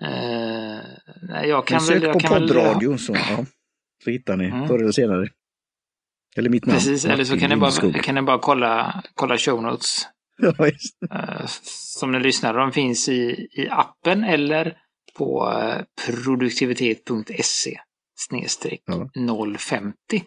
Eh, 0.02 0.80
nej, 1.22 1.48
jag 1.48 1.66
kan 1.66 1.74
Men 1.76 1.80
sök 1.80 1.96
väl... 1.96 2.02
Jag 2.02 2.12
på 2.12 2.20
kan 2.20 2.32
väl 2.32 2.98
så, 2.98 3.14
ja, 3.14 3.44
så 4.04 4.10
hittar 4.10 4.36
ni 4.36 4.44
Mm. 4.46 4.68
förr 4.68 4.78
eller 4.78 4.92
senare. 4.92 5.28
Eller 6.36 6.50
mitt 6.50 6.66
namn. 6.66 6.78
Precis, 6.78 7.04
eller 7.04 7.24
så 7.24 7.38
kan 7.38 7.50
ni 7.50 7.56
bara, 7.56 7.92
kan 8.02 8.14
ni 8.14 8.22
bara 8.22 8.38
kolla, 8.38 9.02
kolla 9.14 9.38
show 9.38 9.62
notes. 9.62 10.06
Ja, 10.40 10.66
eh, 11.10 11.46
som 11.98 12.12
ni 12.12 12.20
lyssnar. 12.20 12.54
De 12.54 12.72
finns 12.72 13.08
i, 13.08 13.48
i 13.52 13.68
appen 13.70 14.24
eller 14.24 14.76
på 15.18 15.52
eh, 15.52 15.82
produktivitet.se 16.06 17.80
snedstreck 18.18 18.80
Ja. 18.86 19.08
050. 19.58 20.24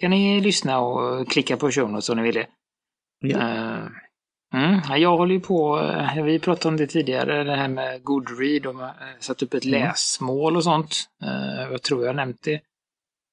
kan 0.00 0.10
ni 0.10 0.40
lyssna 0.40 0.78
och 0.80 1.28
klicka 1.30 1.56
på 1.56 1.70
show 1.70 1.90
notes 1.90 2.08
om 2.08 2.16
ni 2.16 2.22
vill 2.22 2.34
det. 2.34 2.46
Ja. 3.20 3.38
Eh, 3.38 3.86
Mm, 4.54 4.80
ja, 4.88 4.96
jag 4.96 5.16
håller 5.16 5.34
ju 5.34 5.40
på, 5.40 5.82
vi 6.24 6.38
pratade 6.38 6.68
om 6.68 6.76
det 6.76 6.86
tidigare, 6.86 7.44
det 7.44 7.56
här 7.56 7.68
med 7.68 8.02
Goodread 8.04 8.66
och 8.66 8.82
eh, 8.82 8.90
satt 9.18 9.42
upp 9.42 9.54
ett 9.54 9.64
Mm. 9.64 9.80
läsmål 9.80 10.56
och 10.56 10.64
sånt. 10.64 10.94
Eh, 11.22 11.72
Jag 11.72 11.82
tror 11.82 12.06
jag 12.06 12.16
nämnt 12.16 12.42
det. 12.42 12.60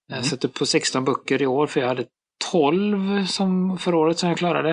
Jag 0.07 0.17
Mm. 0.17 0.23
satt 0.29 0.45
upp 0.45 0.53
på 0.53 0.65
16 0.65 1.05
böcker 1.05 1.41
i 1.41 1.45
år 1.47 1.67
för 1.67 1.79
jag 1.79 1.87
hade 1.87 2.05
12 2.51 3.25
som 3.25 3.77
förra 3.77 3.97
året 3.97 4.19
som 4.19 4.29
jag 4.29 4.37
klarade. 4.37 4.71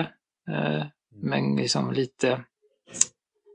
Eh, 0.49 0.83
Men 1.21 1.55
liksom 1.55 1.91
lite, 1.93 2.43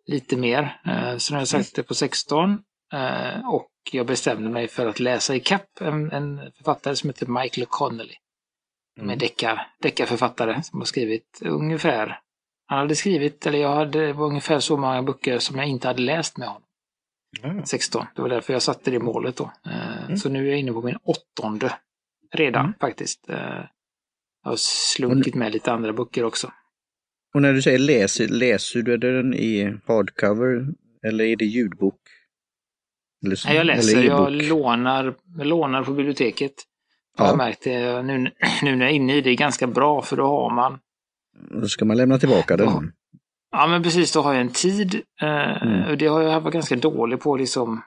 lite 0.07 0.37
mer. 0.37 0.81
Eh, 0.87 1.17
Så 1.17 1.33
nu 1.33 1.37
har 1.37 1.41
jag 1.41 1.49
sagt 1.49 1.75
det 1.77 1.83
på 1.83 1.95
16. 1.95 2.63
eh, 2.93 3.49
Och 3.49 3.71
jag 3.93 4.07
bestämde 4.07 4.51
mig 4.51 4.69
för 4.69 4.87
att 4.87 5.01
läsa 5.01 5.35
i 5.35 5.41
kapp 5.41 5.81
en, 5.81 6.13
en 6.13 6.53
författare 6.57 6.97
som 6.97 7.11
heter 7.11 7.27
Michael 7.27 7.67
Connelly. 7.67 8.15
Mm. 9.01 9.19
deckar, 9.19 9.67
deckarförfattare 9.83 10.63
som 10.63 10.79
har 10.81 10.87
skrivit 10.87 11.39
ungefär 11.43 12.21
han 12.67 12.79
hade 12.79 12.97
skrivit, 12.97 13.47
eller 13.47 13.59
jag 13.59 13.75
hade, 13.75 14.07
det 14.07 14.13
var 14.13 14.27
ungefär 14.27 14.61
så 14.61 14.77
många 14.77 15.03
böcker 15.03 15.39
som 15.39 15.57
jag 15.59 15.67
inte 15.69 15.89
hade 15.89 16.03
läst 16.03 16.39
med 16.39 16.49
honom. 16.49 16.63
Ja. 17.43 17.65
16. 17.65 18.07
Det 18.17 18.23
var 18.23 18.29
därför 18.29 18.53
jag 18.53 18.63
satte 18.63 18.91
det 18.91 18.99
målet 18.99 19.37
då. 19.37 19.53
Eh, 19.67 20.05
Mm. 20.05 20.17
Så 20.17 20.29
nu 20.29 20.47
är 20.47 20.51
jag 20.51 20.59
inne 20.59 20.73
på 20.73 20.83
min 20.83 20.97
åttonde 21.03 21.73
redan 22.35 22.65
Mm. 22.65 22.75
faktiskt. 22.81 23.29
Eh, 23.29 23.37
Jag 24.45 24.51
har 24.51 24.57
slunkit 24.59 25.35
med 25.35 25.53
lite 25.53 25.73
andra 25.73 25.93
böcker 25.93 26.25
också. 26.25 26.53
Och 27.35 27.43
när 27.43 27.53
du 27.53 27.63
säger 27.63 27.79
läser, 27.79 28.29
läser 28.29 28.83
du 28.83 28.97
den 28.97 29.35
i 29.35 29.77
hardcover 29.87 30.67
eller 31.07 31.25
är 31.25 31.37
det 31.37 31.45
ljudbok? 31.45 32.01
Eller, 33.27 33.41
Nej, 33.47 33.57
jag 33.57 33.67
läser, 33.67 33.99
eller 33.99 34.09
jag 34.09 34.33
lånar, 34.33 35.15
jag 35.39 35.47
lånar 35.47 35.85
på 35.85 35.93
biblioteket. 35.93 36.53
Jag 37.17 37.25
har 37.25 37.33
Ja, 37.33 37.37
märkt 37.37 37.63
det 37.65 38.03
nu, 38.03 38.19
nu 38.63 38.77
när 38.77 38.85
jag 38.85 38.91
är 38.91 38.97
inne 38.97 39.17
i 39.17 39.21
det 39.21 39.31
är 39.31 39.37
ganska 39.37 39.67
bra 39.67 40.03
för 40.03 40.17
då 40.17 40.27
har 40.27 40.51
man 40.55 40.79
då 41.51 41.69
ska 41.69 41.85
man 41.85 41.97
lämna 41.97 42.19
tillbaka 42.19 42.57
den. 42.57 42.93
Ja. 43.51 43.67
Men 43.67 43.83
precis, 43.83 44.13
då 44.13 44.21
har 44.21 44.33
jag 44.33 44.41
en 44.41 44.53
tid. 44.53 44.95
Eh, 45.21 45.63
Mm. 45.63 45.91
och 45.91 45.99
det 45.99 46.07
har 46.07 46.23
jag 46.23 46.41
varit 46.41 46.53
ganska 46.55 46.77
dålig 46.77 47.21
på 47.21 47.37
liksom 47.37 47.83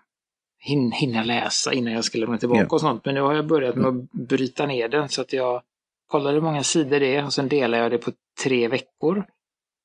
hin, 0.59 0.91
hinna 0.91 1.23
läsa 1.23 1.73
innan 1.73 1.93
jag 1.93 2.03
ska 2.05 2.17
lämna 2.17 2.37
tillbaka 2.37 2.61
Ja. 2.61 2.67
och 2.69 2.81
sånt. 2.81 3.05
Men 3.05 3.15
nu 3.15 3.21
har 3.21 3.33
jag 3.33 3.47
börjat 3.47 3.75
med 3.75 3.85
att 3.87 4.11
bryta 4.11 4.65
ner 4.65 4.89
den 4.89 5.09
så 5.09 5.21
att 5.21 5.33
jag 5.33 5.61
kollar 6.07 6.33
hur 6.33 6.41
många 6.41 6.63
sidor 6.63 6.99
det 6.99 7.15
är 7.15 7.25
och 7.25 7.33
sen 7.33 7.47
delar 7.47 7.77
jag 7.77 7.91
det 7.91 7.97
på 7.97 8.11
tre 8.43 8.67
veckor. 8.67 9.25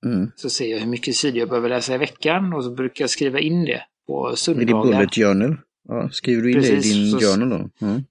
Mm. 0.07 0.31
Så 0.37 0.51
ser 0.51 0.71
jag 0.71 0.79
hur 0.79 0.87
mycket 0.89 1.17
sidor 1.17 1.39
jag 1.39 1.49
behöver 1.49 1.69
läsa 1.69 1.95
i 1.95 1.99
veckan 1.99 2.53
och 2.53 2.65
så 2.65 2.71
brukar 2.71 3.03
jag 3.03 3.11
skriva 3.11 3.39
in 3.39 3.65
det 3.65 3.83
på 4.07 4.27
Är 4.27 4.31
det 4.31 4.37
söndagar. 4.37 4.83
bullet 4.83 5.15
journal? 5.15 5.57
Ja, 5.89 6.09
skriver 6.13 6.43
du 6.43 6.53
in 6.53 6.61
det 6.61 6.67
i 6.69 6.71
Precis, 6.71 6.93
din 6.93 7.11
så- 7.11 7.27
journal 7.27 7.51
då? 7.79 7.87
Mm. 7.87 8.05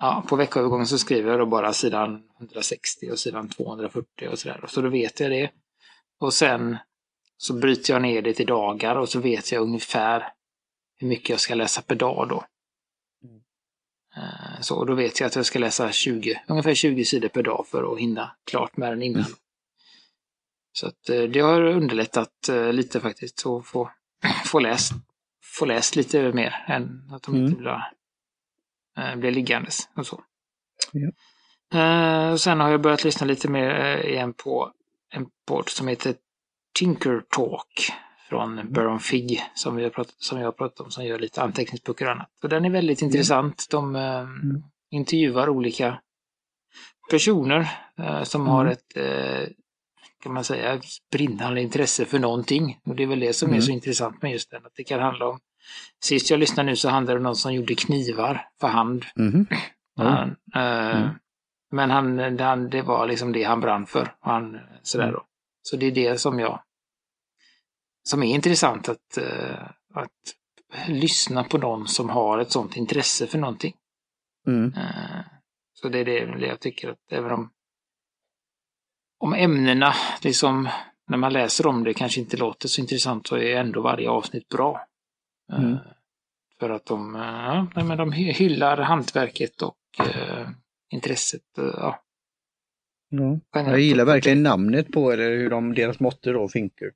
Ja, 0.00 0.24
på 0.28 0.36
veckoövergången 0.36 0.86
så 0.86 0.98
skriver 0.98 1.30
jag 1.30 1.40
då 1.40 1.46
bara 1.46 1.72
sidan 1.72 2.22
160 2.38 3.10
och 3.12 3.18
sidan 3.18 3.48
240 3.48 4.28
och 4.32 4.38
sådär. 4.38 4.64
Så 4.68 4.80
då 4.80 4.88
vet 4.88 5.20
jag 5.20 5.30
det. 5.30 5.50
Och 6.20 6.34
sen 6.34 6.76
så 7.40 7.54
bryter 7.54 7.92
jag 7.92 8.02
ner 8.02 8.22
det 8.22 8.34
till 8.34 8.46
dagar 8.46 8.96
och 8.96 9.08
så 9.08 9.20
vet 9.20 9.52
jag 9.52 9.62
ungefär 9.62 10.32
hur 10.98 11.08
mycket 11.08 11.28
jag 11.28 11.40
ska 11.40 11.54
läsa 11.54 11.82
per 11.82 11.94
dag 11.94 12.28
då. 12.28 12.44
Eh, 14.16 14.60
Så 14.60 14.84
då 14.84 14.94
vet 14.94 15.20
jag 15.20 15.26
att 15.26 15.36
jag 15.36 15.46
ska 15.46 15.58
läsa 15.58 15.92
20, 15.92 16.40
ungefär 16.48 16.74
20 16.74 17.04
sidor 17.04 17.28
per 17.28 17.42
dag 17.42 17.66
för 17.70 17.92
att 17.92 17.98
hinna 18.00 18.36
klart 18.44 18.76
med 18.76 18.92
den 18.92 19.02
innan. 19.02 19.24
Så 20.72 20.86
att 20.86 21.08
eh, 21.08 21.22
det 21.22 21.40
har 21.40 21.62
underlättat 21.62 22.48
eh, 22.48 22.72
lite 22.72 23.00
faktiskt 23.00 23.46
att 23.46 23.66
få, 23.66 23.90
få, 24.44 24.58
läst, 24.60 24.92
få 25.58 25.64
läst 25.64 25.96
lite 25.96 26.32
mer 26.32 26.64
än 26.68 27.10
att 27.12 27.22
de 27.22 27.34
Mm. 27.34 27.46
inte 27.46 27.60
blir, 27.60 27.82
blir 29.16 29.30
liggandes 29.30 29.88
och 29.96 30.06
så. 30.06 30.24
Ja. 30.92 31.08
Och 32.32 32.40
sen 32.40 32.60
har 32.60 32.70
jag 32.70 32.80
börjat 32.80 33.04
lyssna 33.04 33.26
lite 33.26 33.48
mer 33.48 33.96
igen 34.06 34.32
på 34.34 34.72
en 35.10 35.26
podd 35.46 35.68
som 35.68 35.88
heter 35.88 36.14
Tinker 36.78 37.22
Talk 37.36 37.92
från 38.28 38.72
Baron 38.72 39.00
Fig 39.00 39.42
som, 39.54 39.76
vi 39.76 39.82
har 39.82 39.90
pratat, 39.90 40.14
som 40.18 40.38
jag 40.38 40.44
har 40.46 40.52
pratat 40.52 40.80
om 40.80 40.90
som 40.90 41.04
gör 41.04 41.18
lite 41.18 41.42
anteckningsböcker 41.42 42.04
och 42.06 42.12
annat. 42.12 42.30
Och 42.42 42.48
den 42.48 42.64
är 42.64 42.70
väldigt 42.70 43.02
intressant. 43.02 43.66
De 43.70 43.96
eh, 43.96 44.26
intervjuar 44.90 45.48
olika 45.48 45.98
personer 47.10 47.68
eh, 47.98 48.22
som 48.22 48.46
har 48.46 48.60
Mm. 48.60 48.72
ett, 48.72 48.96
eh, 48.96 49.48
kan 50.22 50.32
man 50.34 50.44
säga, 50.44 50.80
brinnande 51.12 51.60
intresse 51.60 52.04
för 52.04 52.18
någonting. 52.18 52.80
Och 52.84 52.96
det 52.96 53.02
är 53.02 53.06
väl 53.06 53.20
det 53.20 53.32
som 53.32 53.48
är 53.48 53.52
Mm. 53.52 53.62
så 53.62 53.70
intressant 53.72 54.22
med 54.22 54.32
just 54.32 54.50
den. 54.50 54.66
Att 54.66 54.72
det 54.76 54.84
kan 54.84 55.00
handla 55.00 55.28
om, 55.28 55.38
sist 56.02 56.30
jag 56.30 56.40
lyssnade 56.40 56.66
nu 56.70 56.76
så 56.76 56.88
handlade 56.88 57.14
det 57.14 57.18
om 57.18 57.22
någon 57.24 57.36
som 57.36 57.54
gjorde 57.54 57.74
knivar 57.74 58.46
för 58.60 58.68
hand. 58.68 59.04
Mhm. 59.16 59.46
Han, 59.96 60.36
eh, 60.54 60.96
Mm. 60.96 61.08
Men 61.70 61.90
han, 61.90 62.38
han, 62.40 62.70
det 62.70 62.82
var 62.82 63.06
liksom 63.06 63.32
det 63.32 63.42
han 63.44 63.60
brann 63.60 63.86
för. 63.86 64.14
Han, 64.20 64.58
sådär 64.82 65.04
Mm. 65.04 65.14
då. 65.14 65.24
Så 65.62 65.76
det 65.76 65.86
är 65.86 65.90
det 65.90 66.20
som 66.20 66.38
jag 66.38 66.60
som 68.08 68.22
är 68.22 68.34
intressant 68.34 68.88
att, 68.88 69.16
eh, 69.18 69.62
att 69.94 70.34
lyssna 70.88 71.44
på 71.44 71.58
någon 71.58 71.88
som 71.88 72.08
har 72.08 72.38
ett 72.38 72.52
sånt 72.52 72.76
intresse 72.76 73.26
för 73.26 73.38
någonting. 73.38 73.74
Mm. 74.46 74.72
Eh, 74.76 75.20
Så 75.74 75.88
det 75.88 75.98
är 75.98 76.04
det 76.04 76.46
jag 76.46 76.60
tycker 76.60 76.88
att 76.90 77.12
även 77.12 77.30
om 77.32 77.50
om 79.20 79.34
ämnena, 79.34 79.92
liksom, 80.22 80.68
när 81.08 81.18
man 81.18 81.32
läser 81.32 81.66
om 81.66 81.84
det 81.84 81.94
kanske 81.94 82.20
inte 82.20 82.36
låter 82.36 82.68
så 82.68 82.80
intressant 82.80 83.26
så 83.26 83.36
är 83.36 83.56
ändå 83.56 83.82
varje 83.82 84.10
avsnitt 84.10 84.48
bra. 84.48 84.86
Eh, 85.52 85.58
Mm. 85.58 85.76
För 86.60 86.70
att 86.70 86.86
de, 86.86 87.14
ja, 87.74 87.82
men 87.84 87.98
de 87.98 88.12
hy- 88.12 88.32
hyllar 88.32 88.76
hantverket 88.76 89.62
och 89.62 89.76
eh, 90.00 90.48
intresset. 90.90 91.42
Ja, 91.56 92.02
generellt. 93.54 93.72
Jag 93.72 93.80
gillar 93.80 94.04
verkligen 94.04 94.42
namnet 94.42 94.92
på, 94.92 95.10
eller 95.12 95.30
hur 95.30 95.50
de, 95.50 95.74
deras 95.74 96.00
motto 96.00 96.32
då, 96.32 96.48
Finker. 96.48 96.90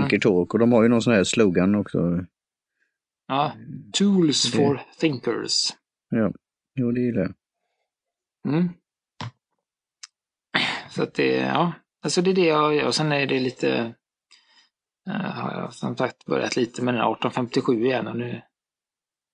Finker 0.00 0.18
Talk. 0.18 0.54
Och 0.54 0.58
de 0.60 0.72
har 0.72 0.82
ju 0.82 0.88
någon 0.88 1.02
sån 1.02 1.12
här 1.12 1.24
slogan 1.24 1.74
också. 1.74 2.24
Ja, 3.26 3.52
Tools 3.92 4.42
Det- 4.52 4.58
for 4.58 4.80
thinkers. 5.00 5.72
Ja, 6.10 6.32
jo 6.74 6.92
det 6.92 7.00
gillar 7.00 7.20
jag. 7.22 7.34
Mm. 8.54 8.68
Så 10.90 11.02
att 11.02 11.14
det, 11.14 11.36
ja, 11.36 11.72
alltså 12.02 12.22
det 12.22 12.30
är 12.30 12.34
det 12.34 12.46
jag 12.46 12.74
gör. 12.74 12.90
Sen 12.90 13.12
är 13.12 13.26
det 13.26 13.40
lite, 13.40 13.94
eh, 15.08 15.12
har 15.14 15.52
jag 15.60 15.72
som 15.72 15.96
sagt 15.96 16.24
börjat 16.26 16.56
lite 16.56 16.82
med 16.82 16.94
den 16.94 17.00
här 17.00 17.10
1857 17.12 17.84
igen 17.84 18.06
och 18.06 18.16
nu, 18.16 18.42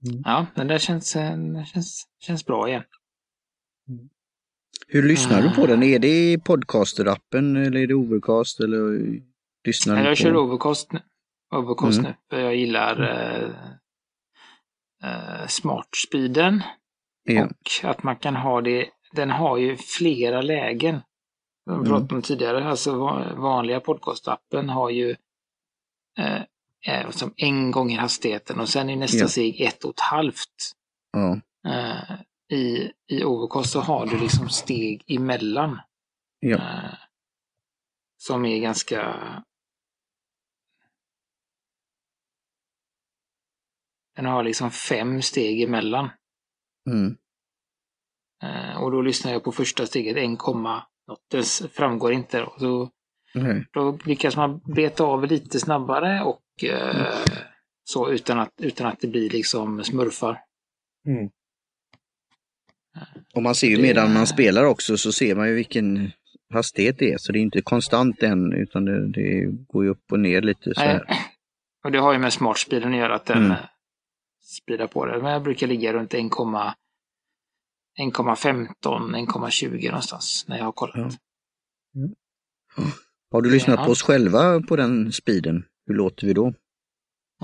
Mm. 0.09 0.23
ja, 0.25 0.47
den 0.55 0.67
där 0.67 0.79
känns, 0.79 1.17
eh, 1.17 1.31
den 1.31 1.67
känns, 1.67 2.05
känns 2.21 2.47
bra 2.47 2.69
igen. 2.69 2.83
Hur 4.89 5.03
lyssnar 5.03 5.43
du 5.43 5.51
på 5.55 5.63
Ah. 5.63 5.67
den? 5.67 5.83
Är 5.83 5.99
det 5.99 6.33
i 6.33 6.37
podcaster-appen 6.37 7.67
eller 7.67 7.81
är 7.81 7.87
det 7.87 7.95
Overcast 7.95 8.61
eller 8.61 9.01
lyssnar 9.67 9.97
du 9.97 10.03
jag 10.03 10.17
kör 10.17 10.37
Overcast 10.37 10.93
nu. 10.93 11.01
Overcast 11.55 11.99
Mm. 11.99 12.11
nu, 12.11 12.17
för 12.31 12.41
jag 12.41 12.57
gillar 12.57 13.03
eh, 13.03 13.51
eh, 15.05 15.47
Smartspeeden. 15.47 16.63
Ja. 17.25 17.45
Och 17.45 17.91
att 17.91 18.03
man 18.03 18.17
kan 18.17 18.37
ha 18.37 18.61
det, 18.61 18.91
den 19.13 19.31
har 19.31 19.57
ju 19.57 19.77
flera 19.77 20.43
lägen. 20.43 21.01
Vi 21.67 21.73
Mm. 21.73 21.87
pratat 21.87 22.13
om 22.13 22.23
tidigare, 22.23 22.65
alltså 22.69 22.99
va- 22.99 23.35
vanliga 23.35 23.81
podcastappen 23.81 24.69
har 24.69 24.91
ju 24.91 25.17
eh, 26.19 26.43
eh, 26.87 27.11
som 27.11 27.35
en 27.37 27.71
gång 27.71 27.91
i 27.93 27.97
hastigheten 27.97 28.61
och 28.61 28.69
sen 28.69 28.91
i 28.91 28.97
nästa 28.97 29.19
Ja. 29.19 29.29
steg 29.29 29.61
ett 29.61 29.85
och 29.85 29.91
ett 29.95 30.01
halvt. 30.01 30.73
Ja. 31.13 31.41
Eh, 31.71 32.21
I, 32.59 32.93
I 33.07 33.25
Overcast 33.25 33.71
så 33.73 33.81
har 33.81 34.07
du 34.07 34.19
liksom 34.19 34.49
steg 34.49 35.05
emellan. 35.07 35.81
Ja. 36.41 36.57
Eh, 36.57 36.95
som 38.17 38.45
är 38.45 38.59
ganska 38.59 39.17
Den 44.17 44.25
har 44.27 44.43
liksom 44.45 44.71
fem 44.71 45.23
steg 45.23 45.63
emellan. 45.63 46.09
Mm. 46.91 47.17
Eh, 48.43 48.83
och 48.83 48.91
då 48.91 49.03
lyssnar 49.03 49.33
jag 49.33 49.45
på 49.45 49.53
första 49.53 49.87
steget, 49.87 50.17
1, 50.17 50.23
något. 50.31 50.81
Det 51.31 51.45
framgår 51.73 52.13
inte. 52.13 52.41
Då. 52.41 52.55
Så, 52.59 52.91
Nej. 53.35 53.65
då 53.73 53.99
lyckas 54.05 54.37
man 54.37 54.61
beta 54.75 55.05
av 55.05 55.27
lite 55.27 55.61
snabbare 55.61 56.23
och 56.23 56.65
eh, 56.65 57.07
så 57.85 58.11
utan 58.11 58.39
att, 58.39 58.53
utan 58.61 58.87
att 58.87 59.01
det 59.01 59.09
blir 59.09 59.31
liksom 59.31 59.85
smurfar. 59.85 60.41
Och 63.35 63.43
man 63.43 63.55
ser 63.55 63.67
ju 63.69 63.77
Det- 63.77 63.83
medan 63.83 64.13
man 64.15 64.27
spelar 64.27 64.65
också 64.65 64.97
så 64.97 65.13
ser 65.13 65.35
man 65.35 65.49
ju 65.49 65.55
vilken 65.55 66.11
hastighet 66.55 66.99
det 66.99 67.13
är. 67.13 67.19
Så 67.19 67.33
det 67.33 67.39
är 67.39 67.41
inte 67.41 67.63
konstant 67.63 68.23
än 68.23 68.53
utan 68.53 68.85
det, 68.85 69.09
det 69.09 69.47
går 69.69 69.85
ju 69.85 69.91
upp 69.91 70.13
och 70.13 70.21
ner 70.21 70.43
lite 70.43 70.75
så 70.75 70.81
här. 70.81 71.05
Och 71.85 71.93
det 71.93 71.99
har 71.99 72.13
ju 72.13 72.19
med 72.19 72.33
smartspeeden 72.33 72.93
att 72.93 72.99
göra 72.99 73.15
att 73.15 73.27
den 73.27 73.55
Mm. 74.51 74.51
mm. 74.51 74.53
speedar 74.57 74.87
på 74.87 75.07
det. 75.07 75.23
Men 75.23 75.33
jag 75.33 75.43
brukar 75.43 75.67
ligga 75.67 75.93
runt 75.93 76.15
1, 76.15 76.21
1,15, 76.21 76.75
1,20 78.87 79.87
någonstans 79.89 80.45
när 80.49 80.57
jag 80.59 80.65
har 80.65 80.73
kollat. 80.73 80.97
Ja. 80.97 81.11
Har 83.33 83.43
du 83.43 83.51
lyssnat 83.51 83.79
Ja. 83.81 83.85
på 83.85 83.91
oss 83.91 84.03
själva 84.03 84.61
på 84.61 84.77
den 84.77 85.13
speeden? 85.13 85.65
Hur 85.87 85.95
låter 85.95 86.27
vi 86.27 86.33
då? 86.33 86.55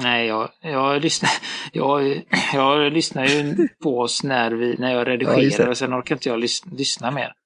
Nej, 0.03 0.27
jag, 0.27 0.51
jag, 0.61 1.03
lyssnar, 1.03 1.31
jag, 1.73 2.23
jag 2.55 2.93
lyssnar 2.93 3.27
ju 3.27 3.69
på 3.83 4.01
oss 4.01 4.23
när, 4.25 4.51
vi, 4.51 4.77
när 4.79 4.91
jag 4.93 5.01
Ja, 5.01 5.05
redigerar 5.05 5.65
det. 5.65 5.71
och 5.71 5.77
sen 5.79 5.95
orkar 5.95 6.15
inte 6.15 6.29
jag 6.29 6.39
lys, 6.41 6.67
lyssna 6.67 7.11
mer. 7.11 7.33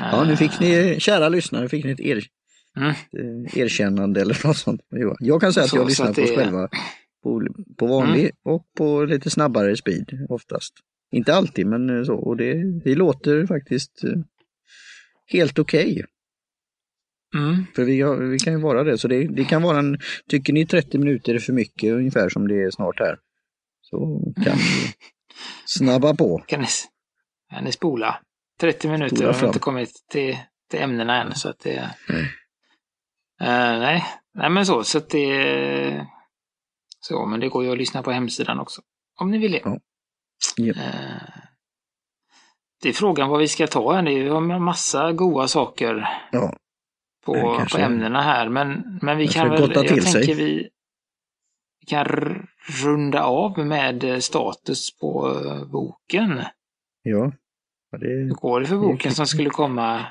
Ja, 0.00 0.24
nu 0.24 0.36
fick 0.36 0.60
ni, 0.60 0.96
kära 1.00 1.28
lyssnare, 1.28 1.68
fick 1.68 1.84
ni 1.84 1.90
ett 1.90 2.00
er, 2.00 2.24
Mm. 2.76 2.94
erkännande 3.54 4.20
eller 4.20 4.46
något 4.46 4.56
sånt. 4.56 4.80
Jag 5.18 5.40
kan 5.40 5.52
säga 5.52 5.64
att 5.64 5.70
Så- 5.70 5.76
jag 5.76 5.82
så 5.84 5.88
lyssnar 5.88 6.08
att 6.10 6.16
på 6.16 6.22
oss 6.22 6.30
Mm. 6.30 6.40
själva 6.44 6.68
på, 7.26 7.46
på 7.76 7.86
vanlig 7.86 8.30
och 8.44 8.66
på 8.76 9.04
lite 9.04 9.30
snabbare 9.30 9.76
speed 9.76 10.26
oftast. 10.28 10.74
Inte 11.12 11.34
alltid, 11.34 11.66
men 11.66 11.98
eh, 11.98 12.04
så. 12.04 12.14
Och 12.14 12.36
det, 12.36 12.54
vi 12.84 12.94
låter 12.94 13.46
faktiskt 13.46 14.04
eh, 14.04 14.10
helt 15.26 15.58
okej. 15.58 16.04
Mm. 17.34 17.64
För 17.74 17.84
vi, 17.84 18.00
har, 18.00 18.16
vi 18.16 18.38
kan 18.38 18.52
ju 18.52 18.60
vara 18.60 18.84
det. 18.84 18.98
Så 18.98 19.08
det, 19.08 19.26
det 19.26 19.44
kan 19.44 19.62
vara 19.62 19.78
en, 19.78 19.98
tycker 20.28 20.52
ni 20.52 20.66
30 20.66 20.98
minuter 20.98 21.34
är 21.34 21.38
för 21.38 21.52
mycket 21.52 21.92
ungefär 21.92 22.28
som 22.28 22.48
det 22.48 22.62
är 22.62 22.70
snart 22.70 22.98
här. 22.98 23.18
Så 23.80 24.22
kan 24.44 24.56
ni 24.56 24.94
snabba 25.66 26.14
på. 26.14 26.38
Kan 26.46 26.60
ni, 26.60 26.66
kan 27.50 27.64
ni 27.64 27.72
spola? 27.72 28.20
30 28.60 28.88
minuter 28.88 29.16
Spola 29.16 29.32
har 29.32 29.40
vi 29.40 29.46
inte 29.46 29.58
kommit 29.58 29.90
till, 30.10 30.38
till 30.70 30.80
ämnena 30.80 31.22
än. 31.22 31.34
Så 31.34 31.48
att 31.48 31.60
det, 31.60 31.90
Nej. 32.08 32.30
Eh, 33.40 33.78
nej. 33.78 34.04
nej, 34.34 34.50
men 34.50 34.66
så. 34.66 34.84
Så 34.84 34.98
att 34.98 35.10
det... 35.10 36.06
Så, 37.08 37.26
men 37.26 37.40
det 37.40 37.48
går 37.48 37.64
ju 37.64 37.72
att 37.72 37.78
lyssna 37.78 38.02
på 38.02 38.10
hemsidan 38.10 38.60
också. 38.60 38.82
Om 39.20 39.30
ni 39.30 39.38
vill 39.38 39.52
det. 39.52 39.60
Ja. 39.64 39.78
Ja. 40.56 40.74
Eh, 40.82 41.42
det 42.82 42.88
är 42.88 42.92
frågan 42.92 43.28
vad 43.28 43.40
vi 43.40 43.48
ska 43.48 43.66
ta 43.66 43.92
här. 43.92 44.06
Är 44.06 44.10
ju 44.10 44.36
en 44.36 44.62
massa 44.62 45.12
goda 45.12 45.48
saker 45.48 46.08
Ja, 46.32 46.56
på, 47.24 47.66
på 47.72 47.78
ämnena 47.78 48.22
här. 48.22 48.48
Men, 48.48 48.98
men 49.02 49.18
vi 49.18 49.26
Det 49.26 49.32
kan 49.32 49.50
väl, 49.50 49.72
jag 49.74 49.88
tänker 49.88 50.00
sig. 50.00 50.34
vi, 50.34 50.68
vi 51.80 51.86
kan 51.86 52.06
runda 52.84 53.22
av 53.24 53.58
med 53.58 54.24
status 54.24 54.98
på 54.98 55.28
eh, 55.44 55.64
boken. 55.70 56.40
ja. 57.02 57.32
ja 57.90 57.98
det, 57.98 58.06
Hur 58.06 58.30
går 58.34 58.60
det 58.60 58.66
för 58.66 58.76
boken 58.76 59.12
som 59.14 59.26
skulle 59.26 59.50
komma 59.50 60.06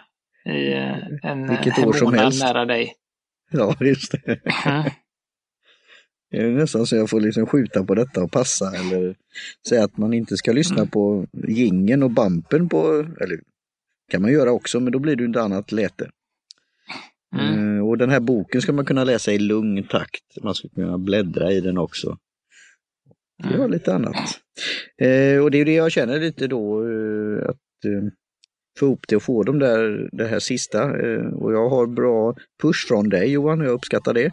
i 0.46 0.74
eh, 0.74 0.98
en, 1.24 1.50
en 1.50 1.90
månad 2.04 2.34
nära 2.40 2.66
dig? 2.66 2.94
ja, 3.52 3.76
just 3.80 4.12
det. 4.12 4.40
Mm. 6.40 6.48
Det 6.54 6.58
är 6.58 6.62
nästan 6.62 6.86
så 6.86 6.96
jag 6.96 7.10
får 7.10 7.22
liksom 7.22 7.46
skjuta 7.46 7.84
på 7.84 7.96
detta 7.96 8.24
och 8.24 8.32
passa 8.32 8.72
eller 8.76 9.16
säga 9.70 9.84
att 9.84 9.98
man 9.98 10.14
inte 10.14 10.38
ska 10.38 10.52
lyssna 10.52 10.78
Mm. 10.78 10.88
på 10.88 11.26
gingen 11.48 12.04
och 12.04 12.12
bampen 12.12 12.70
på, 12.70 13.06
eller 13.22 13.40
kan 14.12 14.22
man 14.22 14.32
göra 14.32 14.52
också, 14.52 14.80
men 14.80 14.92
då 14.94 15.00
blir 15.00 15.16
det 15.16 15.26
inte 15.26 15.42
annat 15.42 15.72
läte. 15.72 16.10
Mm. 17.36 17.78
Eh, 17.78 17.88
och 17.88 17.98
den 17.98 18.10
här 18.10 18.20
boken 18.20 18.62
ska 18.62 18.74
man 18.74 18.86
kunna 18.86 19.04
läsa 19.04 19.32
i 19.34 19.40
lugn 19.40 19.84
takt. 19.88 20.44
Man 20.44 20.56
ska 20.56 20.70
kunna 20.70 20.98
bläddra 20.98 21.52
i 21.52 21.62
den 21.62 21.78
också. 21.78 22.18
det 23.52 23.58
var 23.58 23.68
lite 23.70 23.96
annat. 23.96 24.16
Eh, 24.98 25.40
och 25.44 25.52
det 25.52 25.58
är 25.58 25.66
det 25.66 25.74
jag 25.74 25.92
känner 25.92 26.20
lite 26.20 26.48
då, 26.48 26.90
eh, 26.90 27.50
att 27.50 27.58
få 28.80 28.86
ihop 28.86 29.06
det 29.08 29.16
och 29.16 29.24
få 29.24 29.44
dem 29.44 29.60
där, 29.60 30.10
det 30.12 30.28
här 30.28 30.40
sista. 30.40 30.84
Och 31.36 31.54
jag 31.54 31.70
har 31.70 31.88
bra 31.88 32.36
push 32.62 32.88
från 32.88 33.10
dig 33.10 33.32
Johan, 33.32 33.60
jag 33.60 33.70
uppskattar 33.72 34.14
det. 34.14 34.32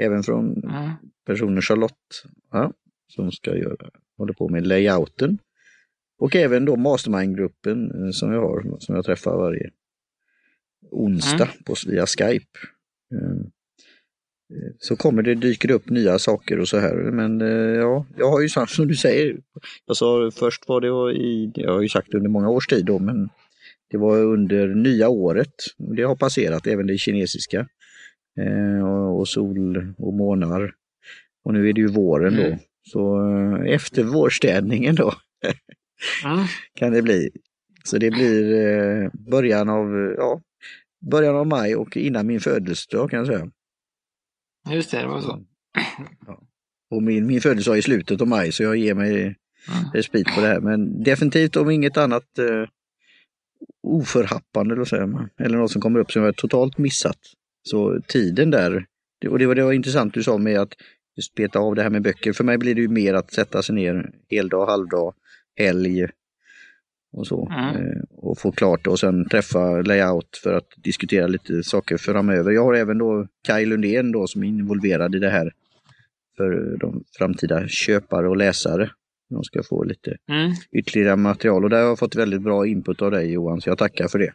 Även 0.00 0.22
från 0.22 0.44
Mm. 0.64 0.90
Personen 1.26 1.62
Charlotte, 1.62 2.24
ja, 2.52 2.72
som 3.08 3.32
ska 3.32 3.56
göra, 3.56 3.90
håller 4.18 4.32
på 4.32 4.48
med 4.48 4.66
layouten. 4.66 5.38
Och 6.18 6.36
även 6.36 6.64
då 6.64 6.76
mastermind-gruppen 6.76 8.04
eh, 8.04 8.10
som 8.10 8.32
jag 8.32 8.40
har, 8.40 8.78
som 8.78 8.94
jag 8.94 9.04
träffar 9.04 9.36
varje 9.36 9.70
onsdag 10.90 11.48
på, 11.64 11.74
via 11.86 12.06
Skype. 12.06 12.58
Eh, 13.14 13.30
eh, 14.56 14.72
Så 14.78 14.96
kommer 14.96 15.22
det, 15.22 15.34
dyker 15.34 15.68
det 15.68 15.74
upp 15.74 15.90
nya 15.90 16.18
saker 16.18 16.60
och 16.60 16.68
så 16.68 16.78
här. 16.78 16.94
Men 16.94 17.40
eh, 17.40 17.48
ja, 17.76 18.06
jag 18.16 18.30
har 18.30 18.40
ju 18.40 18.48
sagt 18.48 18.72
som 18.72 18.88
du 18.88 18.96
säger. 18.96 19.36
Jag 19.86 19.96
sa 19.96 20.30
först 20.34 20.68
var 20.68 20.80
det 20.80 21.18
i, 21.18 21.52
jag 21.54 21.72
har 21.72 21.82
ju 21.82 21.88
sagt 21.88 22.14
under 22.14 22.30
många 22.30 22.48
års 22.48 22.66
tid 22.66 22.84
då, 22.84 22.98
men 22.98 23.28
det 23.90 23.98
var 23.98 24.18
under 24.18 24.68
nya 24.68 25.08
året. 25.08 25.54
Det 25.96 26.02
har 26.02 26.16
passerat 26.16 26.66
även 26.66 26.86
det 26.86 26.98
kinesiska. 26.98 27.68
Eh, 28.40 28.88
och, 28.88 29.20
och 29.20 29.28
sol 29.28 29.94
och 29.98 30.14
månar. 30.14 30.74
Och 31.44 31.54
nu 31.54 31.68
är 31.68 31.72
det 31.72 31.80
ju 31.80 31.86
våren 31.88 32.36
då. 32.36 32.42
Mm. 32.42 32.58
Så 32.82 33.30
eh, 33.30 33.74
efter 33.74 34.02
vårstädningen 34.04 34.94
då 34.94 35.14
Mm. 36.24 36.44
kan 36.74 36.92
det 36.92 37.02
bli. 37.02 37.30
Så 37.84 37.98
det 37.98 38.10
blir 38.10 38.54
eh, 38.54 39.10
början 39.30 39.68
av, 39.68 40.14
ja, 40.18 40.40
början 41.10 41.36
av 41.36 41.46
maj 41.46 41.76
och 41.76 41.96
innan 41.96 42.26
min 42.26 42.40
födelsedag 42.40 43.10
kan 43.10 43.18
jag 43.18 43.26
säga. 43.26 43.50
Just 44.70 44.90
det, 44.90 45.00
det 45.00 45.06
var 45.06 45.20
så. 45.20 45.44
Och 46.90 47.02
min, 47.02 47.26
min 47.26 47.40
födelsedag 47.40 47.74
är 47.76 47.78
i 47.78 47.82
slutet 47.82 48.20
av 48.20 48.28
maj 48.28 48.52
så 48.52 48.62
jag 48.62 48.76
ger 48.76 48.94
mig 48.94 49.36
Mm. 49.68 49.90
respit 49.94 50.34
på 50.34 50.40
det 50.40 50.46
här. 50.46 50.60
Men 50.60 51.02
definitivt 51.02 51.56
om 51.56 51.70
inget 51.70 51.96
annat 51.96 52.38
eh, 52.38 52.68
oförhappande 53.82 54.86
säger 54.86 55.06
man, 55.06 55.28
eller 55.38 55.58
något 55.58 55.70
som 55.70 55.80
kommer 55.80 56.00
upp 56.00 56.12
som 56.12 56.22
jag 56.22 56.36
totalt 56.36 56.78
missat. 56.78 57.18
Så 57.62 58.00
tiden 58.08 58.50
där, 58.50 58.86
och 59.28 59.38
det 59.38 59.46
var, 59.46 59.54
det 59.54 59.64
var 59.64 59.72
intressant 59.72 60.14
du 60.14 60.22
sa 60.22 60.38
med 60.38 60.60
att 60.60 60.72
just 61.16 61.34
beta 61.34 61.58
av 61.58 61.74
det 61.74 61.82
här 61.82 61.90
med 61.90 62.02
böcker. 62.02 62.32
För 62.32 62.44
mig 62.44 62.58
blir 62.58 62.74
det 62.74 62.80
ju 62.80 62.88
mer 62.88 63.14
att 63.14 63.32
sätta 63.32 63.62
sig 63.62 63.74
ner 63.74 64.10
heldag, 64.30 64.66
halvdag, 64.66 65.14
helg 65.56 66.06
och 67.12 67.26
så. 67.26 67.48
Mm. 67.52 67.76
Eh, 67.76 68.02
och 68.10 68.38
få 68.38 68.52
klart 68.52 68.86
och 68.86 68.98
sen 68.98 69.28
träffa 69.28 69.82
layout 69.82 70.40
för 70.42 70.52
att 70.52 70.68
diskutera 70.76 71.26
lite 71.26 71.62
saker 71.62 71.96
framöver. 71.96 72.52
Jag 72.52 72.64
har 72.64 72.74
även 72.74 72.98
då 72.98 73.26
Kaj 73.46 73.66
Lundén 73.66 74.12
då 74.12 74.26
som 74.26 74.42
är 74.42 74.48
involverad 74.48 75.14
i 75.14 75.18
det 75.18 75.30
här 75.30 75.52
för 76.36 76.76
de 76.80 77.04
framtida 77.18 77.68
köpare 77.68 78.28
och 78.28 78.36
läsare. 78.36 78.90
De 79.30 79.44
ska 79.44 79.62
få 79.62 79.84
lite 79.84 80.16
Mm. 80.28 80.52
ytterligare 80.72 81.16
material 81.16 81.64
och 81.64 81.70
där 81.70 81.80
har 81.80 81.88
jag 81.88 81.98
fått 81.98 82.16
väldigt 82.16 82.42
bra 82.42 82.66
input 82.66 83.02
av 83.02 83.10
dig 83.10 83.32
Johan, 83.32 83.60
så 83.60 83.68
jag 83.68 83.78
tackar 83.78 84.08
för 84.08 84.18
det. 84.18 84.32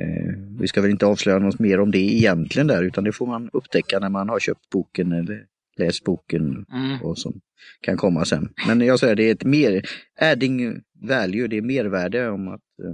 Eh, 0.00 0.34
vi 0.60 0.68
ska 0.68 0.80
väl 0.80 0.90
inte 0.90 1.06
avslöja 1.06 1.38
något 1.38 1.58
mer 1.58 1.80
om 1.80 1.90
det 1.90 1.98
egentligen 1.98 2.66
där, 2.66 2.82
utan 2.82 3.04
det 3.04 3.12
får 3.12 3.26
man 3.26 3.50
upptäcka 3.52 3.98
när 3.98 4.08
man 4.08 4.28
har 4.28 4.38
köpt 4.40 4.70
boken 4.70 5.12
eller 5.12 5.44
läst 5.78 6.04
boken 6.04 6.66
Mm. 6.72 7.02
och 7.02 7.18
som 7.18 7.40
kan 7.80 7.96
komma 7.96 8.24
sen. 8.24 8.52
Men 8.66 8.80
jag 8.80 8.98
säger 9.00 9.14
det 9.16 9.24
är 9.28 9.32
ett 9.32 9.44
mer 9.44 9.82
adding 10.20 10.82
value, 11.00 11.46
det 11.48 11.56
är 11.56 11.62
mervärde 11.62 12.30
om 12.30 12.48
att, 12.48 12.60
eh, 12.84 12.92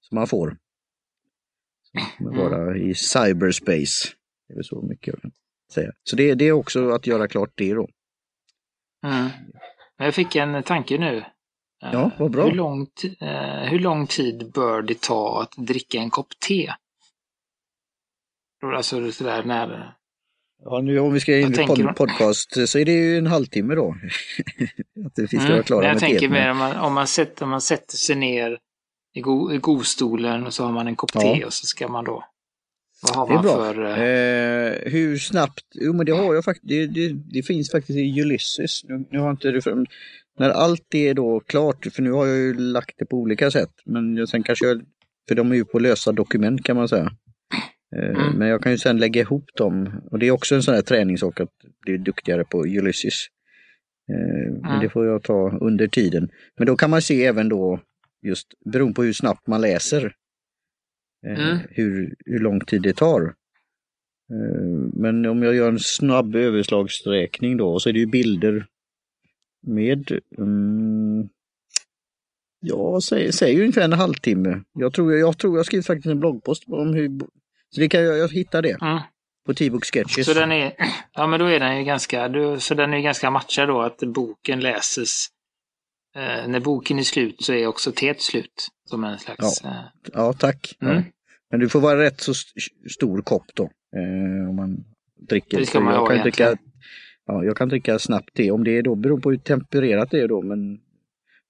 som 0.00 0.14
man 0.14 0.26
får. 0.26 0.56
Som 2.16 2.26
att 2.28 2.36
vara 2.36 2.76
i 2.76 2.94
cyberspace. 2.94 4.08
Det 4.48 4.52
är 4.52 4.54
väl 4.54 4.64
så 4.64 4.82
mycket 4.82 5.06
jag 5.06 5.22
kan 5.22 5.30
säga. 5.74 5.92
Så 6.02 6.16
det, 6.16 6.34
det 6.34 6.44
är 6.44 6.52
också 6.52 6.88
att 6.90 7.06
göra 7.06 7.28
klart 7.28 7.52
det 7.54 7.74
då. 7.74 7.88
Mm. 9.06 9.28
Men 9.98 10.04
Jag 10.04 10.14
fick 10.14 10.36
en 10.36 10.62
tanke 10.62 10.98
nu. 10.98 11.16
Eh, 11.16 11.24
Ja, 11.92 12.10
vad 12.18 12.30
bra. 12.30 12.44
Hur 12.44 12.52
lång, 12.54 12.86
eh, 13.20 13.62
hur 13.70 13.78
lång 13.78 14.06
tid 14.06 14.52
bör 14.54 14.82
det 14.82 15.00
ta 15.00 15.42
att 15.42 15.66
dricka 15.66 15.98
en 15.98 16.10
kopp 16.10 16.28
te? 16.48 16.72
Alltså 18.74 19.12
sådär 19.12 19.44
när... 19.44 19.94
Ja, 20.64 20.80
nu 20.80 20.98
om 20.98 21.12
vi 21.12 21.20
ska 21.20 21.38
in 21.38 21.52
i 21.52 21.66
pod 21.66 21.96
podcast 21.96 22.68
så 22.68 22.78
är 22.78 22.84
det 22.84 22.92
ju 22.92 23.18
en 23.18 23.26
halvtimme 23.26 23.74
då. 23.74 23.96
att 25.06 25.12
vi 25.18 25.26
ska 25.26 25.36
Mm, 25.38 25.52
vara 25.52 25.62
klara 25.62 25.84
jag 25.84 25.92
med 25.94 26.00
tänker 26.00 26.28
mer 26.28 26.50
om 26.50 26.56
man, 26.58 26.76
om, 26.76 26.92
man 26.94 27.06
sätter, 27.06 27.44
om 27.44 27.50
man 27.50 27.60
sätter 27.60 27.96
sig 27.96 28.16
ner 28.16 28.58
i, 29.14 29.20
go, 29.20 29.52
i 29.52 29.58
godstolen 29.58 30.46
och 30.46 30.54
så 30.54 30.64
har 30.64 30.72
man 30.72 30.86
en 30.86 30.96
kopp 30.96 31.10
Ja. 31.14 31.20
te 31.20 31.44
och 31.44 31.52
så 31.52 31.66
ska 31.66 31.88
man 31.88 32.04
då... 32.04 32.24
Vad 33.02 33.16
har 33.16 33.26
Det 33.26 33.32
är 33.32 33.34
man 33.34 33.44
bra. 33.44 33.56
för... 33.74 33.84
eh, 33.84 33.98
Eh, 34.86 34.92
hur 34.92 35.18
snabbt? 35.18 35.64
Jo 35.74 35.92
men 35.92 36.06
det 36.06 36.12
har 36.12 36.34
jag 36.34 36.44
faktiskt. 36.44 36.68
Det, 36.68 36.86
det, 36.86 37.08
det 37.32 37.42
finns 37.42 37.70
faktiskt 37.70 37.98
i 37.98 38.20
Ulysses. 38.22 38.84
Nu, 38.84 39.04
nu 39.10 39.18
har 39.18 39.30
inte 39.30 39.50
det 39.50 39.62
fram. 39.62 39.86
När 40.38 40.50
allt 40.50 40.94
är 40.94 41.14
då 41.14 41.40
klart, 41.40 41.86
för 41.92 42.02
nu 42.02 42.12
har 42.12 42.26
jag 42.26 42.36
ju 42.38 42.54
lagt 42.54 42.94
det 42.98 43.04
på 43.06 43.16
olika 43.16 43.50
sätt. 43.50 43.70
Men 43.84 44.26
sen 44.26 44.42
kanske 44.42 44.66
jag, 44.66 44.82
för 45.28 45.34
de 45.34 45.50
är 45.52 45.56
ju 45.56 45.64
på 45.64 45.78
lösa 45.78 46.12
dokument 46.12 46.62
kan 46.64 46.76
man 46.76 46.88
säga. 46.88 47.10
Eh, 47.96 48.08
Mm. 48.10 48.38
Men 48.38 48.48
jag 48.48 48.62
kan 48.62 48.72
ju 48.72 48.78
sen 48.78 48.98
lägga 48.98 49.20
ihop 49.20 49.44
dem. 49.56 50.00
Och 50.10 50.18
det 50.18 50.26
är 50.26 50.30
också 50.30 50.54
en 50.54 50.62
sån 50.62 50.74
här 50.74 50.82
träningssak 50.82 51.40
att 51.40 51.50
bli 51.84 51.98
duktigare 51.98 52.44
på 52.44 52.64
Ulysses. 52.64 53.26
Eh, 54.12 54.52
Men 54.52 54.64
Mm. 54.70 54.80
det 54.80 54.88
får 54.88 55.06
jag 55.06 55.22
ta 55.22 55.58
under 55.60 55.86
tiden. 55.86 56.28
Men 56.58 56.66
då 56.66 56.76
kan 56.76 56.90
man 56.90 57.02
se 57.02 57.24
även 57.26 57.48
då, 57.48 57.80
just 58.22 58.46
beroende 58.64 58.94
på 58.94 59.02
hur 59.02 59.12
snabbt 59.12 59.46
man 59.46 59.60
läser, 59.60 60.14
eh, 61.26 61.44
Mm. 61.48 61.58
hur, 61.70 62.14
hur 62.26 62.38
lång 62.38 62.60
tid 62.60 62.82
det 62.82 62.96
tar. 62.96 63.34
Men 64.94 65.26
om 65.26 65.42
jag 65.42 65.54
gör 65.54 65.68
en 65.68 65.78
snabb 65.78 66.34
överslagsräkning 66.36 67.56
då, 67.56 67.78
så 67.80 67.88
är 67.88 67.92
det 67.92 67.98
ju 67.98 68.06
bilder 68.06 68.66
med, 69.66 70.20
mm, 70.38 71.28
ja, 72.60 73.00
säg, 73.00 73.32
säg 73.32 73.60
ungefär 73.60 73.84
en 73.84 73.92
halvtimme. 73.92 74.62
Jag 74.72 74.92
tror 74.92 75.12
jag, 75.14 75.38
tror 75.38 75.56
jag 75.56 75.66
skrivit 75.66 75.86
faktiskt 75.86 76.06
en 76.06 76.20
bloggpost 76.20 76.64
om 76.66 76.94
hur, 76.94 77.10
så 77.74 77.80
det 77.80 77.88
kan 77.88 78.02
jag, 78.04 78.18
jag 78.18 78.28
hittar 78.32 78.62
det 78.62 78.82
mm. 78.82 79.00
på 79.46 79.54
T-book 79.54 79.84
Sketches. 79.84 80.26
Så 80.26 80.34
den 80.34 80.52
är, 80.52 80.72
ja 81.14 81.26
men 81.26 81.40
då 81.40 81.46
är 81.46 81.60
den 81.60 81.78
ju 81.78 81.84
ganska, 81.84 82.28
då, 82.28 82.60
så 82.60 82.74
den 82.74 82.94
är 82.94 83.00
ganska 83.00 83.30
matchad 83.30 83.68
då 83.68 83.82
att 83.82 83.98
boken 83.98 84.60
läses. 84.60 85.26
Eh, 86.16 86.48
när 86.48 86.60
boken 86.60 86.98
är 86.98 87.02
slut 87.02 87.36
så 87.44 87.52
är 87.52 87.66
också 87.66 87.92
teet 87.92 88.20
slut. 88.20 88.68
Som 88.88 89.04
en 89.04 89.18
slags... 89.18 89.64
Eh, 89.64 89.72
Ja, 90.12 90.32
tack. 90.32 90.76
Mm. 90.80 90.96
Ja. 90.96 91.02
Men 91.50 91.60
du 91.60 91.68
får 91.68 91.80
vara 91.80 92.02
rätt 92.02 92.20
så 92.20 92.30
st- 92.32 92.88
stor 92.90 93.22
kopp 93.22 93.44
då. 93.54 93.62
Eh, 93.96 94.48
om 94.48 94.56
man 94.56 94.84
dricker. 95.28 95.58
Det 95.58 95.66
ska 95.66 95.80
man 95.80 95.94
jag 95.94 96.00
ha 96.00 96.06
kan 96.06 96.16
egentligen. 96.16 96.50
dricka, 96.50 96.62
ja, 97.26 97.44
Jag 97.44 97.56
kan 97.56 97.68
dricka 97.68 97.98
snabbt 97.98 98.34
te. 98.34 98.50
Om 98.50 98.64
det 98.64 98.78
är 98.78 98.82
då, 98.82 98.94
beror 98.94 99.20
på 99.20 99.30
hur 99.30 99.36
tempererat 99.38 100.10
det 100.10 100.20
är 100.20 100.28
då. 100.28 100.42
Men 100.42 100.80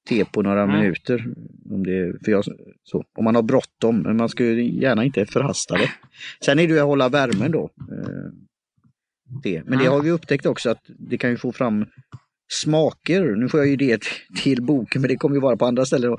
te 0.09 0.25
på 0.25 0.43
några 0.43 0.63
Mm. 0.63 0.77
minuter. 0.81 1.27
Om, 1.71 1.83
det, 1.85 2.25
för 2.25 2.33
jag, 2.33 2.45
så, 2.85 3.05
om 3.19 3.25
man 3.25 3.35
har 3.35 3.43
bråttom. 3.43 3.99
Men 4.03 4.17
man 4.17 4.29
ska 4.29 4.45
ju 4.45 4.81
gärna 4.81 5.05
inte 5.05 5.27
förhasta 5.27 5.75
det. 5.79 5.91
Sen 6.45 6.59
är 6.59 6.67
det 6.67 6.73
ju 6.75 6.79
att 6.81 6.87
hålla 6.87 7.09
värmen 7.09 7.53
då. 7.53 7.71
Eh, 7.93 8.31
det. 9.43 9.63
Men 9.65 9.79
det 9.79 9.85
Mm. 9.85 9.93
har 9.93 10.03
vi 10.03 10.11
upptäckt 10.11 10.47
också 10.47 10.71
att 10.71 10.85
det 10.99 11.19
kan 11.19 11.31
ju 11.31 11.37
få 11.37 11.53
fram 11.53 11.87
smaker. 12.63 13.37
Nu 13.37 13.49
får 13.49 13.61
jag 13.61 13.69
ju 13.69 13.77
det 13.77 14.03
till 14.43 14.63
boken 14.63 15.01
men 15.03 15.09
det 15.09 15.17
kommer 15.17 15.37
ju 15.37 15.41
vara 15.41 15.57
på 15.57 15.67
andra 15.67 15.85
ställen. 15.85 16.11
Då. 16.11 16.19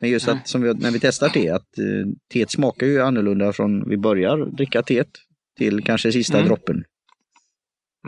Men 0.00 0.10
just 0.10 0.28
att 0.28 0.48
som 0.48 0.62
vi, 0.62 0.74
när 0.74 0.90
vi 0.90 1.00
testar 1.00 1.28
te, 1.28 1.50
att 1.50 1.78
eh, 1.78 2.06
teet 2.32 2.50
smakar 2.50 2.86
ju 2.86 3.00
annorlunda 3.02 3.52
från 3.52 3.88
vi 3.88 3.96
börjar 3.96 4.46
dricka 4.56 4.82
teet 4.82 5.08
till 5.58 5.84
kanske 5.84 6.12
sista 6.12 6.36
Mm. 6.36 6.48
droppen. 6.48 6.84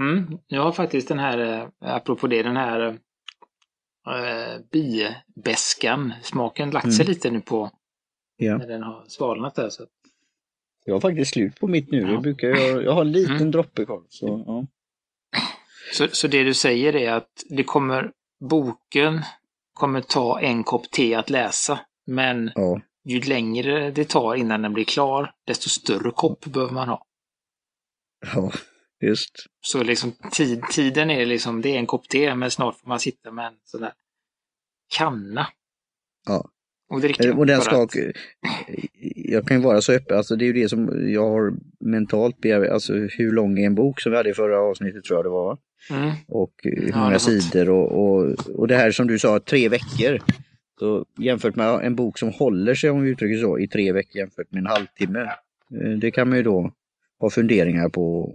mm, 0.01 0.39
jag 0.47 0.63
har 0.63 0.73
faktiskt 0.73 1.09
den 1.09 1.19
här, 1.19 1.39
eh, 1.39 1.67
apropå 1.81 2.27
det, 2.27 2.43
den 2.43 2.57
här 2.57 2.99
eh, 4.07 4.61
bibäskan. 4.73 6.13
Smaken 6.23 6.71
lagt 6.71 6.93
sig 6.95 7.05
Mm. 7.05 7.09
lite 7.15 7.31
nu 7.31 7.41
på 7.41 7.71
Ja. 8.37 8.59
när 8.59 8.67
den 8.67 8.83
har 8.83 9.05
svalnat 9.09 9.55
där. 9.55 9.71
Så. 9.71 9.83
att- 9.83 9.89
Jag 10.85 10.95
har 10.95 11.01
faktiskt 11.01 11.33
slut 11.33 11.61
på 11.61 11.67
mitt 11.67 11.91
nu. 11.91 12.01
Ja. 12.01 12.09
Jag, 12.13 12.23
brukar, 12.23 12.49
jag, 12.49 12.85
jag 12.85 12.93
har 12.93 13.01
en 13.01 13.13
liten 13.13 13.37
Mm. 13.37 13.51
droppe 13.51 13.85
kvar. 13.85 14.03
Så, 14.09 14.45
ja. 14.47 14.67
Så, 15.93 16.09
så 16.13 16.29
det 16.29 16.45
du 16.45 16.55
säger 16.55 16.97
är 16.97 17.13
att 17.13 17.45
det 17.51 17.65
kommer, 17.65 18.13
boken 18.41 19.21
kommer 19.75 20.01
ta 20.01 20.41
en 20.41 20.65
kopp 20.65 20.91
te 20.91 21.15
att 21.15 21.31
läsa. 21.31 21.81
Men 22.07 22.51
Ja. 22.55 22.81
ju 23.05 23.21
längre 23.21 23.91
det 23.91 24.09
tar 24.09 24.35
innan 24.35 24.63
den 24.63 24.73
blir 24.73 24.85
klar, 24.85 25.35
desto 25.47 25.69
större 25.69 26.11
kopp 26.11 26.45
behöver 26.47 26.73
man 26.75 26.89
ha. 26.89 27.07
ja, 28.35 28.53
just. 29.01 29.47
Så 29.61 29.83
liksom 29.83 30.13
tid, 30.33 30.63
tiden 30.73 31.11
är 31.11 31.27
liksom, 31.27 31.61
det 31.63 31.69
är 31.69 31.79
en 31.79 31.87
kopp 31.87 32.09
te, 32.09 32.35
men 32.35 32.51
snart 32.51 32.77
får 32.81 32.89
man 32.89 33.01
sitta 33.01 33.31
med 33.33 33.47
en 33.47 33.55
sån 33.65 33.81
där 33.81 33.93
kanna. 34.97 35.47
Ja. 36.27 36.49
Och 36.91 37.01
dricka. 37.01 37.25
Eh, 37.29 37.39
Och 37.39 37.47
den 37.47 37.61
ska, 37.61 37.83
att- 37.83 37.95
jag 39.15 39.47
kan 39.47 39.57
ju 39.57 39.63
vara 39.63 39.81
så 39.81 39.93
öppen, 39.93 40.17
alltså 40.17 40.37
det 40.37 40.45
är 40.45 40.47
ju 40.47 40.53
det 40.53 40.69
som 40.69 41.11
jag 41.13 41.31
har 41.31 41.53
mentalt 41.81 42.41
bearbetat, 42.41 42.75
alltså 42.75 42.93
hur 42.95 43.33
lång 43.33 43.59
är 43.59 43.67
en 43.67 43.75
bok 43.75 44.01
som 44.01 44.13
vi 44.13 44.17
hade 44.17 44.31
i 44.31 44.35
förra 44.35 44.61
avsnittet 44.61 45.05
tror 45.05 45.19
jag 45.19 45.25
det 45.25 45.29
var. 45.31 45.59
Mm. 45.91 46.11
och 46.29 46.53
eh, 46.67 46.83
hur 46.83 46.89
Ja, 46.91 47.05
många 47.05 47.19
sant. 47.19 47.43
sidor 47.43 47.71
och, 47.71 47.93
och, 47.93 48.37
och 48.55 48.69
det 48.69 48.77
här 48.77 48.91
som 48.91 49.07
du 49.07 49.19
sa, 49.19 49.41
tre 49.41 49.69
veckor. 49.69 50.19
Så 50.79 51.05
jämfört 51.19 51.57
med 51.57 51.75
en 51.75 51.95
bok 51.97 52.19
som 52.19 52.29
håller 52.33 52.75
sig, 52.75 52.91
om 52.91 53.03
vi 53.03 53.11
uttrycker 53.11 53.41
så, 53.43 53.59
i 53.59 53.69
tre 53.69 53.93
veckor 53.93 54.17
jämfört 54.19 54.53
med 54.53 54.61
en 54.61 54.67
halvtimme. 54.67 55.21
eh, 55.21 55.91
Det 56.01 56.11
kan 56.11 56.29
man 56.29 56.37
ju 56.37 56.43
då 56.43 56.73
ha 57.21 57.31
funderingar 57.31 57.89
på. 57.89 58.35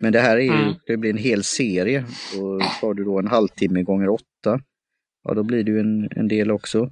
Men 0.00 0.12
det 0.12 0.20
här 0.20 0.36
är 0.36 0.40
ju, 0.40 0.52
Mm. 0.52 0.74
det 0.86 0.96
blir 0.96 1.10
en 1.10 1.16
hel 1.18 1.44
serie. 1.44 2.04
Och 2.40 2.62
tar 2.80 2.94
du 2.94 3.04
då 3.04 3.18
en 3.18 3.26
halvtimme 3.28 3.82
gånger 3.82 4.08
åtta, 4.08 4.60
ja 5.24 5.34
då 5.34 5.42
blir 5.42 5.64
det 5.64 5.70
ju 5.70 5.80
en, 5.80 6.08
en 6.16 6.28
del 6.28 6.50
också. 6.50 6.90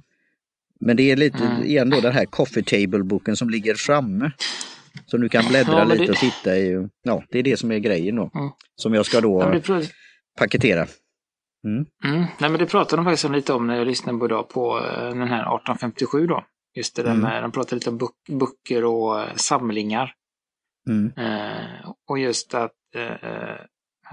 Men 0.79 0.97
det 0.97 1.11
är 1.11 1.15
lite, 1.15 1.37
Mm. 1.45 1.63
igen 1.63 1.89
då 1.89 1.99
den 2.01 2.13
här 2.13 2.25
coffee 2.25 2.63
table-boken 2.63 3.35
som 3.35 3.49
ligger 3.49 3.75
framme. 3.75 4.31
Som 5.05 5.21
du 5.21 5.29
kan 5.29 5.45
bläddra 5.49 5.79
Ja, 5.79 5.83
lite 5.83 6.03
det- 6.03 6.11
och 6.11 6.17
titta 6.17 6.57
i. 6.57 6.87
Ja, 7.03 7.23
det 7.29 7.39
är 7.39 7.43
det 7.43 7.57
som 7.57 7.71
är 7.71 7.79
grejen 7.79 8.15
då. 8.15 8.31
Mm. 8.35 8.49
Som 8.75 8.93
jag 8.93 9.05
ska 9.05 9.21
då 9.21 9.41
Ja, 9.67 9.81
paketera. 10.39 10.87
mm. 11.65 11.85
Nej, 12.39 12.49
men 12.49 12.57
det 12.59 12.65
pratade 12.65 12.99
de 13.01 13.05
faktiskt 13.05 13.31
lite 13.31 13.53
om 13.53 13.67
när 13.67 13.75
jag 13.77 13.87
lyssnade 13.87 14.19
på 14.19 14.25
idag 14.25 14.49
på 14.49 14.77
eh, 14.79 15.09
den 15.09 15.27
här 15.27 15.41
1857 15.41 16.27
då. 16.27 16.43
Just 16.75 16.95
det 16.95 17.03
där 17.03 17.09
Mm. 17.11 17.21
med, 17.21 17.43
de 17.43 17.51
pratade 17.51 17.75
lite 17.75 17.89
om 17.89 17.97
böcker 18.39 18.83
och 18.85 19.21
eh, 19.21 19.35
samlingar. 19.35 20.13
Mm. 20.89 21.11
Eh, 21.17 21.89
och 22.09 22.19
just 22.19 22.53
att 22.53 22.71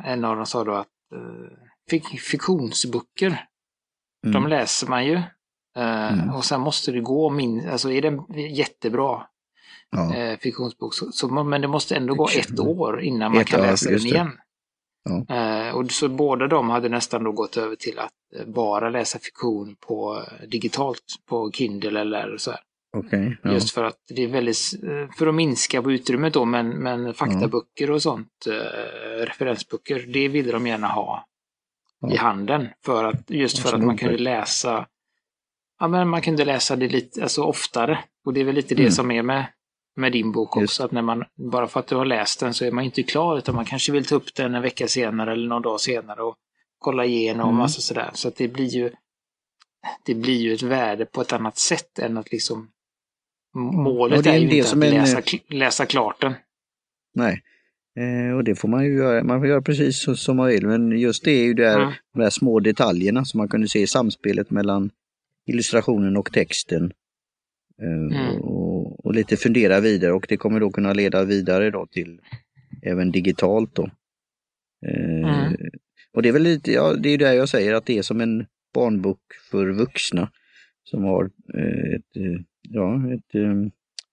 en 0.05 0.25
av 0.25 0.37
dem 0.37 0.47
sa 0.47 0.65
då 0.65 0.73
att 0.75 0.87
eh, 1.15 1.57
fik- 1.91 2.21
fiktionsböcker, 2.21 3.47
Mm. 4.27 4.33
de 4.43 4.47
läser 4.51 4.87
man 4.87 5.07
ju. 5.07 5.15
Eh, 5.77 6.13
Mm. 6.13 6.31
Och 6.35 6.45
sen 6.45 6.61
måste 6.61 6.93
det 6.93 7.01
gå 7.01 7.31
min, 7.31 7.69
alltså 7.69 7.91
är 7.93 8.03
den 8.03 8.21
jättebra 8.55 9.27
Ja. 9.91 10.15
eh, 10.15 10.39
fiktionsbok, 10.39 10.95
så, 10.95 11.13
så, 11.13 11.29
men 11.29 11.61
det 11.61 11.69
måste 11.69 11.97
ändå 11.97 12.15
gå 12.15 12.29
ett 12.39 12.59
år 12.61 13.01
innan 13.01 13.33
man 13.33 13.41
Ett 13.41 13.47
kan 13.49 13.61
år, 13.61 13.65
läsa 13.67 13.85
den 13.85 13.93
just 13.93 14.05
det. 14.05 14.11
igen. 14.15 14.31
Ja. 15.27 15.37
Eh, 15.37 15.75
och 15.77 15.91
så 15.91 16.09
båda 16.09 16.47
de 16.47 16.71
hade 16.71 16.89
nästan 16.89 17.25
då 17.25 17.33
gått 17.33 17.57
över 17.57 17.77
till 17.77 17.99
att 17.99 18.13
eh, 18.37 18.47
bara 18.47 18.91
läsa 18.91 19.19
fiktion 19.19 19.77
på 19.81 20.17
eh, 20.41 20.49
digitalt 20.49 21.05
på 21.29 21.51
Kindle 21.53 22.01
eller 22.01 22.37
så 22.37 22.51
här. 22.51 22.61
Okej. 22.97 23.37
ja. 23.43 23.53
Just 23.53 23.71
för 23.71 23.85
att 23.85 23.99
det 24.09 24.23
är 24.25 24.29
väldigt, 24.29 24.59
för 25.19 25.27
att 25.27 25.35
minska 25.35 25.83
på 25.83 25.93
utrymmet 25.93 26.35
då, 26.35 26.45
men, 26.45 26.69
men 26.69 27.15
faktaböcker 27.15 27.91
och 27.91 28.03
sånt, 28.03 28.47
eh, 28.47 29.25
referensböcker, 29.27 30.07
det 30.13 30.29
ville 30.29 30.53
de 30.53 30.67
gärna 30.67 30.87
ha 30.89 31.27
Ja. 32.01 32.11
i 32.13 32.17
handen. 32.17 32.69
För 32.85 33.05
att, 33.05 33.31
just 33.31 33.59
för 33.59 33.75
att 33.75 33.85
man 33.85 33.97
kunde 33.97 34.19
läsa, 34.19 34.87
ja 35.81 35.89
men 35.89 36.09
man 36.09 36.23
kunde 36.23 36.45
läsa 36.45 36.77
det 36.77 36.89
lite, 36.89 37.23
alltså 37.23 37.43
oftare. 37.43 37.99
Och 38.25 38.33
det 38.35 38.41
är 38.41 38.45
väl 38.45 38.55
lite 38.55 38.75
det 38.75 38.83
Mm. 38.83 38.93
som 38.93 39.11
är 39.11 39.23
med, 39.23 39.47
med 39.97 40.13
din 40.13 40.33
bok 40.33 40.57
Just. 40.57 40.71
också, 40.71 40.85
att 40.85 40.93
när 40.93 41.03
man, 41.03 41.25
bara 41.53 41.67
för 41.69 41.81
att 41.81 41.87
du 41.87 41.97
har 41.97 42.05
läst 42.05 42.41
den 42.41 42.55
så 42.55 42.65
är 42.65 42.71
man 42.73 42.85
inte 42.85 43.03
klar, 43.03 43.39
utan 43.39 43.55
man 43.55 43.65
kanske 43.65 43.93
vill 43.93 44.05
ta 44.05 44.15
upp 44.15 44.35
den 44.35 44.55
en 44.55 44.63
vecka 44.63 44.89
senare 44.89 45.33
eller 45.33 45.49
någon 45.49 45.63
dag 45.63 45.81
senare 45.81 46.23
och 46.23 46.37
kolla 46.79 47.05
igenom 47.05 47.41
och 47.41 47.47
Mm. 47.53 47.59
massa 47.59 47.81
sådär. 47.81 48.11
Så 48.15 48.29
att 48.29 48.37
det 48.37 48.49
blir 48.49 48.69
ju, 48.69 48.91
det 50.05 50.15
blir 50.15 50.41
ju 50.41 50.55
ett 50.55 50.63
värde 50.63 51.07
på 51.07 51.21
ett 51.21 51.33
annat 51.33 51.59
sätt 51.59 51.99
än 51.99 52.17
att 52.19 52.33
liksom 52.33 52.71
Målet 53.55 54.19
Och 54.19 54.25
det 54.25 54.31
är 54.31 54.35
är 54.35 54.39
ju 54.39 54.49
det 54.49 54.57
inte 54.57 54.69
som 54.69 54.79
att 54.83 54.85
en- 54.89 54.95
läsa, 54.95 55.23
läsa 55.49 55.87
klart 55.87 56.21
den. 56.21 56.33
Nej. 57.15 57.43
Eh, 57.99 58.37
och 58.37 58.45
det 58.45 58.55
får 58.55 58.69
man 58.69 58.85
ju 58.85 58.95
göra. 58.95 59.25
Man 59.25 59.41
får 59.41 59.49
göra 59.49 59.63
precis 59.63 60.03
så, 60.03 60.17
som 60.17 60.37
man 60.37 60.47
vill. 60.49 60.67
Men 60.67 60.99
just 60.99 61.25
det 61.25 61.31
är 61.31 61.45
ju 61.45 61.55
där, 61.55 61.81
Mm. 61.81 61.93
de 62.15 62.21
där 62.23 62.31
små 62.31 62.61
detaljerna 62.61 63.25
som 63.25 63.39
man 63.39 63.49
kunde 63.49 63.69
se 63.69 63.81
i 63.81 63.87
samspelet 63.87 64.51
mellan 64.51 64.91
illustrationen 65.47 66.17
och 66.17 66.33
texten. 66.33 66.93
Eh, 67.83 68.17
Mm. 68.23 68.41
och, 68.41 69.07
och 69.07 69.15
lite 69.15 69.37
fundera 69.37 69.81
vidare 69.81 70.13
och 70.13 70.27
det 70.29 70.37
kommer 70.37 70.61
då 70.61 70.71
kunna 70.71 70.93
leda 70.93 71.25
vidare 71.25 71.71
då 71.71 71.87
till 71.87 72.21
även 72.83 73.11
digitalt 73.11 73.75
då. 73.75 73.91
Eh, 74.87 75.41
Mm. 75.41 75.57
Och 76.13 76.23
det 76.23 76.29
är 76.29 76.33
väl 76.33 76.43
lite, 76.43 76.73
ja 76.73 76.95
det 76.95 77.09
är 77.09 77.19
där 77.19 77.33
jag 77.33 77.49
säger 77.49 77.75
att 77.75 77.87
det 77.87 77.99
är 77.99 78.03
som 78.03 78.21
en 78.21 78.47
barnbok 78.75 79.21
för 79.51 79.67
vuxna 79.71 80.31
som 80.85 81.05
har 81.05 81.25
eh, 81.55 81.95
ett, 81.95 82.17
eh, 82.17 82.41
ja, 82.73 83.13
ett 83.15 83.35
eh, 83.35 83.55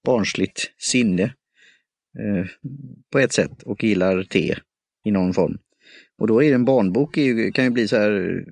barnsligt 0.05 0.71
sinne 0.77 1.23
eh, 2.19 2.45
på 3.11 3.19
ett 3.19 3.33
sätt 3.33 3.63
och 3.63 3.83
gillar 3.83 4.23
te 4.23 4.55
i 5.05 5.11
någon 5.11 5.33
form. 5.33 5.57
Och 6.17 6.27
då 6.27 6.43
är 6.43 6.49
det 6.49 6.55
en 6.55 6.65
barnbok, 6.65 7.17
ju, 7.17 7.51
kan 7.51 7.63
ju 7.65 7.69
bli 7.71 7.87
så 7.87 7.97
här 7.97 8.43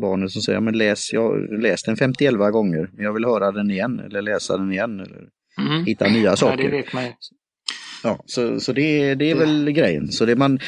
barnen 0.00 0.28
som 0.28 0.42
säger, 0.42 0.60
men 0.60 0.78
läs, 0.78 1.12
jag 1.12 1.22
har 1.22 1.58
läst 1.62 1.86
den 1.86 1.96
51 1.96 2.34
gånger, 2.52 2.90
men 2.92 3.04
jag 3.04 3.12
vill 3.12 3.24
höra 3.24 3.52
den 3.52 3.70
igen 3.70 4.00
eller 4.00 4.22
läsa 4.22 4.56
den 4.58 4.72
igen 4.72 5.00
eller 5.00 5.28
Mm. 5.58 5.84
hitta 5.84 6.08
nya 6.08 6.22
Ja, 6.24 6.30
det 6.30 6.36
saker. 6.36 6.72
ju. 6.72 6.82
Ja, 8.02 8.22
så, 8.26 8.60
så 8.60 8.72
det, 8.72 9.14
det 9.14 9.30
är 9.30 9.34
väl 9.34 9.70
grejen. 9.70 10.08
Så 10.08 10.24
det 10.24 10.36
man, 10.36 10.58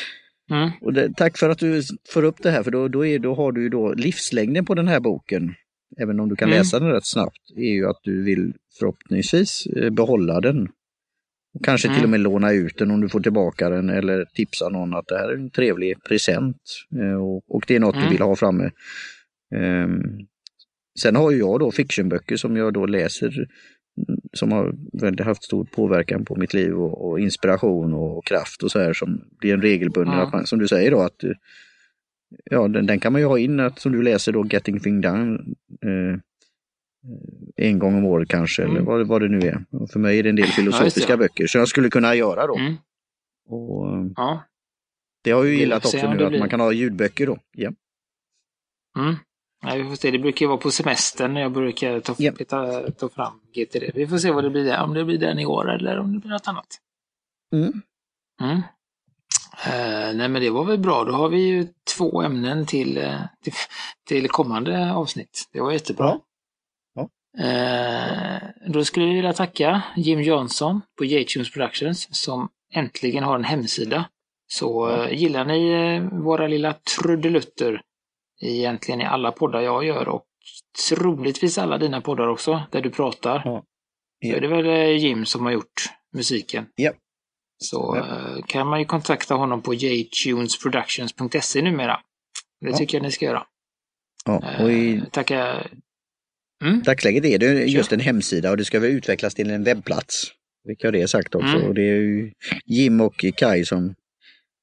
Mm. 0.51 0.71
och 0.81 0.93
det, 0.93 1.13
tack 1.17 1.39
för 1.39 1.51
att 1.51 1.59
du 1.59 1.83
får 2.09 2.23
upp 2.23 2.43
det 2.43 2.51
här, 2.51 2.63
för 2.63 2.71
då, 2.71 2.89
då, 2.89 3.07
är, 3.07 3.19
då 3.19 3.35
har 3.35 3.53
du 3.53 3.69
då 3.69 3.95
livslängden 3.95 4.65
på 4.65 4.75
den 4.75 4.89
här 4.89 5.01
boken, 5.01 5.55
även 5.99 6.21
om 6.21 6.29
du 6.29 6.37
kan 6.37 6.49
Mm. 6.49 6.59
läsa 6.59 6.79
den 6.81 6.93
rätt 6.93 7.07
snabbt, 7.07 7.51
är 7.57 7.73
ju 7.73 7.87
att 7.89 8.01
du 8.03 8.23
vill 8.25 8.53
förhoppningsvis 8.79 9.67
eh, 9.67 9.91
behålla 9.91 10.41
den. 10.41 10.69
Och 11.55 11.65
kanske 11.65 11.89
Mm. 11.89 11.97
till 11.97 12.05
och 12.05 12.11
med 12.11 12.21
låna 12.21 12.53
ut 12.53 12.79
den 12.79 12.91
om 12.91 13.01
du 13.01 13.09
får 13.09 13.21
tillbaka 13.21 13.69
den 13.71 13.91
eller 13.91 14.25
tipsa 14.35 14.69
någon 14.69 14.95
att 14.95 15.07
det 15.07 15.19
här 15.19 15.29
är 15.29 15.35
en 15.35 15.51
trevlig 15.51 16.05
present 16.05 16.57
eh, 17.01 17.23
och, 17.49 17.65
det 17.69 17.77
är 17.77 17.81
något 17.81 17.95
Mm. 17.95 18.07
du 18.07 18.13
vill 18.13 18.23
ha 18.23 18.37
framme. 18.37 18.71
Ehm, 19.55 20.03
sen 21.03 21.17
har 21.17 21.31
ju 21.31 21.39
jag 21.39 21.61
då 21.61 21.71
fictionböcker 21.73 22.37
som 22.37 22.57
jag 22.57 22.73
då 22.73 22.87
läser 22.87 23.27
mm, 23.29 24.21
som 24.33 24.53
har 24.53 24.75
väldigt 25.03 25.27
haft 25.27 25.45
stor 25.45 25.65
påverkan 25.65 26.25
på 26.25 26.37
mitt 26.37 26.55
liv 26.55 26.75
och, 26.75 27.09
och 27.09 27.21
inspiration 27.21 27.95
och 27.95 28.25
kraft 28.27 28.63
och 28.63 28.71
så 28.71 28.79
här 28.79 28.93
som 28.93 29.21
blir 29.41 29.55
en 29.55 29.63
regelbunden, 29.63 30.29
man, 30.33 30.47
som 30.47 30.59
du 30.59 30.69
säger 30.69 30.91
då 30.91 31.01
att 31.01 31.25
ja, 32.45 32.69
den, 32.69 32.87
den 32.87 33.01
kan 33.01 33.13
man 33.13 33.21
ju 33.21 33.27
ha 33.27 33.39
in, 33.39 33.61
att, 33.61 33.79
som 33.79 33.93
du 33.93 34.03
läser 34.03 34.33
då, 34.33 34.47
Getting 34.47 34.81
Thing 34.81 35.01
Done, 35.01 35.39
eh, 35.83 36.19
en 37.57 37.79
gång 37.79 37.95
om 37.95 38.05
året 38.05 38.29
kanske, 38.29 38.63
Mm. 38.63 38.77
eller 38.77 38.87
vad, 38.87 39.07
vad 39.07 39.21
det 39.23 39.29
nu 39.29 39.39
är. 39.49 39.65
Och 39.71 39.91
för 39.91 39.99
mig 40.01 40.19
är 40.19 40.23
det 40.23 40.29
en 40.29 40.37
del 40.37 40.47
filosofiska 40.47 41.13
ja. 41.13 41.17
böcker 41.17 41.47
som 41.47 41.59
jag 41.59 41.69
skulle 41.69 41.91
kunna 41.91 42.15
göra 42.15 42.47
då. 42.47 42.57
Mm. 42.59 42.75
Och, 43.49 43.89
eh, 43.97 44.07
Ja. 44.17 44.43
det 45.25 45.31
har 45.31 45.45
jag 45.45 45.53
ju 45.53 45.59
gillat 45.59 45.85
också 45.85 45.97
nu, 46.15 46.25
att 46.25 46.29
blir. 46.31 46.39
man 46.39 46.49
kan 46.49 46.61
ha 46.61 46.73
ljudböcker 46.73 47.27
då. 47.27 47.39
Ja. 47.53 47.73
Mm. 48.99 49.15
Ja, 49.63 49.75
vi 49.75 49.85
får 49.85 49.95
se. 49.97 50.11
Det 50.11 50.19
brukar 50.19 50.45
ju 50.47 50.49
vara 50.49 50.59
på 50.59 50.71
semestern 50.71 51.35
när 51.35 51.41
jag 51.41 51.53
brukar 51.53 52.01
ta, 52.01 52.15
Ja. 52.19 52.33
ta, 52.49 52.91
ta 52.91 53.09
fram 53.09 53.41
GTD. 53.55 53.91
Vi 53.95 54.07
får 54.07 54.19
se 54.19 54.31
vad 54.31 54.45
det 54.45 54.51
blir. 54.51 54.81
Om 54.81 54.95
det 54.95 55.05
blir 55.05 55.19
den 55.19 55.39
i 55.39 55.47
år 55.47 55.71
eller 55.75 55.99
om 55.99 56.13
det 56.13 56.19
blir 56.19 56.31
något 56.31 56.49
annat. 56.49 56.67
Mm. 57.55 57.73
Eh, 59.65 60.15
nej 60.15 60.29
men 60.29 60.43
det 60.43 60.51
var 60.51 60.65
väl 60.65 60.79
bra. 60.79 61.05
Då 61.05 61.13
har 61.13 61.29
vi 61.29 61.39
ju 61.47 61.69
två 61.97 62.23
ämnen 62.23 62.67
till, 62.67 62.99
eh, 62.99 63.21
till, 63.43 63.53
till 64.09 64.29
kommande 64.29 64.93
avsnitt. 64.93 65.49
Det 65.53 65.61
var 65.61 65.73
jättebra. 65.73 66.19
Ja. 66.95 67.09
Ja. 67.35 67.45
Eh, 67.45 68.43
då 68.67 68.85
skulle 68.85 69.07
vi 69.07 69.15
vilja 69.15 69.33
tacka 69.33 69.83
Jim 69.97 70.21
Johnson 70.21 70.81
på 70.99 71.05
J-Tunes 71.05 71.53
Productions 71.53 72.09
som 72.23 72.49
äntligen 72.75 73.25
har 73.25 73.35
en 73.35 73.45
hemsida. 73.45 74.05
Så 74.49 74.89
Ja. 74.91 75.07
eh, 75.07 75.19
gillar 75.19 75.45
ni 75.45 75.71
eh, 75.73 76.19
våra 76.23 76.47
lilla 76.47 76.73
trudelutter 76.73 77.81
egentligen 78.43 79.01
i 79.01 79.05
alla 79.05 79.33
poddar 79.33 79.61
jag 79.61 79.85
gör 79.85 80.09
och 80.09 80.25
troligtvis 80.89 81.59
alla 81.59 81.79
dina 81.79 82.01
poddar 82.01 82.27
också, 82.29 82.63
där 82.71 82.81
du 82.81 82.91
pratar. 82.91 83.43
Ja. 83.45 83.65
Så 84.25 84.37
är 84.37 84.41
det 84.41 84.49
väl 84.49 84.67
Jim 84.97 85.27
som 85.27 85.45
har 85.45 85.53
gjort 85.53 85.85
musiken. 86.13 86.67
Ja. 86.75 86.93
Så 87.59 87.95
Ja. 87.97 88.07
eh, 88.37 88.45
kan 88.47 88.67
man 88.67 88.79
ju 88.79 88.85
kontakta 88.85 89.35
honom 89.35 89.63
på 89.63 89.75
jtunesproductions.se 89.75 91.63
numera. 91.63 92.01
Det 92.61 92.71
Ja. 92.71 92.77
tycker 92.77 92.99
jag 92.99 93.03
ni 93.03 93.13
ska 93.13 93.25
göra. 93.25 93.43
Ja. 94.25 94.43
Och 94.61 94.73
i 94.73 94.95
Eh, 94.97 95.05
Tacka... 95.05 95.67
Mm. 96.65 96.83
dagsläget 96.83 97.25
är 97.25 97.39
det 97.39 97.65
just 97.65 97.93
en 97.93 98.01
hemsida 98.01 98.51
och 98.51 98.57
det 98.57 98.65
ska 98.65 98.81
väl 98.81 98.91
utvecklas 98.91 99.35
till 99.35 99.51
en 99.51 99.65
webbplats. 99.65 100.33
Vilket 100.65 100.85
har 100.85 100.93
det 100.93 101.09
sagt 101.09 101.35
också. 101.35 101.57
Mm. 101.57 101.69
Och 101.69 101.75
det 101.75 101.83
är 101.83 101.97
ju 102.01 102.33
Jim 102.65 103.01
och 103.01 103.25
Kai 103.37 103.65
som 103.65 103.95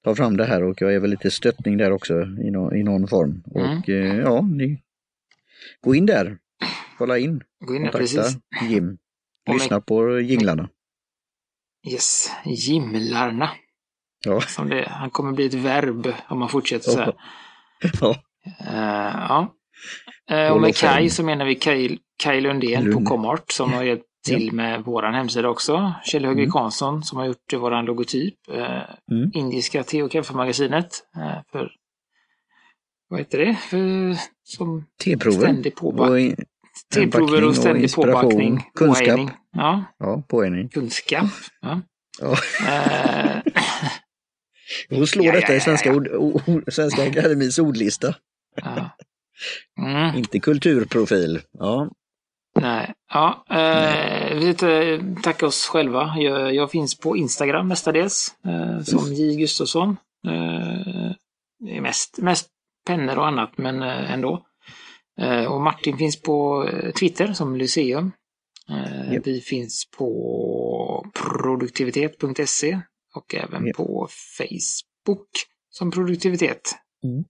tar 0.03 0.15
fram 0.15 0.37
det 0.37 0.45
här 0.45 0.63
och 0.63 0.81
jag 0.81 0.93
är 0.93 0.99
väl 0.99 1.09
lite 1.09 1.31
stöttning 1.31 1.77
där 1.77 1.91
också 1.91 2.13
i, 2.21 2.51
nå- 2.51 2.73
i 2.75 2.83
någon 2.83 3.07
form. 3.07 3.43
Mm. 3.55 3.77
Och 3.77 3.89
eh, 3.89 4.17
ja, 4.17 4.41
ni 4.41 4.81
gå 5.81 5.95
in 5.95 6.05
där, 6.05 6.37
kolla 6.97 7.17
in, 7.17 7.43
Gå 7.65 7.75
in 7.75 7.83
där, 7.83 7.91
precis. 7.91 8.37
Jim. 8.69 8.97
Lyssna 9.53 9.81
på 9.81 10.19
jinglarna. 10.19 10.69
Yes, 11.87 12.31
Jimlarna. 12.45 13.49
Ja. 14.25 14.41
Som 14.41 14.69
det, 14.69 14.87
han 14.89 15.09
kommer 15.09 15.31
bli 15.31 15.45
ett 15.45 15.53
verb 15.53 16.13
om 16.29 16.39
man 16.39 16.49
fortsätter 16.49 16.91
så 16.91 16.99
här. 16.99 17.13
Ja. 18.01 18.15
Eh, 18.59 19.15
ja. 19.29 19.53
Eh, 20.29 20.43
och 20.45 20.49
Håll 20.51 20.61
med. 20.61 20.75
Kai 20.75 21.09
så 21.09 21.23
menar 21.23 21.45
vi 21.45 21.55
Kai, 21.55 21.97
Kai 22.23 22.41
Lundén 22.41 22.83
Lund. 22.83 22.93
på 23.05 23.09
Comart 23.11 23.51
som 23.51 23.73
har 23.73 23.83
hjälpt 23.83 24.05
till 24.27 24.51
med 24.53 24.81
våran 24.83 25.13
hemsida 25.13 25.49
också. 25.49 25.93
Kjell 26.05 26.25
Högre 26.25 26.41
Mm. 26.41 26.51
Karlsson 26.51 27.03
som 27.03 27.17
har 27.17 27.25
gjort 27.25 27.53
våran 27.53 27.85
logotyp. 27.85 28.35
Eh, 28.51 28.81
Mm. 29.11 29.31
Indiska 29.33 29.83
te 29.83 30.03
och 30.03 30.11
kaffemagasinet. 30.11 30.87
Eh, 31.17 31.41
för, 31.51 31.71
vad 33.09 33.19
heter 33.19 33.37
det? 33.37 33.55
För, 33.55 34.15
som 34.43 34.85
Teprover. 35.03 35.39
ständig 35.39 35.75
påbackning. 35.75 36.35
Teprover 36.93 37.43
och 37.47 37.55
ständig 37.55 37.93
påbackning. 37.93 38.63
kunskap. 38.75 39.05
Påhejning. 39.05 39.31
Ja, 39.51 39.83
ja, 39.99 40.23
poäng. 40.27 40.69
kunskap. 40.69 41.25
Ja. 41.61 41.81
Ja. 42.21 42.31
Eh, 42.67 43.41
Och 45.01 45.09
slå 45.09 45.23
Ja, 45.23 45.31
detta 45.31 45.55
i 45.55 45.59
Svenska, 45.59 45.89
ja. 45.89 46.17
Ord, 46.17 46.63
Svenska 46.73 47.03
Akademins 47.07 47.59
ordlista. 47.59 48.15
Mm. 49.79 50.15
Inte 50.17 50.39
kulturprofil. 50.39 51.39
Ja. 51.59 51.89
Nej, 52.61 52.93
ja. 53.13 53.45
Eh, 53.49 54.35
vi 54.37 54.53
tar- 54.53 55.21
tackar 55.21 55.47
oss 55.47 55.67
själva. 55.67 56.13
Jag, 56.17 56.55
jag 56.55 56.71
finns 56.71 56.99
på 56.99 57.17
Instagram 57.17 57.67
mestadels, 57.67 58.35
eh, 58.45 58.79
som 58.83 59.13
J 59.13 59.35
Gustafsson. 59.35 59.97
Eh, 60.27 61.81
mest, 61.81 62.17
mest 62.17 62.47
pennor 62.87 63.17
och 63.17 63.27
annat, 63.27 63.57
men 63.57 63.83
eh, 63.83 64.13
ändå. 64.13 64.45
Eh, 65.21 65.45
och 65.45 65.61
Martin 65.61 65.97
finns 65.97 66.21
på 66.21 66.67
eh, 66.67 66.91
Twitter 66.91 67.33
som 67.33 67.55
Lyceum. 67.55 68.11
Eh, 68.69 69.13
Japp. 69.13 69.27
Vi 69.27 69.41
finns 69.41 69.89
på 69.97 71.05
produktivitet.se 71.13 72.79
och 73.15 73.35
även 73.35 73.65
Japp. 73.67 73.75
på 73.75 74.07
Facebook 74.37 75.29
som 75.69 75.91
produktivitet. 75.91 76.75
Mm. 77.03 77.23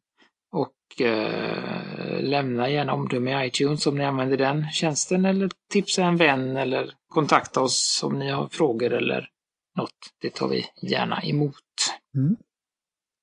Och 0.51 1.01
eh, 1.01 2.21
lämna 2.21 2.69
gärna 2.69 2.93
omdöme 2.93 3.43
i 3.43 3.47
iTunes 3.47 3.88
om 3.88 3.97
ni 3.97 4.03
använder 4.05 4.38
den 4.38 4.71
tjänsten 4.71 5.25
eller 5.25 5.49
tipsa 5.69 6.03
en 6.05 6.17
vän 6.17 6.57
eller 6.57 6.93
kontakta 7.07 7.61
oss 7.61 8.03
om 8.03 8.19
ni 8.19 8.29
har 8.29 8.49
frågor 8.49 8.93
eller 8.93 9.29
något. 9.77 9.97
Det 10.21 10.29
tar 10.29 10.47
vi 10.47 10.65
gärna 10.81 11.23
emot. 11.23 11.55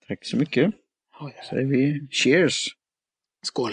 Tack 0.08 0.24
så 0.26 0.36
mycket. 0.36 0.74
Oj. 1.20 1.34
Säger 1.50 1.66
vi 1.66 2.08
cheers. 2.11 2.68
Skål! 3.42 3.72